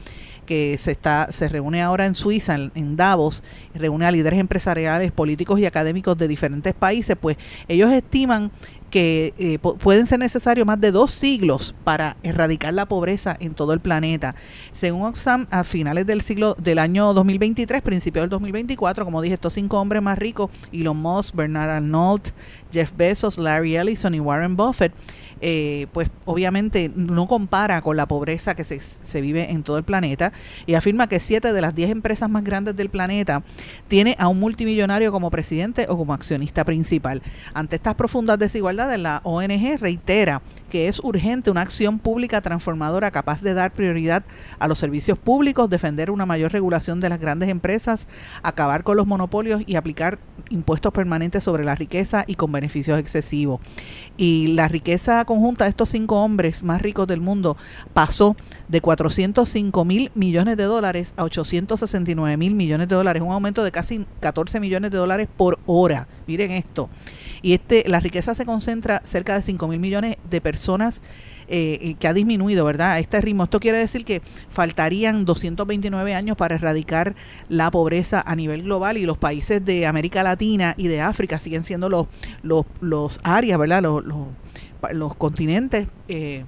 que 0.47 0.75
se 0.79 0.91
está 0.91 1.31
se 1.31 1.47
reúne 1.47 1.83
ahora 1.83 2.07
en 2.07 2.15
Suiza, 2.15 2.55
en, 2.55 2.95
Davos, 2.95 3.43
reúne 3.75 4.07
a 4.07 4.11
líderes 4.11 4.39
empresariales, 4.39 5.11
políticos 5.11 5.59
y 5.59 5.67
académicos 5.67 6.17
de 6.17 6.27
diferentes 6.27 6.73
países, 6.73 7.15
pues 7.19 7.37
ellos 7.67 7.91
estiman 7.91 8.51
que 8.89 9.33
eh, 9.37 9.59
pueden 9.59 10.07
ser 10.07 10.19
necesarios 10.19 10.65
más 10.65 10.79
de 10.79 10.91
dos 10.91 11.11
siglos 11.11 11.75
para 11.83 12.15
erradicar 12.23 12.73
la 12.73 12.85
pobreza 12.85 13.35
en 13.39 13.53
todo 13.53 13.73
el 13.73 13.81
planeta. 13.81 14.35
Según 14.71 15.03
Oxfam, 15.05 15.45
a 15.51 15.63
finales 15.63 16.05
del 16.05 16.21
siglo 16.21 16.55
del 16.57 16.79
año 16.79 17.13
2023, 17.13 17.81
principio 17.81 18.21
del 18.21 18.29
2024, 18.29 19.03
como 19.03 19.21
dije, 19.21 19.33
estos 19.33 19.53
cinco 19.53 19.79
hombres 19.79 20.01
más 20.01 20.17
ricos, 20.17 20.49
Elon 20.71 20.97
Musk, 20.97 21.35
Bernard 21.35 21.69
Arnault, 21.69 22.29
Jeff 22.71 22.93
Bezos, 22.95 23.37
Larry 23.37 23.75
Ellison 23.75 24.15
y 24.15 24.19
Warren 24.21 24.55
Buffett, 24.55 24.93
eh, 25.41 25.87
pues 25.91 26.09
obviamente 26.25 26.91
no 26.95 27.27
compara 27.27 27.81
con 27.81 27.97
la 27.97 28.07
pobreza 28.07 28.55
que 28.55 28.63
se, 28.63 28.79
se, 28.79 29.21
vive 29.21 29.51
en 29.51 29.63
todo 29.63 29.77
el 29.77 29.83
planeta 29.83 30.33
y 30.65 30.75
afirma 30.75 31.07
que 31.07 31.19
siete 31.19 31.53
de 31.53 31.61
las 31.61 31.75
diez 31.75 31.89
empresas 31.89 32.29
más 32.29 32.43
grandes 32.43 32.75
del 32.75 32.89
planeta 32.89 33.43
tiene 33.87 34.15
a 34.19 34.27
un 34.27 34.39
multimillonario 34.39 35.11
como 35.11 35.31
presidente 35.31 35.85
o 35.89 35.97
como 35.97 36.13
accionista 36.13 36.63
principal. 36.65 37.21
Ante 37.53 37.75
estas 37.75 37.95
profundas 37.95 38.39
desigualdades, 38.39 38.99
la 38.99 39.21
ONG 39.23 39.77
reitera 39.79 40.41
que 40.69 40.87
es 40.87 40.99
urgente 40.99 41.49
una 41.49 41.61
acción 41.61 41.99
pública 41.99 42.41
transformadora 42.41 43.11
capaz 43.11 43.41
de 43.41 43.53
dar 43.53 43.71
prioridad 43.71 44.23
a 44.59 44.67
los 44.67 44.79
servicios 44.79 45.17
públicos, 45.17 45.69
defender 45.69 46.11
una 46.11 46.25
mayor 46.25 46.51
regulación 46.51 46.99
de 46.99 47.09
las 47.09 47.19
grandes 47.19 47.49
empresas, 47.49 48.07
acabar 48.43 48.83
con 48.83 48.97
los 48.97 49.07
monopolios 49.07 49.61
y 49.65 49.75
aplicar 49.75 50.19
impuestos 50.49 50.93
permanentes 50.93 51.43
sobre 51.43 51.63
la 51.63 51.75
riqueza 51.75 52.23
y 52.27 52.35
con 52.35 52.51
beneficios 52.51 52.99
excesivos. 52.99 53.61
Y 54.17 54.47
la 54.47 54.67
riqueza 54.67 55.23
conjunta 55.27 55.65
de 55.65 55.69
estos 55.69 55.89
cinco 55.89 56.23
hombres 56.23 56.63
más 56.63 56.81
ricos 56.81 57.05
del 57.05 57.21
mundo 57.21 57.55
pasó 57.93 58.35
de 58.67 58.81
405 58.81 59.85
mil 59.85 60.11
millones 60.15 60.57
de 60.57 60.63
dólares 60.63 61.13
a 61.17 61.23
869 61.23 62.37
mil 62.37 62.55
millones 62.55 62.87
de 62.87 62.95
dólares, 62.95 63.21
un 63.21 63.31
aumento 63.31 63.63
de 63.63 63.71
casi 63.71 64.07
14 64.21 64.59
millones 64.59 64.89
de 64.89 64.97
dólares 64.97 65.27
por 65.37 65.59
hora. 65.67 66.07
Miren 66.25 66.51
esto. 66.51 66.89
Y 67.43 67.53
este, 67.53 67.87
la 67.87 67.99
riqueza 67.99 68.33
se 68.33 68.45
concentra 68.45 69.01
cerca 69.03 69.35
de 69.35 69.43
5 69.43 69.67
mil 69.67 69.79
millones 69.79 70.17
de 70.27 70.41
personas 70.41 71.01
eh, 71.49 71.95
que 71.99 72.07
ha 72.09 72.13
disminuido, 72.13 72.65
¿verdad? 72.65 72.91
A 72.91 72.99
este 72.99 73.21
ritmo. 73.21 73.45
Esto 73.45 73.59
quiere 73.59 73.77
decir 73.77 74.03
que 74.03 74.21
faltarían 74.49 75.23
229 75.23 76.13
años 76.13 76.35
para 76.35 76.55
erradicar 76.55 77.15
la 77.47 77.71
pobreza 77.71 78.21
a 78.25 78.35
nivel 78.35 78.63
global 78.63 78.97
y 78.97 79.05
los 79.05 79.17
países 79.17 79.63
de 79.63 79.85
América 79.85 80.23
Latina 80.23 80.73
y 80.77 80.87
de 80.87 80.99
África 80.99 81.39
siguen 81.39 81.63
siendo 81.63 81.87
los, 81.87 82.07
los, 82.43 82.65
los 82.81 83.19
áreas, 83.23 83.57
¿verdad? 83.59 83.81
Los, 83.83 84.03
los, 84.03 84.27
los 84.91 85.15
continentes. 85.15 85.87
Eh, 86.07 86.45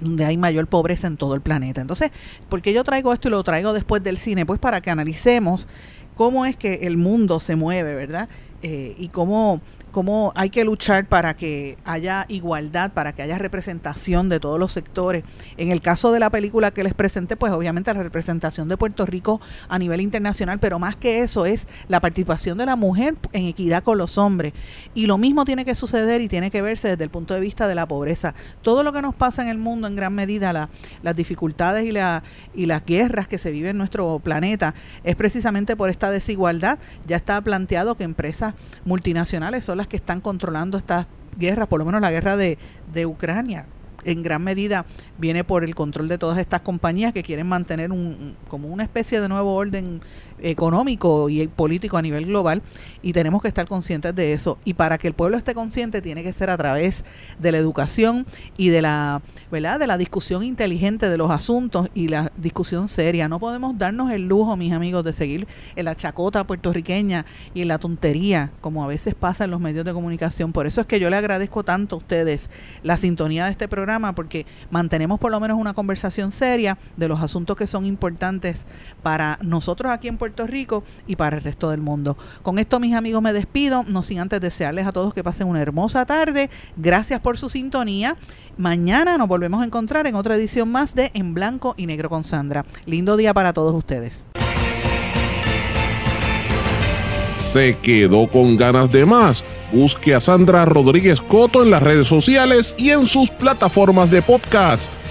donde 0.00 0.24
hay 0.24 0.36
mayor 0.36 0.68
pobreza 0.68 1.08
en 1.08 1.16
todo 1.16 1.34
el 1.34 1.40
planeta. 1.40 1.80
Entonces, 1.80 2.12
¿por 2.48 2.62
qué 2.62 2.72
yo 2.72 2.84
traigo 2.84 3.12
esto 3.12 3.26
y 3.26 3.30
lo 3.32 3.42
traigo 3.42 3.72
después 3.72 4.00
del 4.02 4.16
cine? 4.18 4.46
Pues 4.46 4.60
para 4.60 4.80
que 4.80 4.90
analicemos 4.90 5.66
cómo 6.14 6.46
es 6.46 6.56
que 6.56 6.80
el 6.82 6.96
mundo 6.96 7.40
se 7.40 7.56
mueve, 7.56 7.94
¿verdad? 7.94 8.28
Eh, 8.62 8.94
y 8.98 9.08
cómo 9.08 9.60
cómo 9.98 10.32
hay 10.36 10.50
que 10.50 10.64
luchar 10.64 11.06
para 11.06 11.34
que 11.34 11.76
haya 11.84 12.24
igualdad, 12.28 12.92
para 12.92 13.14
que 13.14 13.22
haya 13.22 13.36
representación 13.36 14.28
de 14.28 14.38
todos 14.38 14.56
los 14.56 14.70
sectores. 14.70 15.24
En 15.56 15.72
el 15.72 15.80
caso 15.80 16.12
de 16.12 16.20
la 16.20 16.30
película 16.30 16.70
que 16.70 16.84
les 16.84 16.94
presenté, 16.94 17.34
pues 17.34 17.52
obviamente 17.52 17.92
la 17.92 18.04
representación 18.04 18.68
de 18.68 18.76
Puerto 18.76 19.04
Rico 19.06 19.40
a 19.68 19.76
nivel 19.76 20.00
internacional, 20.00 20.60
pero 20.60 20.78
más 20.78 20.94
que 20.94 21.22
eso 21.22 21.46
es 21.46 21.66
la 21.88 21.98
participación 21.98 22.58
de 22.58 22.66
la 22.66 22.76
mujer 22.76 23.16
en 23.32 23.46
equidad 23.46 23.82
con 23.82 23.98
los 23.98 24.18
hombres. 24.18 24.52
Y 24.94 25.06
lo 25.06 25.18
mismo 25.18 25.44
tiene 25.44 25.64
que 25.64 25.74
suceder 25.74 26.20
y 26.20 26.28
tiene 26.28 26.52
que 26.52 26.62
verse 26.62 26.90
desde 26.90 27.02
el 27.02 27.10
punto 27.10 27.34
de 27.34 27.40
vista 27.40 27.66
de 27.66 27.74
la 27.74 27.88
pobreza. 27.88 28.36
Todo 28.62 28.84
lo 28.84 28.92
que 28.92 29.02
nos 29.02 29.16
pasa 29.16 29.42
en 29.42 29.48
el 29.48 29.58
mundo, 29.58 29.88
en 29.88 29.96
gran 29.96 30.14
medida, 30.14 30.68
las 31.02 31.16
dificultades 31.16 31.84
y, 31.84 31.90
la, 31.90 32.22
y 32.54 32.66
las 32.66 32.86
guerras 32.86 33.26
que 33.26 33.38
se 33.38 33.50
viven 33.50 33.70
en 33.70 33.78
nuestro 33.78 34.20
planeta, 34.20 34.76
es 35.02 35.16
precisamente 35.16 35.74
por 35.74 35.90
esta 35.90 36.12
desigualdad. 36.12 36.78
Ya 37.04 37.16
está 37.16 37.40
planteado 37.40 37.96
que 37.96 38.04
empresas 38.04 38.54
multinacionales 38.84 39.64
son 39.64 39.78
que 39.88 39.96
están 39.96 40.20
controlando 40.20 40.78
estas 40.78 41.06
guerras, 41.38 41.68
por 41.68 41.78
lo 41.78 41.84
menos 41.84 42.00
la 42.00 42.10
guerra 42.10 42.36
de, 42.36 42.58
de 42.92 43.06
Ucrania 43.06 43.66
en 44.04 44.22
gran 44.22 44.42
medida 44.42 44.86
viene 45.18 45.44
por 45.44 45.64
el 45.64 45.74
control 45.74 46.08
de 46.08 46.18
todas 46.18 46.38
estas 46.38 46.60
compañías 46.60 47.12
que 47.12 47.22
quieren 47.22 47.46
mantener 47.46 47.92
un, 47.92 48.36
como 48.48 48.68
una 48.68 48.82
especie 48.82 49.20
de 49.20 49.28
nuevo 49.28 49.54
orden 49.54 50.00
económico 50.42 51.28
y 51.28 51.46
político 51.48 51.96
a 51.96 52.02
nivel 52.02 52.26
global 52.26 52.62
y 53.02 53.12
tenemos 53.12 53.42
que 53.42 53.48
estar 53.48 53.66
conscientes 53.66 54.14
de 54.14 54.32
eso. 54.32 54.58
Y 54.64 54.74
para 54.74 54.98
que 54.98 55.08
el 55.08 55.14
pueblo 55.14 55.36
esté 55.36 55.54
consciente 55.54 56.02
tiene 56.02 56.22
que 56.22 56.32
ser 56.32 56.50
a 56.50 56.56
través 56.56 57.04
de 57.38 57.52
la 57.52 57.58
educación 57.58 58.26
y 58.56 58.68
de 58.68 58.82
la 58.82 59.22
verdad 59.50 59.78
de 59.78 59.86
la 59.86 59.96
discusión 59.96 60.42
inteligente 60.42 61.08
de 61.08 61.16
los 61.16 61.30
asuntos 61.30 61.88
y 61.94 62.08
la 62.08 62.32
discusión 62.36 62.88
seria. 62.88 63.28
No 63.28 63.38
podemos 63.38 63.78
darnos 63.78 64.10
el 64.10 64.28
lujo 64.28 64.56
mis 64.56 64.72
amigos 64.72 65.04
de 65.04 65.12
seguir 65.12 65.46
en 65.76 65.84
la 65.84 65.94
chacota 65.94 66.44
puertorriqueña 66.44 67.24
y 67.54 67.62
en 67.62 67.68
la 67.68 67.78
tontería 67.78 68.50
como 68.60 68.84
a 68.84 68.86
veces 68.86 69.14
pasa 69.14 69.44
en 69.44 69.50
los 69.50 69.60
medios 69.60 69.84
de 69.84 69.92
comunicación. 69.92 70.52
Por 70.52 70.66
eso 70.66 70.80
es 70.80 70.86
que 70.86 71.00
yo 71.00 71.10
le 71.10 71.16
agradezco 71.16 71.64
tanto 71.64 71.96
a 71.96 71.98
ustedes 71.98 72.50
la 72.82 72.96
sintonía 72.96 73.46
de 73.46 73.52
este 73.52 73.68
programa 73.68 74.14
porque 74.14 74.46
mantenemos 74.70 75.18
por 75.18 75.30
lo 75.30 75.40
menos 75.40 75.58
una 75.58 75.74
conversación 75.74 76.32
seria 76.32 76.78
de 76.96 77.08
los 77.08 77.20
asuntos 77.20 77.56
que 77.56 77.66
son 77.66 77.86
importantes 77.86 78.66
para 79.02 79.38
nosotros 79.42 79.92
aquí 79.92 80.08
en 80.08 80.16
Puerto 80.16 80.27
Puerto 80.28 80.46
Rico 80.46 80.84
y 81.06 81.16
para 81.16 81.38
el 81.38 81.42
resto 81.42 81.70
del 81.70 81.80
mundo. 81.80 82.18
Con 82.42 82.58
esto, 82.58 82.78
mis 82.78 82.94
amigos, 82.94 83.22
me 83.22 83.32
despido, 83.32 83.84
no 83.88 84.02
sin 84.02 84.20
antes 84.20 84.42
desearles 84.42 84.86
a 84.86 84.92
todos 84.92 85.14
que 85.14 85.24
pasen 85.24 85.46
una 85.46 85.62
hermosa 85.62 86.04
tarde. 86.04 86.50
Gracias 86.76 87.20
por 87.20 87.38
su 87.38 87.48
sintonía. 87.48 88.14
Mañana 88.58 89.16
nos 89.16 89.26
volvemos 89.26 89.62
a 89.62 89.64
encontrar 89.64 90.06
en 90.06 90.16
otra 90.16 90.36
edición 90.36 90.70
más 90.70 90.94
de 90.94 91.10
En 91.14 91.32
Blanco 91.32 91.74
y 91.78 91.86
Negro 91.86 92.10
con 92.10 92.24
Sandra. 92.24 92.66
Lindo 92.84 93.16
día 93.16 93.32
para 93.32 93.54
todos 93.54 93.74
ustedes. 93.74 94.26
Se 97.38 97.78
quedó 97.78 98.28
con 98.28 98.58
ganas 98.58 98.92
de 98.92 99.06
más. 99.06 99.42
Busque 99.72 100.14
a 100.14 100.20
Sandra 100.20 100.66
Rodríguez 100.66 101.22
Coto 101.22 101.62
en 101.62 101.70
las 101.70 101.82
redes 101.82 102.06
sociales 102.06 102.74
y 102.76 102.90
en 102.90 103.06
sus 103.06 103.30
plataformas 103.30 104.10
de 104.10 104.20
podcast 104.20 104.90